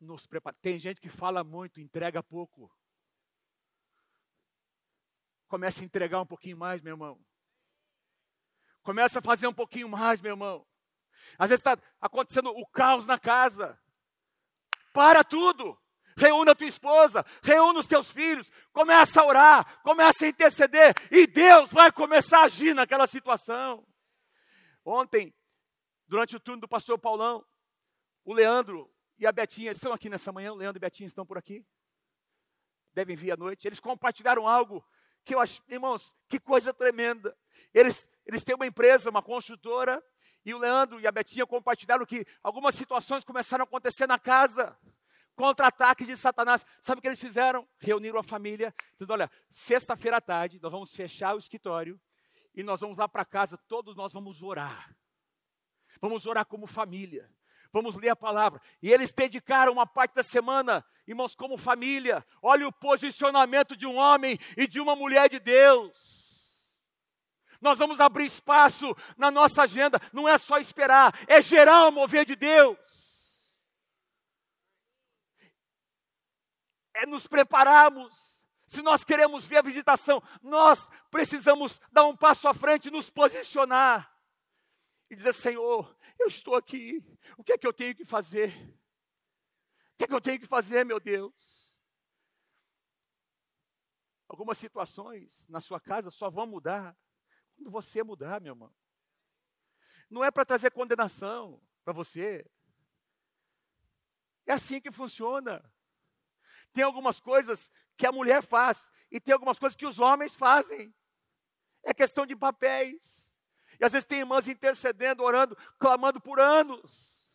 nos 0.00 0.26
preparar. 0.26 0.58
Tem 0.60 0.80
gente 0.80 1.00
que 1.00 1.08
fala 1.08 1.44
muito, 1.44 1.80
entrega 1.80 2.24
pouco. 2.24 2.74
Comece 5.50 5.82
a 5.82 5.84
entregar 5.84 6.20
um 6.20 6.26
pouquinho 6.26 6.56
mais, 6.56 6.80
meu 6.80 6.92
irmão. 6.92 7.20
Começa 8.84 9.18
a 9.18 9.22
fazer 9.22 9.48
um 9.48 9.52
pouquinho 9.52 9.88
mais, 9.88 10.20
meu 10.20 10.30
irmão. 10.30 10.64
Às 11.36 11.50
vezes 11.50 11.60
está 11.60 11.76
acontecendo 12.00 12.50
o 12.50 12.64
caos 12.68 13.04
na 13.04 13.18
casa. 13.18 13.76
Para 14.92 15.24
tudo. 15.24 15.76
Reúna 16.16 16.52
a 16.52 16.54
tua 16.54 16.68
esposa, 16.68 17.24
reúna 17.42 17.80
os 17.80 17.86
teus 17.86 18.10
filhos, 18.10 18.50
começa 18.72 19.22
a 19.22 19.24
orar, 19.24 19.82
começa 19.82 20.26
a 20.26 20.28
interceder, 20.28 20.92
e 21.10 21.26
Deus 21.26 21.70
vai 21.70 21.90
começar 21.90 22.40
a 22.40 22.44
agir 22.44 22.74
naquela 22.74 23.06
situação. 23.06 23.86
Ontem, 24.84 25.34
durante 26.06 26.36
o 26.36 26.40
turno 26.40 26.60
do 26.60 26.68
pastor 26.68 26.98
Paulão, 26.98 27.42
o 28.22 28.34
Leandro 28.34 28.92
e 29.18 29.26
a 29.26 29.32
Betinha 29.32 29.72
estão 29.72 29.94
aqui 29.94 30.10
nessa 30.10 30.30
manhã, 30.30 30.52
o 30.52 30.56
Leandro 30.56 30.76
e 30.76 30.84
a 30.84 30.88
Betinha 30.88 31.06
estão 31.06 31.24
por 31.24 31.38
aqui. 31.38 31.64
Devem 32.92 33.16
vir 33.16 33.32
à 33.32 33.36
noite. 33.36 33.66
Eles 33.66 33.80
compartilharam 33.80 34.46
algo 34.46 34.84
que 35.24 35.34
eu 35.34 35.40
acho, 35.40 35.62
irmãos, 35.68 36.14
que 36.28 36.38
coisa 36.38 36.72
tremenda. 36.72 37.36
Eles, 37.72 38.08
eles 38.26 38.44
têm 38.44 38.54
uma 38.54 38.66
empresa, 38.66 39.10
uma 39.10 39.22
construtora, 39.22 40.02
e 40.44 40.54
o 40.54 40.58
Leandro 40.58 41.00
e 41.00 41.06
a 41.06 41.12
Betinha 41.12 41.46
compartilharam 41.46 42.06
que 42.06 42.24
algumas 42.42 42.74
situações 42.74 43.24
começaram 43.24 43.62
a 43.62 43.66
acontecer 43.66 44.06
na 44.06 44.18
casa 44.18 44.76
contra-ataque 45.34 46.04
de 46.04 46.16
Satanás. 46.16 46.64
Sabe 46.80 46.98
o 46.98 47.02
que 47.02 47.08
eles 47.08 47.20
fizeram? 47.20 47.66
Reuniram 47.78 48.18
a 48.18 48.22
família, 48.22 48.74
dizendo: 48.92 49.12
olha, 49.12 49.30
sexta-feira 49.50 50.18
à 50.18 50.20
tarde, 50.20 50.60
nós 50.60 50.72
vamos 50.72 50.94
fechar 50.94 51.34
o 51.34 51.38
escritório 51.38 52.00
e 52.54 52.62
nós 52.62 52.80
vamos 52.80 52.98
lá 52.98 53.08
para 53.08 53.24
casa, 53.24 53.56
todos 53.68 53.96
nós 53.96 54.12
vamos 54.12 54.42
orar. 54.42 54.94
Vamos 56.00 56.26
orar 56.26 56.46
como 56.46 56.66
família. 56.66 57.30
Vamos 57.72 57.96
ler 57.96 58.10
a 58.10 58.16
palavra. 58.16 58.60
E 58.82 58.92
eles 58.92 59.12
dedicaram 59.12 59.72
uma 59.72 59.86
parte 59.86 60.14
da 60.14 60.22
semana, 60.22 60.84
irmãos, 61.06 61.34
como 61.34 61.56
família. 61.56 62.24
Olha 62.42 62.66
o 62.66 62.72
posicionamento 62.72 63.76
de 63.76 63.86
um 63.86 63.96
homem 63.96 64.38
e 64.56 64.66
de 64.66 64.80
uma 64.80 64.96
mulher 64.96 65.28
de 65.28 65.38
Deus. 65.38 66.20
Nós 67.60 67.78
vamos 67.78 68.00
abrir 68.00 68.26
espaço 68.26 68.96
na 69.16 69.30
nossa 69.30 69.62
agenda. 69.62 70.00
Não 70.12 70.28
é 70.28 70.38
só 70.38 70.58
esperar, 70.58 71.14
é 71.28 71.40
gerar 71.40 71.86
o 71.88 71.92
mover 71.92 72.24
de 72.24 72.34
Deus. 72.34 72.78
é 77.00 77.06
nos 77.06 77.26
prepararmos. 77.26 78.40
Se 78.66 78.82
nós 78.82 79.02
queremos 79.02 79.44
ver 79.44 79.58
a 79.58 79.62
visitação, 79.62 80.22
nós 80.40 80.88
precisamos 81.10 81.80
dar 81.90 82.04
um 82.04 82.16
passo 82.16 82.46
à 82.46 82.54
frente, 82.54 82.90
nos 82.90 83.10
posicionar 83.10 84.12
e 85.10 85.16
dizer: 85.16 85.34
Senhor, 85.34 85.96
eu 86.20 86.28
estou 86.28 86.54
aqui, 86.54 87.02
o 87.36 87.44
que 87.44 87.52
é 87.52 87.58
que 87.58 87.66
eu 87.66 87.72
tenho 87.72 87.94
que 87.94 88.04
fazer? 88.04 88.50
O 89.94 89.98
que 89.98 90.04
é 90.04 90.06
que 90.06 90.14
eu 90.14 90.20
tenho 90.20 90.40
que 90.40 90.46
fazer, 90.46 90.84
meu 90.84 91.00
Deus? 91.00 91.70
Algumas 94.28 94.58
situações 94.58 95.46
na 95.48 95.60
sua 95.60 95.80
casa 95.80 96.10
só 96.10 96.30
vão 96.30 96.46
mudar 96.46 96.96
quando 97.56 97.70
você 97.70 98.02
mudar, 98.02 98.40
meu 98.40 98.52
irmão. 98.52 98.74
Não 100.08 100.24
é 100.24 100.30
para 100.30 100.44
trazer 100.44 100.70
condenação 100.70 101.62
para 101.84 101.92
você. 101.92 102.48
É 104.46 104.52
assim 104.52 104.80
que 104.80 104.90
funciona. 104.90 105.62
Tem 106.72 106.84
algumas 106.84 107.20
coisas 107.20 107.70
que 107.96 108.06
a 108.06 108.12
mulher 108.12 108.42
faz 108.42 108.90
e 109.10 109.20
tem 109.20 109.32
algumas 109.32 109.58
coisas 109.58 109.76
que 109.76 109.86
os 109.86 109.98
homens 109.98 110.34
fazem. 110.34 110.94
É 111.82 111.92
questão 111.92 112.24
de 112.24 112.36
papéis. 112.36 113.29
E 113.80 113.84
às 113.84 113.92
vezes 113.92 114.06
tem 114.06 114.18
irmãs 114.18 114.46
intercedendo, 114.46 115.22
orando, 115.22 115.56
clamando 115.78 116.20
por 116.20 116.38
anos. 116.38 117.32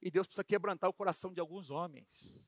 E 0.00 0.10
Deus 0.10 0.26
precisa 0.26 0.42
quebrantar 0.42 0.88
o 0.88 0.94
coração 0.94 1.32
de 1.32 1.40
alguns 1.40 1.70
homens. 1.70 2.40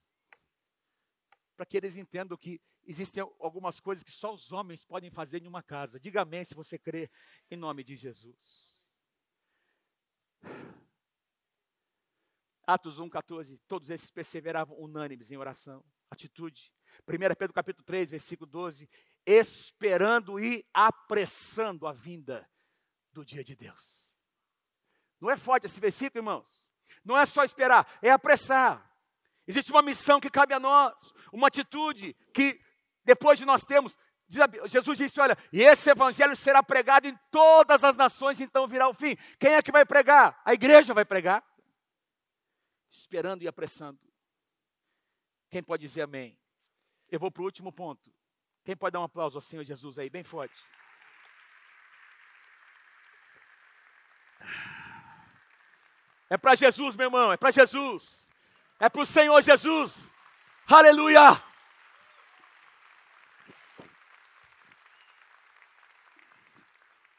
Para 1.55 1.67
que 1.67 1.77
eles 1.77 1.97
entendam 1.97 2.37
que 2.37 2.61
existem 2.85 3.23
algumas 3.41 3.79
coisas 3.79 4.03
que 4.03 4.11
só 4.11 4.33
os 4.33 4.53
homens 4.53 4.85
podem 4.85 5.11
fazer 5.11 5.43
em 5.43 5.47
uma 5.47 5.63
casa. 5.63 6.01
Diga 6.01 6.23
amém 6.23 6.45
se 6.45 6.55
você 6.55 6.79
crê 6.79 7.11
em 7.51 7.57
nome 7.57 7.85
de 7.85 7.95
Jesus. 7.95 8.81
Atos 12.67 12.99
1, 12.99 13.09
14, 13.09 13.59
todos 13.69 13.91
esses 13.91 14.11
perseveravam 14.11 14.77
unânimes 14.79 15.31
em 15.31 15.37
oração, 15.37 15.85
atitude. 16.11 16.73
1 17.07 17.35
Pedro 17.39 17.53
capítulo 17.53 17.85
3, 17.85 18.11
versículo 18.11 18.51
12, 18.51 18.89
esperando 19.27 20.39
e 20.39 20.65
apressando 20.73 21.87
a 21.87 21.93
vinda 21.93 22.49
do 23.13 23.25
dia 23.25 23.43
de 23.43 23.57
Deus. 23.57 24.17
Não 25.21 25.31
é 25.31 25.37
forte 25.37 25.67
esse 25.67 25.81
versículo, 25.81 26.21
irmãos? 26.21 26.67
Não 27.05 27.19
é 27.19 27.27
só 27.27 27.45
esperar, 27.45 27.99
é 28.01 28.11
apressar. 28.11 28.89
Existe 29.47 29.71
uma 29.71 29.83
missão 29.83 30.21
que 30.21 30.31
cabe 30.31 30.55
a 30.55 30.61
nós, 30.61 31.13
uma 31.33 31.49
atitude 31.49 32.15
que 32.33 32.61
depois 33.05 33.39
de 33.39 33.45
nós 33.45 33.65
termos, 33.65 33.97
Jesus 34.67 34.99
disse: 34.99 35.21
Olha, 35.21 35.37
e 35.53 35.63
esse 35.63 35.89
evangelho 35.89 36.37
será 36.37 36.63
pregado 36.63 37.07
em 37.07 37.17
todas 37.31 37.85
as 37.85 37.95
nações, 37.97 38.41
então 38.41 38.67
virá 38.67 38.89
o 38.89 38.95
fim. 38.95 39.17
Quem 39.39 39.55
é 39.55 39.63
que 39.63 39.71
vai 39.71 39.85
pregar? 39.85 40.41
A 40.45 40.53
igreja 40.53 40.93
vai 40.93 41.05
pregar 41.05 41.45
esperando 42.99 43.43
e 43.43 43.49
apressando. 43.49 44.01
Quem 45.51 45.63
pode 45.63 45.83
dizer 45.83 46.03
amém? 46.03 46.39
Eu 47.09 47.21
vou 47.21 47.31
para 47.31 47.43
o 47.43 47.45
último 47.45 47.73
ponto. 47.73 48.13
Quem 48.67 48.77
pode 48.77 48.95
dar 48.95 49.01
um 49.01 49.05
aplauso 49.05 49.39
ao 49.39 49.43
Senhor 49.43 49.63
Jesus 49.63 49.97
aí, 49.97 50.11
bem 50.11 50.25
forte? 50.25 50.53
É 56.29 56.37
para 56.37 56.57
Jesus, 56.57 56.97
meu 56.97 57.07
irmão, 57.07 57.33
é 57.33 57.37
para 57.37 57.53
Jesus. 57.53 58.29
É 58.81 58.89
para 58.89 59.03
o 59.03 59.07
Senhor 59.07 59.41
Jesus. 59.41 60.13
Aleluia! 60.67 61.41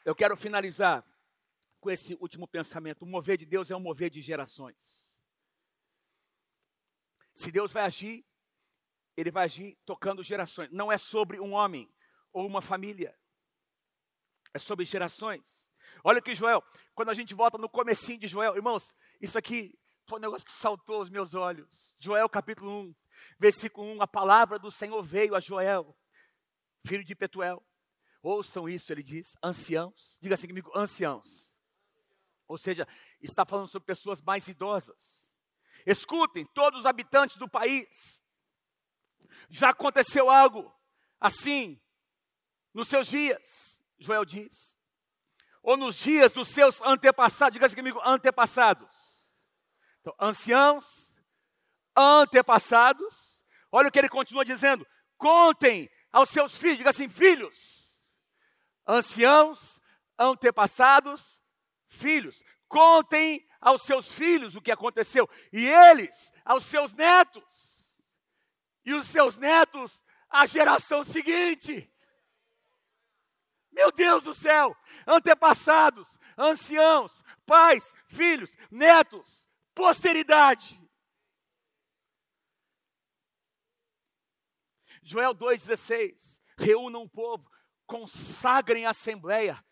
Eu 0.04 0.14
quero 0.14 0.36
finalizar 0.36 1.02
com 1.80 1.90
esse 1.90 2.14
último 2.20 2.46
pensamento. 2.46 3.06
O 3.06 3.06
mover 3.06 3.38
de 3.38 3.46
Deus 3.46 3.70
é 3.70 3.76
um 3.76 3.80
mover 3.80 4.10
de 4.10 4.20
gerações. 4.20 5.18
Se 7.32 7.50
Deus 7.50 7.72
vai 7.72 7.84
agir, 7.84 8.27
ele 9.20 9.30
vai 9.30 9.44
agir 9.44 9.76
tocando 9.84 10.22
gerações. 10.22 10.70
Não 10.70 10.92
é 10.92 10.96
sobre 10.96 11.40
um 11.40 11.52
homem 11.52 11.92
ou 12.32 12.46
uma 12.46 12.62
família. 12.62 13.18
É 14.54 14.58
sobre 14.58 14.84
gerações. 14.84 15.70
Olha 16.04 16.22
que 16.22 16.34
Joel, 16.34 16.62
quando 16.94 17.10
a 17.10 17.14
gente 17.14 17.34
volta 17.34 17.58
no 17.58 17.68
comecinho 17.68 18.20
de 18.20 18.28
Joel, 18.28 18.54
irmãos, 18.54 18.94
isso 19.20 19.36
aqui 19.36 19.76
foi 20.06 20.18
um 20.18 20.22
negócio 20.22 20.46
que 20.46 20.52
saltou 20.52 20.96
aos 20.96 21.10
meus 21.10 21.34
olhos. 21.34 21.94
Joel 21.98 22.28
capítulo 22.28 22.70
1, 22.70 22.94
versículo 23.38 23.88
1, 23.94 24.02
a 24.02 24.06
palavra 24.06 24.58
do 24.58 24.70
Senhor 24.70 25.02
veio 25.02 25.34
a 25.34 25.40
Joel, 25.40 25.96
filho 26.86 27.04
de 27.04 27.14
Petuel. 27.14 27.64
Ouçam 28.22 28.68
isso, 28.68 28.92
ele 28.92 29.02
diz, 29.02 29.36
anciãos. 29.42 30.18
Diga 30.20 30.34
assim 30.34 30.48
comigo, 30.48 30.70
anciãos. 30.76 31.54
Ou 32.46 32.56
seja, 32.56 32.86
está 33.20 33.44
falando 33.44 33.68
sobre 33.68 33.86
pessoas 33.86 34.20
mais 34.20 34.46
idosas 34.48 35.28
Escutem, 35.86 36.44
todos 36.54 36.80
os 36.80 36.86
habitantes 36.86 37.36
do 37.36 37.48
país. 37.48 38.22
Já 39.50 39.70
aconteceu 39.70 40.30
algo 40.30 40.72
assim 41.20 41.80
nos 42.72 42.88
seus 42.88 43.08
dias, 43.08 43.82
Joel 43.98 44.24
diz. 44.24 44.78
Ou 45.62 45.76
nos 45.76 45.96
dias 45.96 46.32
dos 46.32 46.48
seus 46.48 46.80
antepassados, 46.82 47.54
diga 47.54 47.66
assim 47.66 47.76
comigo, 47.76 48.00
antepassados. 48.04 48.90
Então, 50.00 50.14
anciãos, 50.20 50.86
antepassados. 51.96 53.44
Olha 53.70 53.88
o 53.88 53.92
que 53.92 53.98
ele 53.98 54.08
continua 54.08 54.44
dizendo. 54.44 54.86
Contem 55.16 55.90
aos 56.12 56.30
seus 56.30 56.54
filhos, 56.54 56.78
diga 56.78 56.90
assim, 56.90 57.08
filhos. 57.08 58.06
Anciãos, 58.86 59.80
antepassados, 60.18 61.40
filhos. 61.88 62.42
Contem 62.68 63.46
aos 63.60 63.82
seus 63.82 64.08
filhos 64.08 64.54
o 64.54 64.60
que 64.60 64.70
aconteceu, 64.70 65.28
e 65.52 65.66
eles 65.66 66.32
aos 66.44 66.64
seus 66.64 66.94
netos, 66.94 67.42
e 68.88 68.94
os 68.94 69.06
seus 69.06 69.36
netos 69.36 70.02
à 70.30 70.46
geração 70.46 71.04
seguinte. 71.04 71.92
Meu 73.70 73.92
Deus 73.92 74.24
do 74.24 74.34
céu! 74.34 74.74
Antepassados, 75.06 76.18
anciãos, 76.38 77.22
pais, 77.44 77.92
filhos, 78.06 78.56
netos, 78.70 79.46
posteridade. 79.74 80.80
Joel 85.02 85.34
2,16. 85.34 86.40
Reúnam 86.56 87.02
o 87.02 87.10
povo, 87.10 87.46
consagrem 87.86 88.86
a 88.86 88.90
assembleia. 88.90 89.62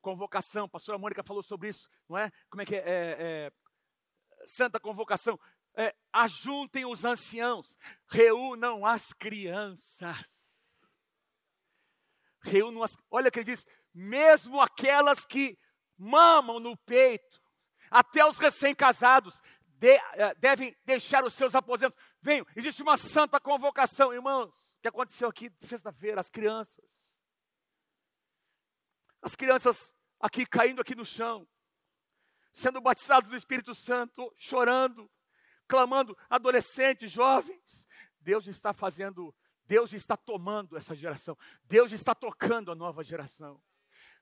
Convocação, 0.00 0.64
a 0.64 0.68
pastora 0.68 0.96
Mônica 0.96 1.22
falou 1.22 1.42
sobre 1.42 1.68
isso, 1.68 1.90
não 2.08 2.16
é? 2.16 2.32
Como 2.48 2.62
é 2.62 2.64
que 2.64 2.74
é? 2.74 2.78
é, 2.78 3.16
é 3.18 3.52
santa 4.46 4.80
convocação. 4.80 5.38
É, 5.74 5.94
ajuntem 6.12 6.84
os 6.84 7.04
anciãos, 7.04 7.78
reúnam 8.08 8.84
as 8.84 9.12
crianças. 9.12 10.26
Reúnam 12.42 12.82
as. 12.82 12.96
Olha 13.10 13.30
que 13.30 13.38
ele 13.38 13.52
diz: 13.52 13.66
mesmo 13.94 14.60
aquelas 14.60 15.24
que 15.24 15.58
mamam 15.96 16.60
no 16.60 16.76
peito, 16.76 17.40
até 17.90 18.24
os 18.24 18.38
recém-casados 18.38 19.40
de, 19.66 19.96
é, 20.14 20.34
devem 20.34 20.76
deixar 20.84 21.24
os 21.24 21.34
seus 21.34 21.54
aposentos. 21.54 21.98
Venham, 22.20 22.46
existe 22.54 22.82
uma 22.82 22.96
santa 22.96 23.40
convocação, 23.40 24.12
irmãos 24.12 24.52
que 24.82 24.88
aconteceu 24.88 25.28
aqui 25.28 25.50
sexta-feira, 25.58 26.20
as 26.20 26.28
crianças. 26.28 26.84
As 29.22 29.36
crianças 29.36 29.94
aqui 30.18 30.44
caindo 30.44 30.80
aqui 30.80 30.96
no 30.96 31.06
chão, 31.06 31.48
sendo 32.52 32.80
batizados 32.80 33.28
do 33.28 33.36
Espírito 33.36 33.74
Santo, 33.76 34.34
chorando, 34.36 35.08
clamando, 35.72 36.14
adolescentes, 36.28 37.10
jovens. 37.10 37.88
Deus 38.20 38.46
está 38.46 38.74
fazendo, 38.74 39.34
Deus 39.64 39.94
está 39.94 40.18
tomando 40.18 40.76
essa 40.76 40.94
geração. 40.94 41.36
Deus 41.64 41.92
está 41.92 42.14
tocando 42.14 42.70
a 42.70 42.74
nova 42.74 43.02
geração. 43.02 43.58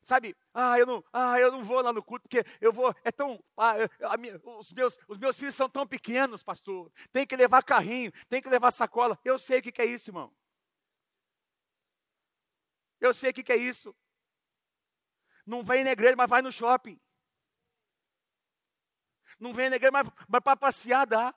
Sabe, 0.00 0.36
ah, 0.54 0.78
eu 0.78 0.86
não, 0.86 1.04
ah, 1.12 1.40
eu 1.40 1.50
não 1.50 1.64
vou 1.64 1.82
lá 1.82 1.92
no 1.92 2.04
culto 2.04 2.28
porque 2.28 2.44
eu 2.60 2.72
vou, 2.72 2.94
é 3.02 3.10
tão, 3.10 3.42
ah, 3.56 4.16
minha, 4.16 4.40
os, 4.44 4.72
meus, 4.72 4.96
os 5.08 5.18
meus 5.18 5.36
filhos 5.36 5.56
são 5.56 5.68
tão 5.68 5.84
pequenos, 5.84 6.40
pastor. 6.44 6.90
Tem 7.12 7.26
que 7.26 7.34
levar 7.34 7.64
carrinho, 7.64 8.12
tem 8.28 8.40
que 8.40 8.48
levar 8.48 8.70
sacola. 8.70 9.18
Eu 9.24 9.36
sei 9.36 9.58
o 9.58 9.62
que, 9.62 9.72
que 9.72 9.82
é 9.82 9.86
isso, 9.86 10.10
irmão. 10.10 10.32
Eu 13.00 13.12
sei 13.12 13.30
o 13.30 13.34
que, 13.34 13.42
que 13.42 13.52
é 13.52 13.56
isso. 13.56 13.94
Não 15.44 15.64
vem 15.64 15.82
na 15.82 15.90
igreja, 15.90 16.14
mas 16.16 16.30
vai 16.30 16.42
no 16.42 16.52
shopping. 16.52 16.98
Não 19.40 19.52
vem 19.52 19.68
na 19.68 19.76
igreja, 19.76 19.90
mas, 19.90 20.08
mas 20.28 20.40
para 20.42 20.56
passear 20.56 21.06
dá. 21.06 21.34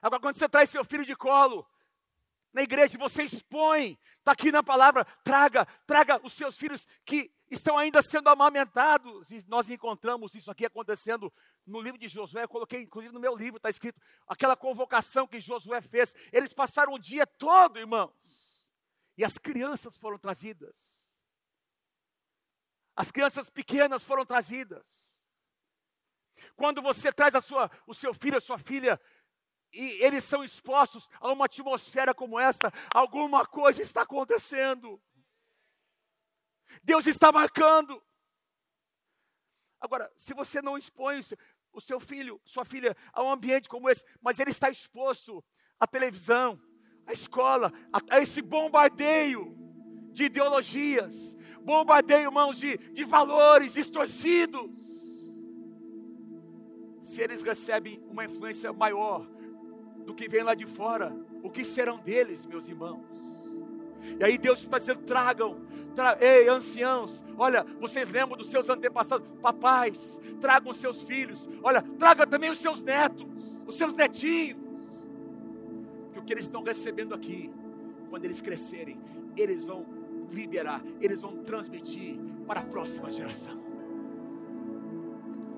Agora, 0.00 0.20
quando 0.20 0.36
você 0.36 0.48
traz 0.48 0.70
seu 0.70 0.84
filho 0.84 1.04
de 1.04 1.14
colo 1.14 1.68
na 2.52 2.62
igreja, 2.62 2.98
você 2.98 3.22
expõe, 3.22 3.98
está 4.18 4.32
aqui 4.32 4.50
na 4.50 4.62
palavra, 4.62 5.04
traga, 5.22 5.66
traga 5.86 6.20
os 6.24 6.32
seus 6.32 6.56
filhos 6.56 6.86
que 7.04 7.30
estão 7.50 7.78
ainda 7.78 8.02
sendo 8.02 8.28
amamentados. 8.28 9.30
E 9.30 9.44
nós 9.46 9.70
encontramos 9.70 10.34
isso 10.34 10.50
aqui 10.50 10.66
acontecendo 10.66 11.32
no 11.66 11.80
livro 11.80 11.98
de 11.98 12.08
Josué. 12.08 12.44
Eu 12.44 12.48
coloquei, 12.48 12.82
inclusive, 12.82 13.14
no 13.14 13.20
meu 13.20 13.36
livro, 13.36 13.58
está 13.58 13.70
escrito 13.70 14.00
aquela 14.26 14.56
convocação 14.56 15.26
que 15.26 15.38
Josué 15.38 15.80
fez. 15.80 16.14
Eles 16.32 16.52
passaram 16.52 16.94
o 16.94 16.98
dia 16.98 17.26
todo, 17.26 17.78
irmãos 17.78 18.50
e 19.20 19.24
as 19.24 19.36
crianças 19.36 19.98
foram 19.98 20.18
trazidas. 20.18 21.12
As 22.96 23.10
crianças 23.10 23.50
pequenas 23.50 24.02
foram 24.02 24.24
trazidas. 24.24 25.20
Quando 26.56 26.80
você 26.80 27.12
traz 27.12 27.34
a 27.34 27.42
sua, 27.42 27.70
o 27.86 27.94
seu 27.94 28.14
filho, 28.14 28.38
a 28.38 28.40
sua 28.40 28.56
filha, 28.56 28.98
e 29.72 30.02
eles 30.02 30.24
são 30.24 30.42
expostos 30.42 31.08
a 31.20 31.32
uma 31.32 31.44
atmosfera 31.44 32.14
como 32.14 32.38
essa, 32.38 32.72
alguma 32.94 33.46
coisa 33.46 33.82
está 33.82 34.02
acontecendo. 34.02 35.00
Deus 36.82 37.06
está 37.06 37.30
marcando. 37.30 38.02
Agora, 39.80 40.12
se 40.16 40.34
você 40.34 40.60
não 40.60 40.76
expõe 40.76 41.20
o 41.72 41.80
seu, 41.80 42.00
filho, 42.00 42.40
sua 42.44 42.64
filha, 42.64 42.96
a 43.12 43.22
um 43.22 43.32
ambiente 43.32 43.68
como 43.68 43.88
esse, 43.88 44.04
mas 44.20 44.38
ele 44.38 44.50
está 44.50 44.70
exposto 44.70 45.44
à 45.78 45.86
televisão, 45.86 46.60
a 47.06 47.12
escola, 47.12 47.72
a, 47.92 48.16
a 48.16 48.20
esse 48.20 48.42
bombardeio 48.42 49.56
de 50.12 50.24
ideologias, 50.24 51.36
bombardeio, 51.62 52.24
irmãos, 52.24 52.58
de, 52.58 52.76
de 52.76 53.04
valores 53.04 53.72
distorcidos. 53.72 54.70
Se 57.02 57.22
eles 57.22 57.42
recebem 57.42 57.98
uma 58.00 58.24
influência 58.24 58.72
maior 58.72 59.26
do 60.04 60.14
que 60.14 60.28
vem 60.28 60.42
lá 60.42 60.54
de 60.54 60.66
fora, 60.66 61.14
o 61.42 61.50
que 61.50 61.64
serão 61.64 61.98
deles, 61.98 62.46
meus 62.46 62.68
irmãos? 62.68 63.04
E 64.18 64.24
aí 64.24 64.38
Deus 64.38 64.60
está 64.60 64.78
dizendo: 64.78 65.02
tragam, 65.02 65.60
tra 65.94 66.16
ei, 66.20 66.48
anciãos, 66.48 67.22
olha, 67.36 67.64
vocês 67.78 68.10
lembram 68.10 68.38
dos 68.38 68.48
seus 68.48 68.68
antepassados, 68.68 69.28
papais, 69.42 70.18
tragam 70.40 70.70
os 70.70 70.78
seus 70.78 71.02
filhos, 71.02 71.48
olha, 71.62 71.82
traga 71.98 72.26
também 72.26 72.50
os 72.50 72.58
seus 72.58 72.82
netos, 72.82 73.62
os 73.66 73.76
seus 73.76 73.94
netinhos 73.94 74.70
o 76.20 76.24
que 76.24 76.32
eles 76.32 76.44
estão 76.44 76.62
recebendo 76.62 77.14
aqui, 77.14 77.50
quando 78.08 78.24
eles 78.24 78.40
crescerem, 78.40 78.98
eles 79.36 79.64
vão 79.64 79.86
liberar, 80.30 80.82
eles 81.00 81.20
vão 81.20 81.38
transmitir 81.38 82.16
para 82.46 82.60
a 82.60 82.64
próxima 82.64 83.10
geração. 83.10 83.58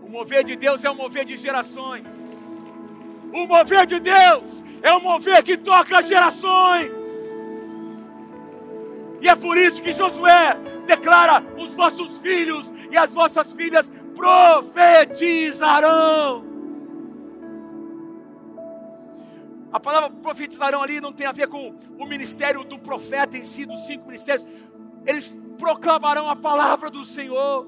O 0.02 0.08
mover 0.08 0.44
de 0.44 0.56
Deus 0.56 0.84
é 0.84 0.90
um 0.90 0.94
mover 0.94 1.24
de 1.24 1.36
gerações. 1.36 2.06
O 3.32 3.46
mover 3.46 3.86
de 3.86 3.98
Deus 3.98 4.62
é 4.82 4.94
um 4.94 5.00
mover 5.00 5.42
que 5.42 5.56
toca 5.56 6.02
gerações. 6.02 6.92
E 9.20 9.28
é 9.28 9.36
por 9.36 9.56
isso 9.56 9.80
que 9.80 9.92
Josué 9.92 10.56
declara: 10.86 11.42
os 11.56 11.72
vossos 11.74 12.18
filhos 12.18 12.72
e 12.90 12.96
as 12.96 13.12
vossas 13.12 13.52
filhas 13.52 13.92
profetizarão. 14.14 16.50
A 19.72 19.80
palavra 19.80 20.10
profetizarão 20.10 20.82
ali 20.82 21.00
não 21.00 21.14
tem 21.14 21.26
a 21.26 21.32
ver 21.32 21.48
com 21.48 21.74
o 21.98 22.04
ministério 22.04 22.62
do 22.62 22.78
profeta 22.78 23.38
em 23.38 23.44
si, 23.44 23.64
dos 23.64 23.86
cinco 23.86 24.06
ministérios. 24.06 24.46
Eles 25.06 25.34
proclamarão 25.56 26.28
a 26.28 26.36
palavra 26.36 26.90
do 26.90 27.06
Senhor. 27.06 27.66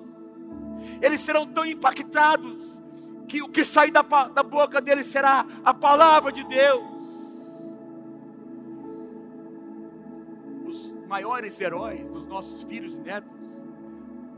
Eles 1.00 1.22
serão 1.22 1.46
tão 1.46 1.64
impactados 1.64 2.78
que 3.28 3.42
o 3.42 3.48
que 3.48 3.64
sair 3.64 3.90
da, 3.90 4.02
da 4.02 4.42
boca 4.42 4.80
deles 4.80 5.06
será 5.06 5.46
a 5.64 5.72
palavra 5.72 6.30
de 6.32 6.44
Deus. 6.44 6.84
Os 10.66 10.92
maiores 11.08 11.60
heróis 11.60 12.10
dos 12.10 12.26
nossos 12.26 12.62
filhos 12.64 12.94
e 12.94 12.98
netos 12.98 13.64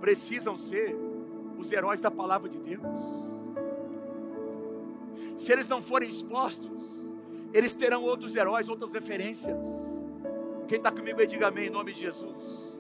precisam 0.01 0.57
ser 0.57 0.97
os 1.59 1.73
heróis 1.73 2.01
da 2.01 2.11
palavra 2.11 2.49
de 2.49 2.59
Deus. 2.59 2.83
Se 5.37 5.53
eles 5.53 5.69
não 5.69 5.83
forem 5.83 6.09
expostos, 6.09 6.71
eles 7.53 7.75
terão 7.75 8.03
outros 8.03 8.35
heróis, 8.35 8.69
outras 8.69 8.91
referências. 8.93 9.69
Quem 10.69 10.79
está 10.79 10.91
comigo 10.91 11.21
aí, 11.21 11.27
diga 11.27 11.49
amém 11.49 11.67
em 11.67 11.71
nome 11.71 11.93
de 11.93 12.01
Jesus. 12.01 12.75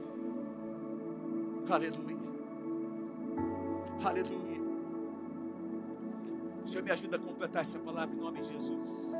Aleluia. 1.69 2.17
Aleluia. 4.05 4.46
Senhor 6.69 6.83
me 6.83 6.91
ajuda 6.91 7.17
a 7.17 7.19
completar 7.19 7.63
essa 7.63 7.79
palavra 7.79 8.15
em 8.15 8.19
nome 8.19 8.41
de 8.43 8.49
Jesus. 8.49 9.13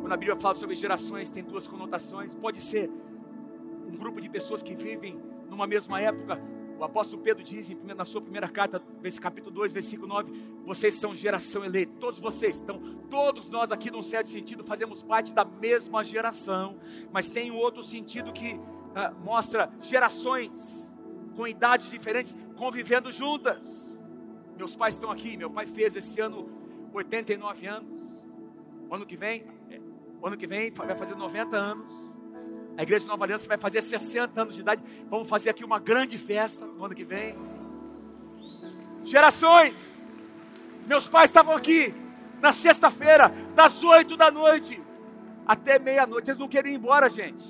Quando 0.00 0.12
a 0.12 0.16
Bíblia 0.16 0.36
fala 0.36 0.54
sobre 0.54 0.74
gerações, 0.74 1.30
tem 1.30 1.42
duas 1.42 1.66
conotações. 1.66 2.34
Pode 2.34 2.60
ser 2.60 2.90
um 3.86 3.96
grupo 3.96 4.20
de 4.20 4.28
pessoas 4.28 4.62
que 4.62 4.74
vivem 4.74 5.20
numa 5.48 5.66
mesma 5.66 6.00
época, 6.00 6.40
o 6.78 6.84
apóstolo 6.84 7.20
Pedro 7.20 7.42
diz 7.42 7.68
na 7.84 8.04
sua 8.04 8.20
primeira 8.20 8.48
carta, 8.48 8.80
capítulo 9.20 9.52
2, 9.52 9.72
versículo 9.72 10.06
9: 10.06 10.32
vocês 10.64 10.94
são 10.94 11.14
geração 11.14 11.64
eleita, 11.64 11.92
todos 11.98 12.20
vocês. 12.20 12.60
Então, 12.60 12.80
todos 13.10 13.48
nós 13.48 13.72
aqui, 13.72 13.90
num 13.90 14.02
certo 14.02 14.28
sentido, 14.28 14.62
fazemos 14.62 15.02
parte 15.02 15.34
da 15.34 15.44
mesma 15.44 16.04
geração, 16.04 16.78
mas 17.12 17.28
tem 17.28 17.50
um 17.50 17.56
outro 17.56 17.82
sentido 17.82 18.32
que 18.32 18.60
ah, 18.94 19.10
mostra 19.10 19.68
gerações 19.80 20.96
com 21.34 21.48
idades 21.48 21.90
diferentes 21.90 22.36
convivendo 22.54 23.10
juntas. 23.10 23.97
Meus 24.58 24.74
pais 24.74 24.94
estão 24.94 25.08
aqui, 25.08 25.36
meu 25.36 25.48
pai 25.48 25.66
fez 25.66 25.94
esse 25.94 26.20
ano 26.20 26.50
89 26.92 27.64
anos. 27.64 28.28
Ano 28.90 29.06
que 29.06 29.16
vem, 29.16 29.46
é, 29.70 29.80
ano 30.20 30.36
que 30.36 30.48
vem 30.48 30.72
vai 30.72 30.96
fazer 30.96 31.14
90 31.14 31.56
anos. 31.56 32.18
A 32.76 32.82
igreja 32.82 33.04
de 33.04 33.06
Nova 33.06 33.24
Aliança 33.24 33.46
vai 33.46 33.56
fazer 33.56 33.80
60 33.80 34.42
anos 34.42 34.56
de 34.56 34.62
idade. 34.62 34.82
Vamos 35.08 35.28
fazer 35.28 35.50
aqui 35.50 35.64
uma 35.64 35.78
grande 35.78 36.18
festa 36.18 36.66
no 36.66 36.84
ano 36.84 36.92
que 36.92 37.04
vem. 37.04 37.36
Gerações. 39.04 40.08
Meus 40.88 41.08
pais 41.08 41.30
estavam 41.30 41.54
aqui 41.54 41.94
na 42.40 42.52
sexta-feira, 42.52 43.28
das 43.54 43.84
8 43.84 44.16
da 44.16 44.28
noite 44.28 44.82
até 45.46 45.78
meia-noite. 45.78 46.30
Eles 46.30 46.40
não 46.40 46.48
queriam 46.48 46.72
ir 46.72 46.76
embora, 46.78 47.08
gente. 47.08 47.46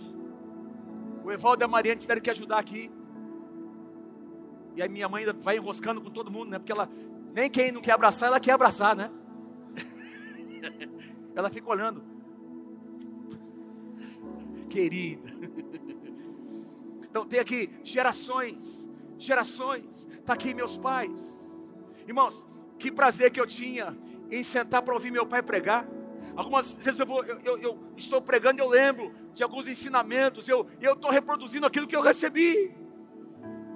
O 1.25 1.33
Evaldo 1.33 1.63
e 1.63 1.65
a 1.65 1.69
Mariana 1.69 1.99
tiveram 1.99 2.21
que 2.21 2.31
ajudar 2.31 2.59
aqui. 2.59 2.93
E 4.79 4.83
aí 4.83 4.89
minha 4.89 5.09
mãe 5.09 5.25
vai 5.41 5.57
enroscando 5.57 6.01
com 6.01 6.09
todo 6.09 6.31
mundo, 6.31 6.51
né? 6.51 6.59
Porque 6.61 6.71
ela, 6.71 6.89
nem 7.35 7.51
quem 7.51 7.73
não 7.73 7.81
quer 7.81 7.91
abraçar, 7.91 8.29
ela 8.29 8.39
quer 8.39 8.53
abraçar, 8.53 8.95
né? 8.95 9.11
ela 11.35 11.51
fica 11.51 11.69
olhando 11.69 12.01
querida. 14.71 15.33
Então 17.11 17.27
tem 17.27 17.41
aqui 17.41 17.71
gerações, 17.83 18.89
gerações. 19.19 20.07
Está 20.13 20.35
aqui 20.35 20.55
meus 20.55 20.77
pais. 20.77 21.59
Irmãos, 22.07 22.47
que 22.79 22.93
prazer 22.93 23.33
que 23.33 23.41
eu 23.41 23.49
tinha 23.49 23.99
em 24.31 24.45
sentar 24.45 24.83
para 24.83 24.95
ouvir 24.95 25.11
meu 25.11 25.27
pai 25.27 25.43
pregar. 25.43 25.89
Algumas 26.37 26.75
vezes 26.75 27.01
eu, 27.01 27.07
vou, 27.07 27.25
eu, 27.25 27.41
eu, 27.41 27.59
eu 27.59 27.79
estou 27.97 28.23
pregando 28.23 28.61
e 28.61 28.63
eu 28.63 28.69
lembro 28.69 29.13
de 29.35 29.43
alguns 29.43 29.67
ensinamentos, 29.67 30.49
eu 30.49 30.69
estou 30.81 31.11
reproduzindo 31.11 31.67
aquilo 31.67 31.89
que 31.89 31.97
eu 31.97 32.01
recebi. 32.01 32.73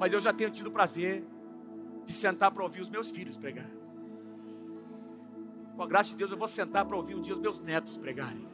Mas 0.03 0.13
eu 0.13 0.21
já 0.21 0.33
tenho 0.33 0.51
tido 0.51 0.69
prazer 0.69 1.23
de 2.05 2.13
sentar 2.13 2.51
para 2.51 2.65
ouvir 2.65 2.81
os 2.81 2.89
meus 2.89 3.09
filhos 3.09 3.37
pregar. 3.37 3.71
Com 5.77 5.83
a 5.85 5.87
graça 5.87 6.09
de 6.09 6.17
Deus, 6.17 6.33
eu 6.33 6.37
vou 6.37 6.49
sentar 6.49 6.85
para 6.85 6.97
ouvir 6.97 7.15
um 7.15 7.23
dia 7.23 7.33
os 7.33 7.41
meus 7.41 7.61
netos 7.61 7.97
pregarem. 7.99 8.45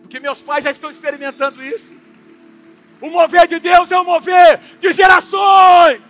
Porque 0.00 0.20
meus 0.20 0.40
pais 0.40 0.62
já 0.62 0.70
estão 0.70 0.88
experimentando 0.88 1.60
isso. 1.64 1.96
O 3.00 3.10
mover 3.10 3.48
de 3.48 3.58
Deus 3.58 3.90
é 3.90 3.98
um 3.98 4.04
mover 4.04 4.60
de 4.78 4.92
gerações. 4.92 6.00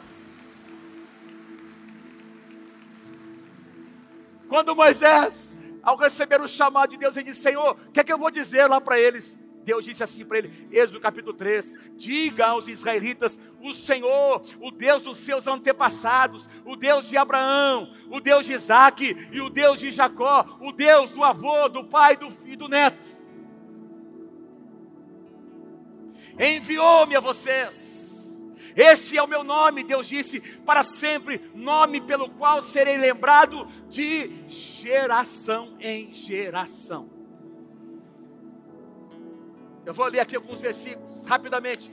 Quando 4.50 4.76
Moisés, 4.76 5.56
ao 5.82 5.96
receber 5.96 6.42
o 6.42 6.46
chamado 6.46 6.90
de 6.90 6.98
Deus, 6.98 7.16
ele 7.16 7.30
disse: 7.30 7.40
Senhor, 7.40 7.70
o 7.88 7.90
que 7.90 8.00
é 8.00 8.04
que 8.04 8.12
eu 8.12 8.18
vou 8.18 8.30
dizer 8.30 8.66
lá 8.66 8.82
para 8.82 9.00
eles? 9.00 9.40
Deus 9.68 9.84
disse 9.84 10.02
assim 10.02 10.24
para 10.24 10.38
ele, 10.38 10.66
Êxodo 10.72 10.98
capítulo 10.98 11.34
3: 11.36 11.74
Diga 11.94 12.46
aos 12.46 12.68
israelitas: 12.68 13.38
O 13.60 13.74
Senhor, 13.74 14.42
o 14.62 14.70
Deus 14.70 15.02
dos 15.02 15.18
seus 15.18 15.46
antepassados, 15.46 16.48
o 16.64 16.74
Deus 16.74 17.06
de 17.06 17.18
Abraão, 17.18 17.92
o 18.10 18.18
Deus 18.18 18.46
de 18.46 18.54
Isaac 18.54 19.28
e 19.30 19.40
o 19.42 19.50
Deus 19.50 19.78
de 19.78 19.92
Jacó, 19.92 20.56
o 20.62 20.72
Deus 20.72 21.10
do 21.10 21.22
avô, 21.22 21.68
do 21.68 21.84
pai 21.84 22.16
do, 22.16 22.32
e 22.46 22.56
do 22.56 22.66
neto, 22.66 22.96
enviou-me 26.38 27.14
a 27.14 27.20
vocês 27.20 27.86
este 28.74 29.18
é 29.18 29.22
o 29.22 29.26
meu 29.26 29.42
nome, 29.42 29.82
Deus 29.82 30.06
disse, 30.06 30.40
para 30.60 30.84
sempre, 30.84 31.50
nome 31.52 32.00
pelo 32.00 32.30
qual 32.30 32.62
serei 32.62 32.96
lembrado 32.96 33.66
de 33.88 34.46
geração 34.46 35.76
em 35.80 36.14
geração. 36.14 37.17
Eu 39.88 39.94
vou 39.94 40.06
ler 40.06 40.20
aqui 40.20 40.36
alguns 40.36 40.60
versículos 40.60 41.22
rapidamente. 41.22 41.90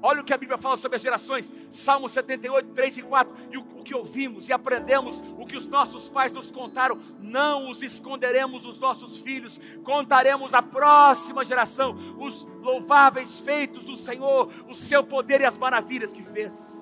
Olha 0.00 0.22
o 0.22 0.24
que 0.24 0.32
a 0.32 0.38
Bíblia 0.38 0.56
fala 0.56 0.78
sobre 0.78 0.96
as 0.96 1.02
gerações. 1.02 1.52
Salmo 1.70 2.08
78, 2.08 2.70
3 2.70 2.96
e 2.96 3.02
4. 3.02 3.34
E 3.50 3.58
o, 3.58 3.60
o, 3.60 3.84
que 3.84 3.94
ouvimos 3.94 4.48
e 4.48 4.52
aprendemos, 4.52 5.22
o 5.36 5.44
que 5.44 5.54
os 5.54 5.66
nossos 5.66 6.08
pais 6.08 6.32
nos 6.32 6.50
contaram, 6.50 6.98
não 7.20 7.68
os 7.68 7.82
esconderemos 7.82 8.62
dos 8.62 8.78
nossos 8.78 9.18
filhos, 9.18 9.60
contaremos 9.84 10.54
à 10.54 10.62
próxima 10.62 11.44
geração 11.44 11.94
os 12.18 12.48
louváveis 12.62 13.40
feitos 13.40 13.84
do 13.84 13.94
Senhor, 13.94 14.50
o 14.66 14.74
seu 14.74 15.04
poder 15.04 15.42
e 15.42 15.44
as 15.44 15.58
maravilhas 15.58 16.14
que 16.14 16.22
fez. 16.22 16.81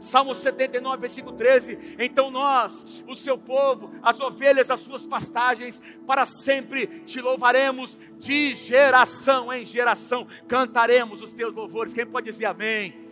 Salmo 0.00 0.34
79, 0.34 1.00
versículo 1.00 1.36
13. 1.36 1.96
Então 1.98 2.30
nós, 2.30 3.04
o 3.06 3.14
seu 3.14 3.36
povo, 3.36 3.90
as 4.02 4.20
ovelhas 4.20 4.66
das 4.66 4.80
suas 4.80 5.06
pastagens, 5.06 5.80
para 6.06 6.24
sempre 6.24 6.86
te 7.04 7.20
louvaremos, 7.20 7.98
de 8.18 8.54
geração 8.54 9.52
em 9.52 9.64
geração 9.64 10.26
cantaremos 10.48 11.22
os 11.22 11.32
teus 11.32 11.54
louvores. 11.54 11.92
Quem 11.92 12.06
pode 12.06 12.30
dizer 12.30 12.46
amém? 12.46 13.09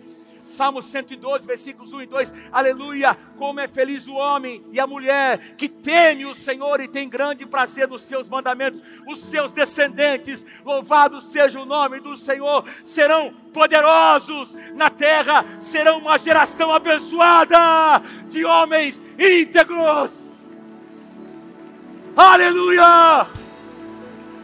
Salmo 0.48 0.82
112, 0.82 1.46
versículos 1.46 1.92
1 1.92 2.02
e 2.02 2.06
2. 2.06 2.34
Aleluia! 2.50 3.16
Como 3.36 3.60
é 3.60 3.68
feliz 3.68 4.06
o 4.06 4.14
homem 4.14 4.64
e 4.72 4.80
a 4.80 4.86
mulher 4.86 5.54
que 5.56 5.68
teme 5.68 6.26
o 6.26 6.34
Senhor 6.34 6.80
e 6.80 6.88
tem 6.88 7.08
grande 7.08 7.46
prazer 7.46 7.86
nos 7.86 8.02
seus 8.02 8.28
mandamentos. 8.28 8.82
Os 9.06 9.20
seus 9.20 9.52
descendentes, 9.52 10.44
louvado 10.64 11.20
seja 11.20 11.60
o 11.60 11.66
nome 11.66 12.00
do 12.00 12.16
Senhor, 12.16 12.64
serão 12.82 13.32
poderosos 13.52 14.56
na 14.74 14.90
terra, 14.90 15.44
serão 15.58 15.98
uma 15.98 16.18
geração 16.18 16.72
abençoada 16.72 18.02
de 18.28 18.44
homens 18.44 19.02
íntegros. 19.18 20.56
Aleluia! 22.16 23.26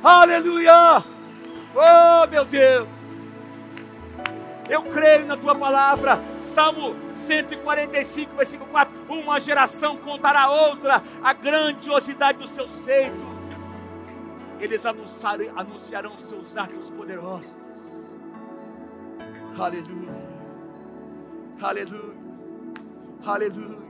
Aleluia! 0.02 1.04
Oh, 1.74 2.26
meu 2.28 2.44
Deus! 2.44 2.93
Eu 4.68 4.82
creio 4.82 5.26
na 5.26 5.36
tua 5.36 5.54
palavra. 5.54 6.18
Salmo 6.40 6.94
145, 7.12 8.34
versículo 8.36 8.70
4. 8.70 8.94
Uma 9.08 9.40
geração 9.40 9.96
contará 9.98 10.42
a 10.42 10.50
outra 10.50 11.02
a 11.22 11.32
grandiosidade 11.32 12.38
dos 12.38 12.50
seus 12.50 12.70
feitos. 12.80 13.34
Eles 14.60 14.86
anunciarão 14.86 16.18
seus 16.18 16.56
atos 16.56 16.90
poderosos. 16.90 17.54
Aleluia. 19.58 20.14
Aleluia. 21.60 22.14
Aleluia. 23.24 23.84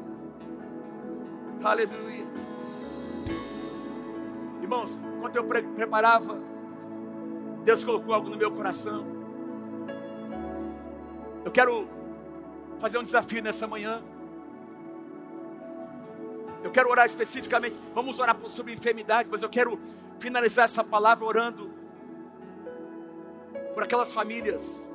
Aleluia. 1.62 2.26
Irmãos, 4.60 5.04
enquanto 5.16 5.36
eu 5.36 5.44
preparava, 5.44 6.38
Deus 7.64 7.84
colocou 7.84 8.14
algo 8.14 8.28
no 8.28 8.36
meu 8.36 8.50
coração. 8.50 9.13
Eu 11.44 11.52
quero 11.52 11.86
fazer 12.78 12.98
um 12.98 13.04
desafio 13.04 13.42
nessa 13.42 13.66
manhã. 13.66 14.02
Eu 16.62 16.70
quero 16.70 16.88
orar 16.88 17.04
especificamente. 17.04 17.78
Vamos 17.94 18.18
orar 18.18 18.36
sobre 18.48 18.72
enfermidade, 18.72 19.28
mas 19.30 19.42
eu 19.42 19.48
quero 19.50 19.78
finalizar 20.18 20.64
essa 20.64 20.82
palavra 20.82 21.24
orando 21.24 21.70
por 23.74 23.82
aquelas 23.82 24.10
famílias. 24.10 24.90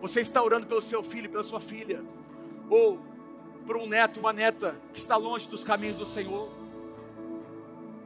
Você 0.00 0.20
está 0.20 0.42
orando 0.42 0.66
pelo 0.66 0.80
seu 0.80 1.02
filho, 1.02 1.28
pela 1.28 1.44
sua 1.44 1.60
filha, 1.60 2.02
ou 2.70 2.98
por 3.66 3.76
um 3.76 3.86
neto, 3.86 4.18
uma 4.18 4.32
neta 4.32 4.80
que 4.94 4.98
está 4.98 5.16
longe 5.16 5.46
dos 5.46 5.62
caminhos 5.62 5.96
do 5.96 6.06
Senhor. 6.06 6.48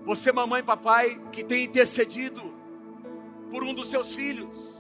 Você, 0.05 0.33
mamãe 0.33 0.63
papai, 0.63 1.21
que 1.31 1.45
tem 1.45 1.65
intercedido 1.65 2.43
por 3.51 3.63
um 3.63 3.75
dos 3.75 3.89
seus 3.89 4.13
filhos 4.15 4.80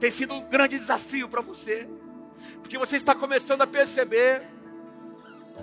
tem 0.00 0.10
sido 0.10 0.34
um 0.34 0.40
grande 0.40 0.78
desafio 0.78 1.28
para 1.28 1.42
você, 1.42 1.88
porque 2.62 2.78
você 2.78 2.96
está 2.96 3.14
começando 3.14 3.60
a 3.60 3.66
perceber 3.66 4.48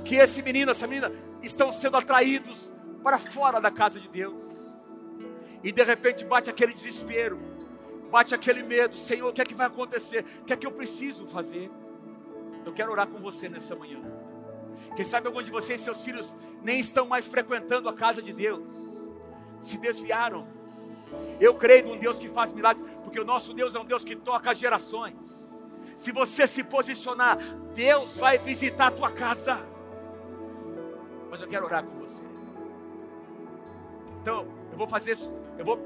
que 0.05 0.15
esse 0.15 0.43
menino, 0.43 0.69
essa 0.69 0.85
menina, 0.85 1.11
estão 1.41 1.73
sendo 1.73 1.97
atraídos 1.97 2.71
para 3.03 3.17
fora 3.17 3.59
da 3.59 3.71
casa 3.71 3.99
de 3.99 4.07
Deus, 4.07 4.45
e 5.63 5.71
de 5.71 5.83
repente 5.83 6.23
bate 6.23 6.51
aquele 6.51 6.71
desespero, 6.71 7.39
bate 8.11 8.35
aquele 8.35 8.61
medo: 8.61 8.95
Senhor, 8.95 9.27
o 9.27 9.33
que 9.33 9.41
é 9.41 9.45
que 9.45 9.55
vai 9.55 9.65
acontecer? 9.65 10.23
O 10.41 10.45
que 10.45 10.53
é 10.53 10.55
que 10.55 10.67
eu 10.67 10.71
preciso 10.71 11.25
fazer? 11.25 11.71
Eu 12.63 12.73
quero 12.73 12.91
orar 12.91 13.07
com 13.07 13.17
você 13.19 13.49
nessa 13.49 13.75
manhã. 13.75 13.99
Quem 14.95 15.03
sabe 15.03 15.27
algum 15.27 15.41
de 15.41 15.49
vocês, 15.49 15.81
seus 15.81 16.03
filhos, 16.03 16.35
nem 16.61 16.79
estão 16.79 17.07
mais 17.07 17.25
frequentando 17.25 17.89
a 17.89 17.93
casa 17.93 18.21
de 18.21 18.31
Deus, 18.31 18.63
se 19.59 19.79
desviaram 19.79 20.47
eu 21.39 21.53
creio 21.55 21.87
num 21.87 21.97
Deus 21.97 22.17
que 22.17 22.29
faz 22.29 22.51
milagres, 22.51 22.85
porque 23.03 23.19
o 23.19 23.25
nosso 23.25 23.53
Deus 23.53 23.75
é 23.75 23.79
um 23.79 23.85
Deus 23.85 24.03
que 24.03 24.15
toca 24.15 24.53
gerações. 24.53 25.47
Se 25.95 26.11
você 26.11 26.45
se 26.45 26.63
posicionar, 26.63 27.37
Deus 27.73 28.15
vai 28.17 28.37
visitar 28.37 28.87
a 28.87 28.91
tua 28.91 29.11
casa. 29.11 29.59
Mas 31.29 31.41
eu 31.41 31.47
quero 31.47 31.65
orar 31.65 31.83
com 31.83 31.99
você. 31.99 32.23
Então, 34.21 34.47
eu 34.71 34.77
vou 34.77 34.87
fazer 34.87 35.13
isso, 35.13 35.33
eu 35.57 35.65
vou 35.65 35.79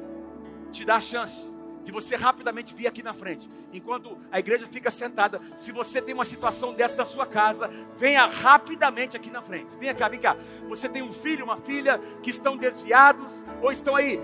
te 0.72 0.84
dar 0.84 0.96
a 0.96 1.02
chance 1.02 1.52
de 1.84 1.92
você 1.92 2.16
rapidamente 2.16 2.74
vir 2.76 2.88
aqui 2.88 3.02
na 3.02 3.14
frente. 3.14 3.50
Enquanto 3.74 4.18
a 4.32 4.40
igreja 4.40 4.68
fica 4.68 4.92
sentada, 4.92 5.42
se 5.56 5.72
você 5.72 6.02
tem 6.02 6.14
uma 6.14 6.26
situação 6.26 6.74
dessa 6.74 6.98
na 6.98 7.06
sua 7.06 7.26
casa, 7.26 7.70
venha 7.98 8.26
rapidamente 8.28 9.16
aqui 9.16 9.32
na 9.32 9.42
frente. 9.42 9.68
Vem 9.80 9.94
cá, 9.96 10.08
vem 10.08 10.20
cá. 10.20 10.38
Você 10.68 10.88
tem 10.88 11.02
um 11.02 11.14
filho, 11.14 11.46
uma 11.46 11.58
filha 11.58 12.00
que 12.22 12.30
estão 12.30 12.56
desviados 12.56 13.44
ou 13.62 13.72
estão 13.72 13.96
aí 13.96 14.22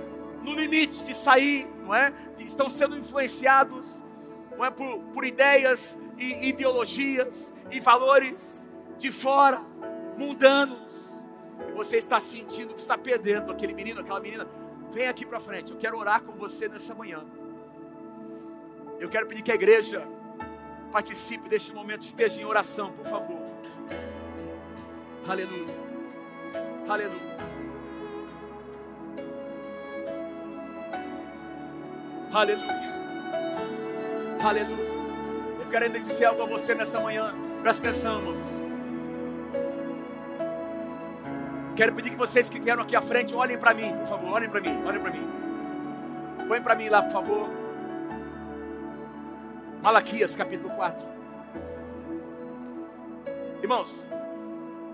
no 0.47 0.55
limite 0.55 1.03
de 1.03 1.13
sair, 1.13 1.67
não 1.83 1.93
é? 1.93 2.13
Estão 2.39 2.69
sendo 2.69 2.97
influenciados, 2.97 4.01
não 4.57 4.63
é? 4.63 4.71
Por, 4.71 4.99
por 5.13 5.25
ideias 5.25 5.97
e 6.17 6.47
ideologias 6.47 7.53
e 7.69 7.81
valores 7.81 8.67
de 8.97 9.11
fora, 9.11 9.61
mundanos. 10.17 11.27
E 11.67 11.71
você 11.73 11.97
está 11.97 12.19
sentindo 12.19 12.73
que 12.73 12.81
está 12.81 12.97
perdendo 12.97 13.51
aquele 13.51 13.73
menino, 13.73 13.99
aquela 13.99 14.21
menina. 14.21 14.47
Vem 14.91 15.07
aqui 15.07 15.25
para 15.25 15.39
frente. 15.39 15.71
Eu 15.71 15.77
quero 15.77 15.97
orar 15.97 16.23
com 16.23 16.31
você 16.31 16.69
nessa 16.69 16.95
manhã. 16.95 17.25
Eu 18.99 19.09
quero 19.09 19.27
pedir 19.27 19.41
que 19.41 19.51
a 19.51 19.55
igreja 19.55 20.07
participe 20.91 21.49
deste 21.49 21.73
momento, 21.73 22.03
esteja 22.03 22.39
em 22.39 22.45
oração, 22.45 22.93
por 22.93 23.05
favor. 23.05 23.37
Aleluia. 25.27 25.75
Aleluia. 26.87 27.46
Aleluia. 32.33 32.93
Aleluia. 34.43 34.87
Eu 35.59 35.69
quero 35.69 35.89
dizer 35.89 36.25
algo 36.25 36.43
a 36.43 36.45
você 36.45 36.75
nessa 36.75 36.99
manhã. 36.99 37.33
Presta 37.61 37.89
atenção, 37.89 38.19
irmãos. 38.19 38.67
Quero 41.75 41.93
pedir 41.93 42.09
que 42.09 42.15
vocês 42.15 42.49
que 42.49 42.59
vieram 42.59 42.83
aqui 42.83 42.95
à 42.95 43.01
frente 43.01 43.33
olhem 43.33 43.57
para 43.57 43.73
mim, 43.73 43.95
por 43.97 44.07
favor. 44.07 44.33
Olhem 44.33 44.49
para 44.49 44.59
mim, 44.59 44.83
olhem 44.85 45.01
para 45.01 45.11
mim. 45.11 45.27
Põe 46.47 46.61
para 46.61 46.75
mim 46.75 46.89
lá, 46.89 47.01
por 47.03 47.11
favor. 47.11 47.49
Malaquias 49.81 50.35
capítulo 50.35 50.73
4. 50.75 51.05
Irmãos, 53.61 54.05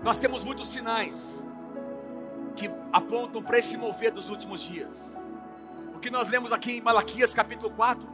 nós 0.02 0.18
temos 0.18 0.44
muitos 0.44 0.68
sinais 0.68 1.44
que 2.54 2.70
apontam 2.92 3.42
para 3.42 3.58
esse 3.58 3.76
mover 3.76 4.10
dos 4.12 4.28
últimos 4.28 4.60
dias. 4.60 5.28
Que 6.04 6.10
nós 6.10 6.28
lemos 6.28 6.52
aqui 6.52 6.72
em 6.72 6.80
Malaquias 6.82 7.32
capítulo 7.32 7.70
4, 7.70 8.06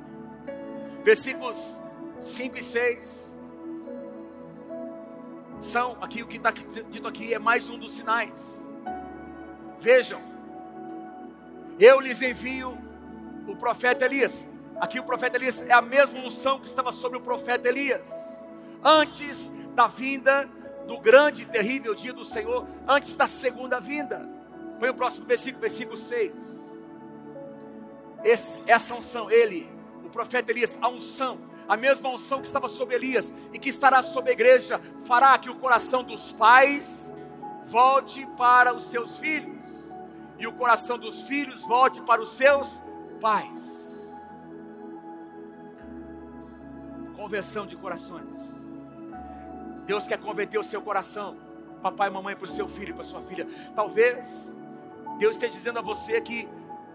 versículos 1.03 1.83
5 2.21 2.57
e 2.57 2.63
6, 2.63 3.43
são 5.61 5.99
aqui 6.01 6.23
o 6.23 6.29
que 6.29 6.37
está 6.37 6.53
dito 6.53 7.09
aqui 7.09 7.35
é 7.35 7.39
mais 7.41 7.69
um 7.69 7.77
dos 7.77 7.91
sinais. 7.91 8.65
Vejam, 9.81 10.23
eu 11.81 11.99
lhes 11.99 12.23
envio 12.23 12.79
o 13.49 13.57
profeta 13.57 14.05
Elias. 14.05 14.47
Aqui 14.81 15.01
o 15.01 15.05
profeta 15.05 15.37
Elias 15.37 15.61
é 15.61 15.73
a 15.73 15.83
mesma 15.83 16.21
unção 16.21 16.61
que 16.61 16.69
estava 16.69 16.93
sobre 16.93 17.19
o 17.19 17.21
profeta 17.21 17.69
Elias. 17.69 18.49
Antes 18.85 19.51
da 19.75 19.89
vinda 19.89 20.49
do 20.87 20.97
grande 21.01 21.43
e 21.43 21.47
terrível 21.47 21.93
dia 21.97 22.13
do 22.13 22.25
Senhor, 22.25 22.69
antes 22.87 23.17
da 23.17 23.27
segunda 23.27 23.81
vinda. 23.81 24.31
Põe 24.79 24.91
o 24.91 24.95
próximo 24.95 25.27
versículo, 25.27 25.61
versículo 25.61 25.97
6. 25.97 26.70
Esse, 28.25 28.63
essa 28.67 28.95
unção, 28.95 29.31
ele, 29.31 29.71
o 30.05 30.11
profeta 30.11 30.51
Elias, 30.51 30.79
a 30.81 30.89
unção, 30.89 31.39
a 31.69 31.77
mesma 31.77 32.09
unção 32.09 32.41
que 32.41 32.47
estava 32.47 32.69
sobre 32.69 32.97
Elias 32.97 33.33
e 33.53 33.59
que 33.59 33.69
estará 33.69 34.03
sobre 34.03 34.31
a 34.31 34.33
igreja, 34.33 34.81
fará 35.05 35.39
que 35.39 35.49
o 35.49 35.57
coração 35.57 36.03
dos 36.03 36.33
pais 36.33 37.15
volte 37.65 38.27
para 38.37 38.75
os 38.75 38.85
seus 38.85 39.19
filhos 39.19 39.95
e 40.39 40.47
o 40.47 40.53
coração 40.53 40.99
dos 40.99 41.23
filhos 41.23 41.63
volte 41.63 42.01
para 42.03 42.21
os 42.21 42.31
seus 42.31 42.83
pais. 43.21 44.13
Conversão 47.15 47.67
de 47.67 47.77
corações. 47.77 48.35
Deus 49.87 50.07
quer 50.07 50.19
converter 50.19 50.59
o 50.59 50.65
seu 50.65 50.81
coração, 50.81 51.37
papai 51.83 52.09
e 52.09 52.13
mamãe, 52.13 52.35
para 52.35 52.47
o 52.47 52.49
seu 52.49 52.67
filho 52.67 52.91
e 52.91 52.95
para 52.95 53.05
sua 53.05 53.23
filha. 53.23 53.47
Talvez 53.75 54.57
Deus 55.19 55.35
esteja 55.35 55.53
dizendo 55.53 55.79
a 55.79 55.83
você 55.83 56.21
que 56.21 56.49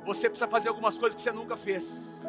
você 0.05 0.29
precisa 0.29 0.47
fazer 0.47 0.69
algumas 0.69 0.97
coisas 0.97 1.15
que 1.15 1.21
você 1.21 1.31
nunca 1.31 1.57
fez. 1.57 2.21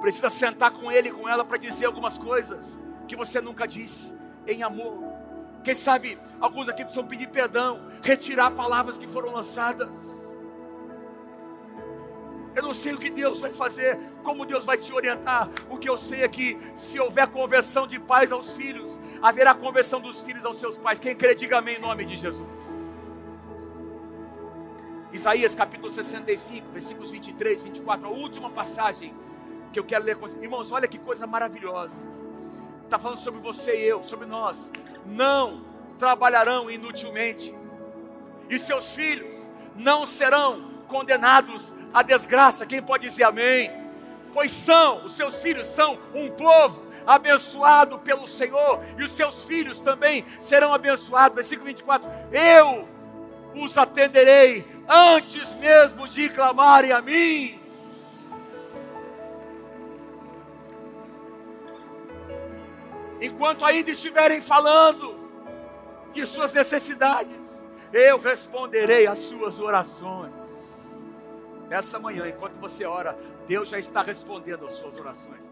Precisa 0.00 0.28
sentar 0.28 0.70
com 0.72 0.92
ele 0.92 1.10
com 1.10 1.28
ela 1.28 1.44
para 1.44 1.56
dizer 1.56 1.86
algumas 1.86 2.18
coisas 2.18 2.78
que 3.08 3.16
você 3.16 3.40
nunca 3.40 3.66
disse, 3.66 4.12
em 4.46 4.62
amor. 4.62 4.98
Quem 5.64 5.74
sabe 5.74 6.18
alguns 6.40 6.68
aqui 6.68 6.82
precisam 6.82 7.06
pedir 7.06 7.28
perdão, 7.28 7.88
retirar 8.02 8.50
palavras 8.50 8.98
que 8.98 9.06
foram 9.06 9.32
lançadas. 9.32 9.90
Eu 12.54 12.62
não 12.62 12.74
sei 12.74 12.92
o 12.92 12.98
que 12.98 13.08
Deus 13.08 13.40
vai 13.40 13.52
fazer, 13.54 13.98
como 14.22 14.44
Deus 14.44 14.64
vai 14.64 14.76
te 14.76 14.92
orientar. 14.92 15.48
O 15.70 15.78
que 15.78 15.88
eu 15.88 15.96
sei 15.96 16.22
é 16.22 16.28
que 16.28 16.58
se 16.74 17.00
houver 17.00 17.26
conversão 17.28 17.86
de 17.86 17.98
pais 17.98 18.30
aos 18.30 18.50
filhos, 18.52 19.00
haverá 19.22 19.54
conversão 19.54 20.00
dos 20.00 20.20
filhos 20.20 20.44
aos 20.44 20.58
seus 20.58 20.76
pais. 20.76 20.98
Quem 20.98 21.16
crê, 21.16 21.34
diga 21.34 21.58
amém 21.58 21.76
em 21.76 21.80
nome 21.80 22.04
de 22.04 22.16
Jesus. 22.16 22.46
Isaías 25.12 25.54
capítulo 25.54 25.90
65, 25.90 26.68
versículos 26.72 27.10
23, 27.10 27.62
24, 27.62 28.06
a 28.06 28.10
última 28.10 28.48
passagem 28.48 29.14
que 29.70 29.78
eu 29.78 29.84
quero 29.84 30.04
ler 30.04 30.16
com 30.16 30.22
vocês. 30.22 30.42
Irmãos, 30.42 30.72
olha 30.72 30.88
que 30.88 30.98
coisa 30.98 31.26
maravilhosa. 31.26 32.10
Está 32.84 32.98
falando 32.98 33.18
sobre 33.18 33.38
você 33.40 33.76
e 33.76 33.84
eu, 33.84 34.02
sobre 34.02 34.26
nós. 34.26 34.72
Não 35.04 35.66
trabalharão 35.98 36.70
inutilmente, 36.70 37.54
e 38.48 38.58
seus 38.58 38.88
filhos 38.88 39.52
não 39.76 40.06
serão 40.06 40.70
condenados 40.88 41.76
à 41.92 42.02
desgraça. 42.02 42.64
Quem 42.64 42.82
pode 42.82 43.06
dizer 43.06 43.24
amém? 43.24 43.70
Pois 44.32 44.50
são, 44.50 45.04
os 45.04 45.12
seus 45.12 45.36
filhos 45.42 45.68
são 45.68 45.98
um 46.14 46.30
povo 46.30 46.82
abençoado 47.06 47.98
pelo 47.98 48.26
Senhor, 48.26 48.80
e 48.98 49.04
os 49.04 49.12
seus 49.12 49.44
filhos 49.44 49.78
também 49.78 50.24
serão 50.40 50.72
abençoados. 50.72 51.34
Versículo 51.34 51.66
24: 51.66 52.08
Eu 52.32 52.88
os 53.54 53.76
atenderei 53.76 54.66
antes 54.88 55.54
mesmo 55.54 56.08
de 56.08 56.28
clamarem 56.28 56.92
a 56.92 57.00
mim. 57.00 57.60
Enquanto 63.20 63.64
ainda 63.64 63.90
estiverem 63.90 64.40
falando 64.40 65.14
de 66.12 66.26
suas 66.26 66.52
necessidades, 66.52 67.68
eu 67.92 68.18
responderei 68.18 69.06
às 69.06 69.18
suas 69.18 69.60
orações. 69.60 70.32
Essa 71.70 71.98
manhã, 71.98 72.28
enquanto 72.28 72.54
você 72.54 72.84
ora, 72.84 73.16
Deus 73.46 73.68
já 73.68 73.78
está 73.78 74.02
respondendo 74.02 74.66
às 74.66 74.74
suas 74.74 74.96
orações. 74.98 75.50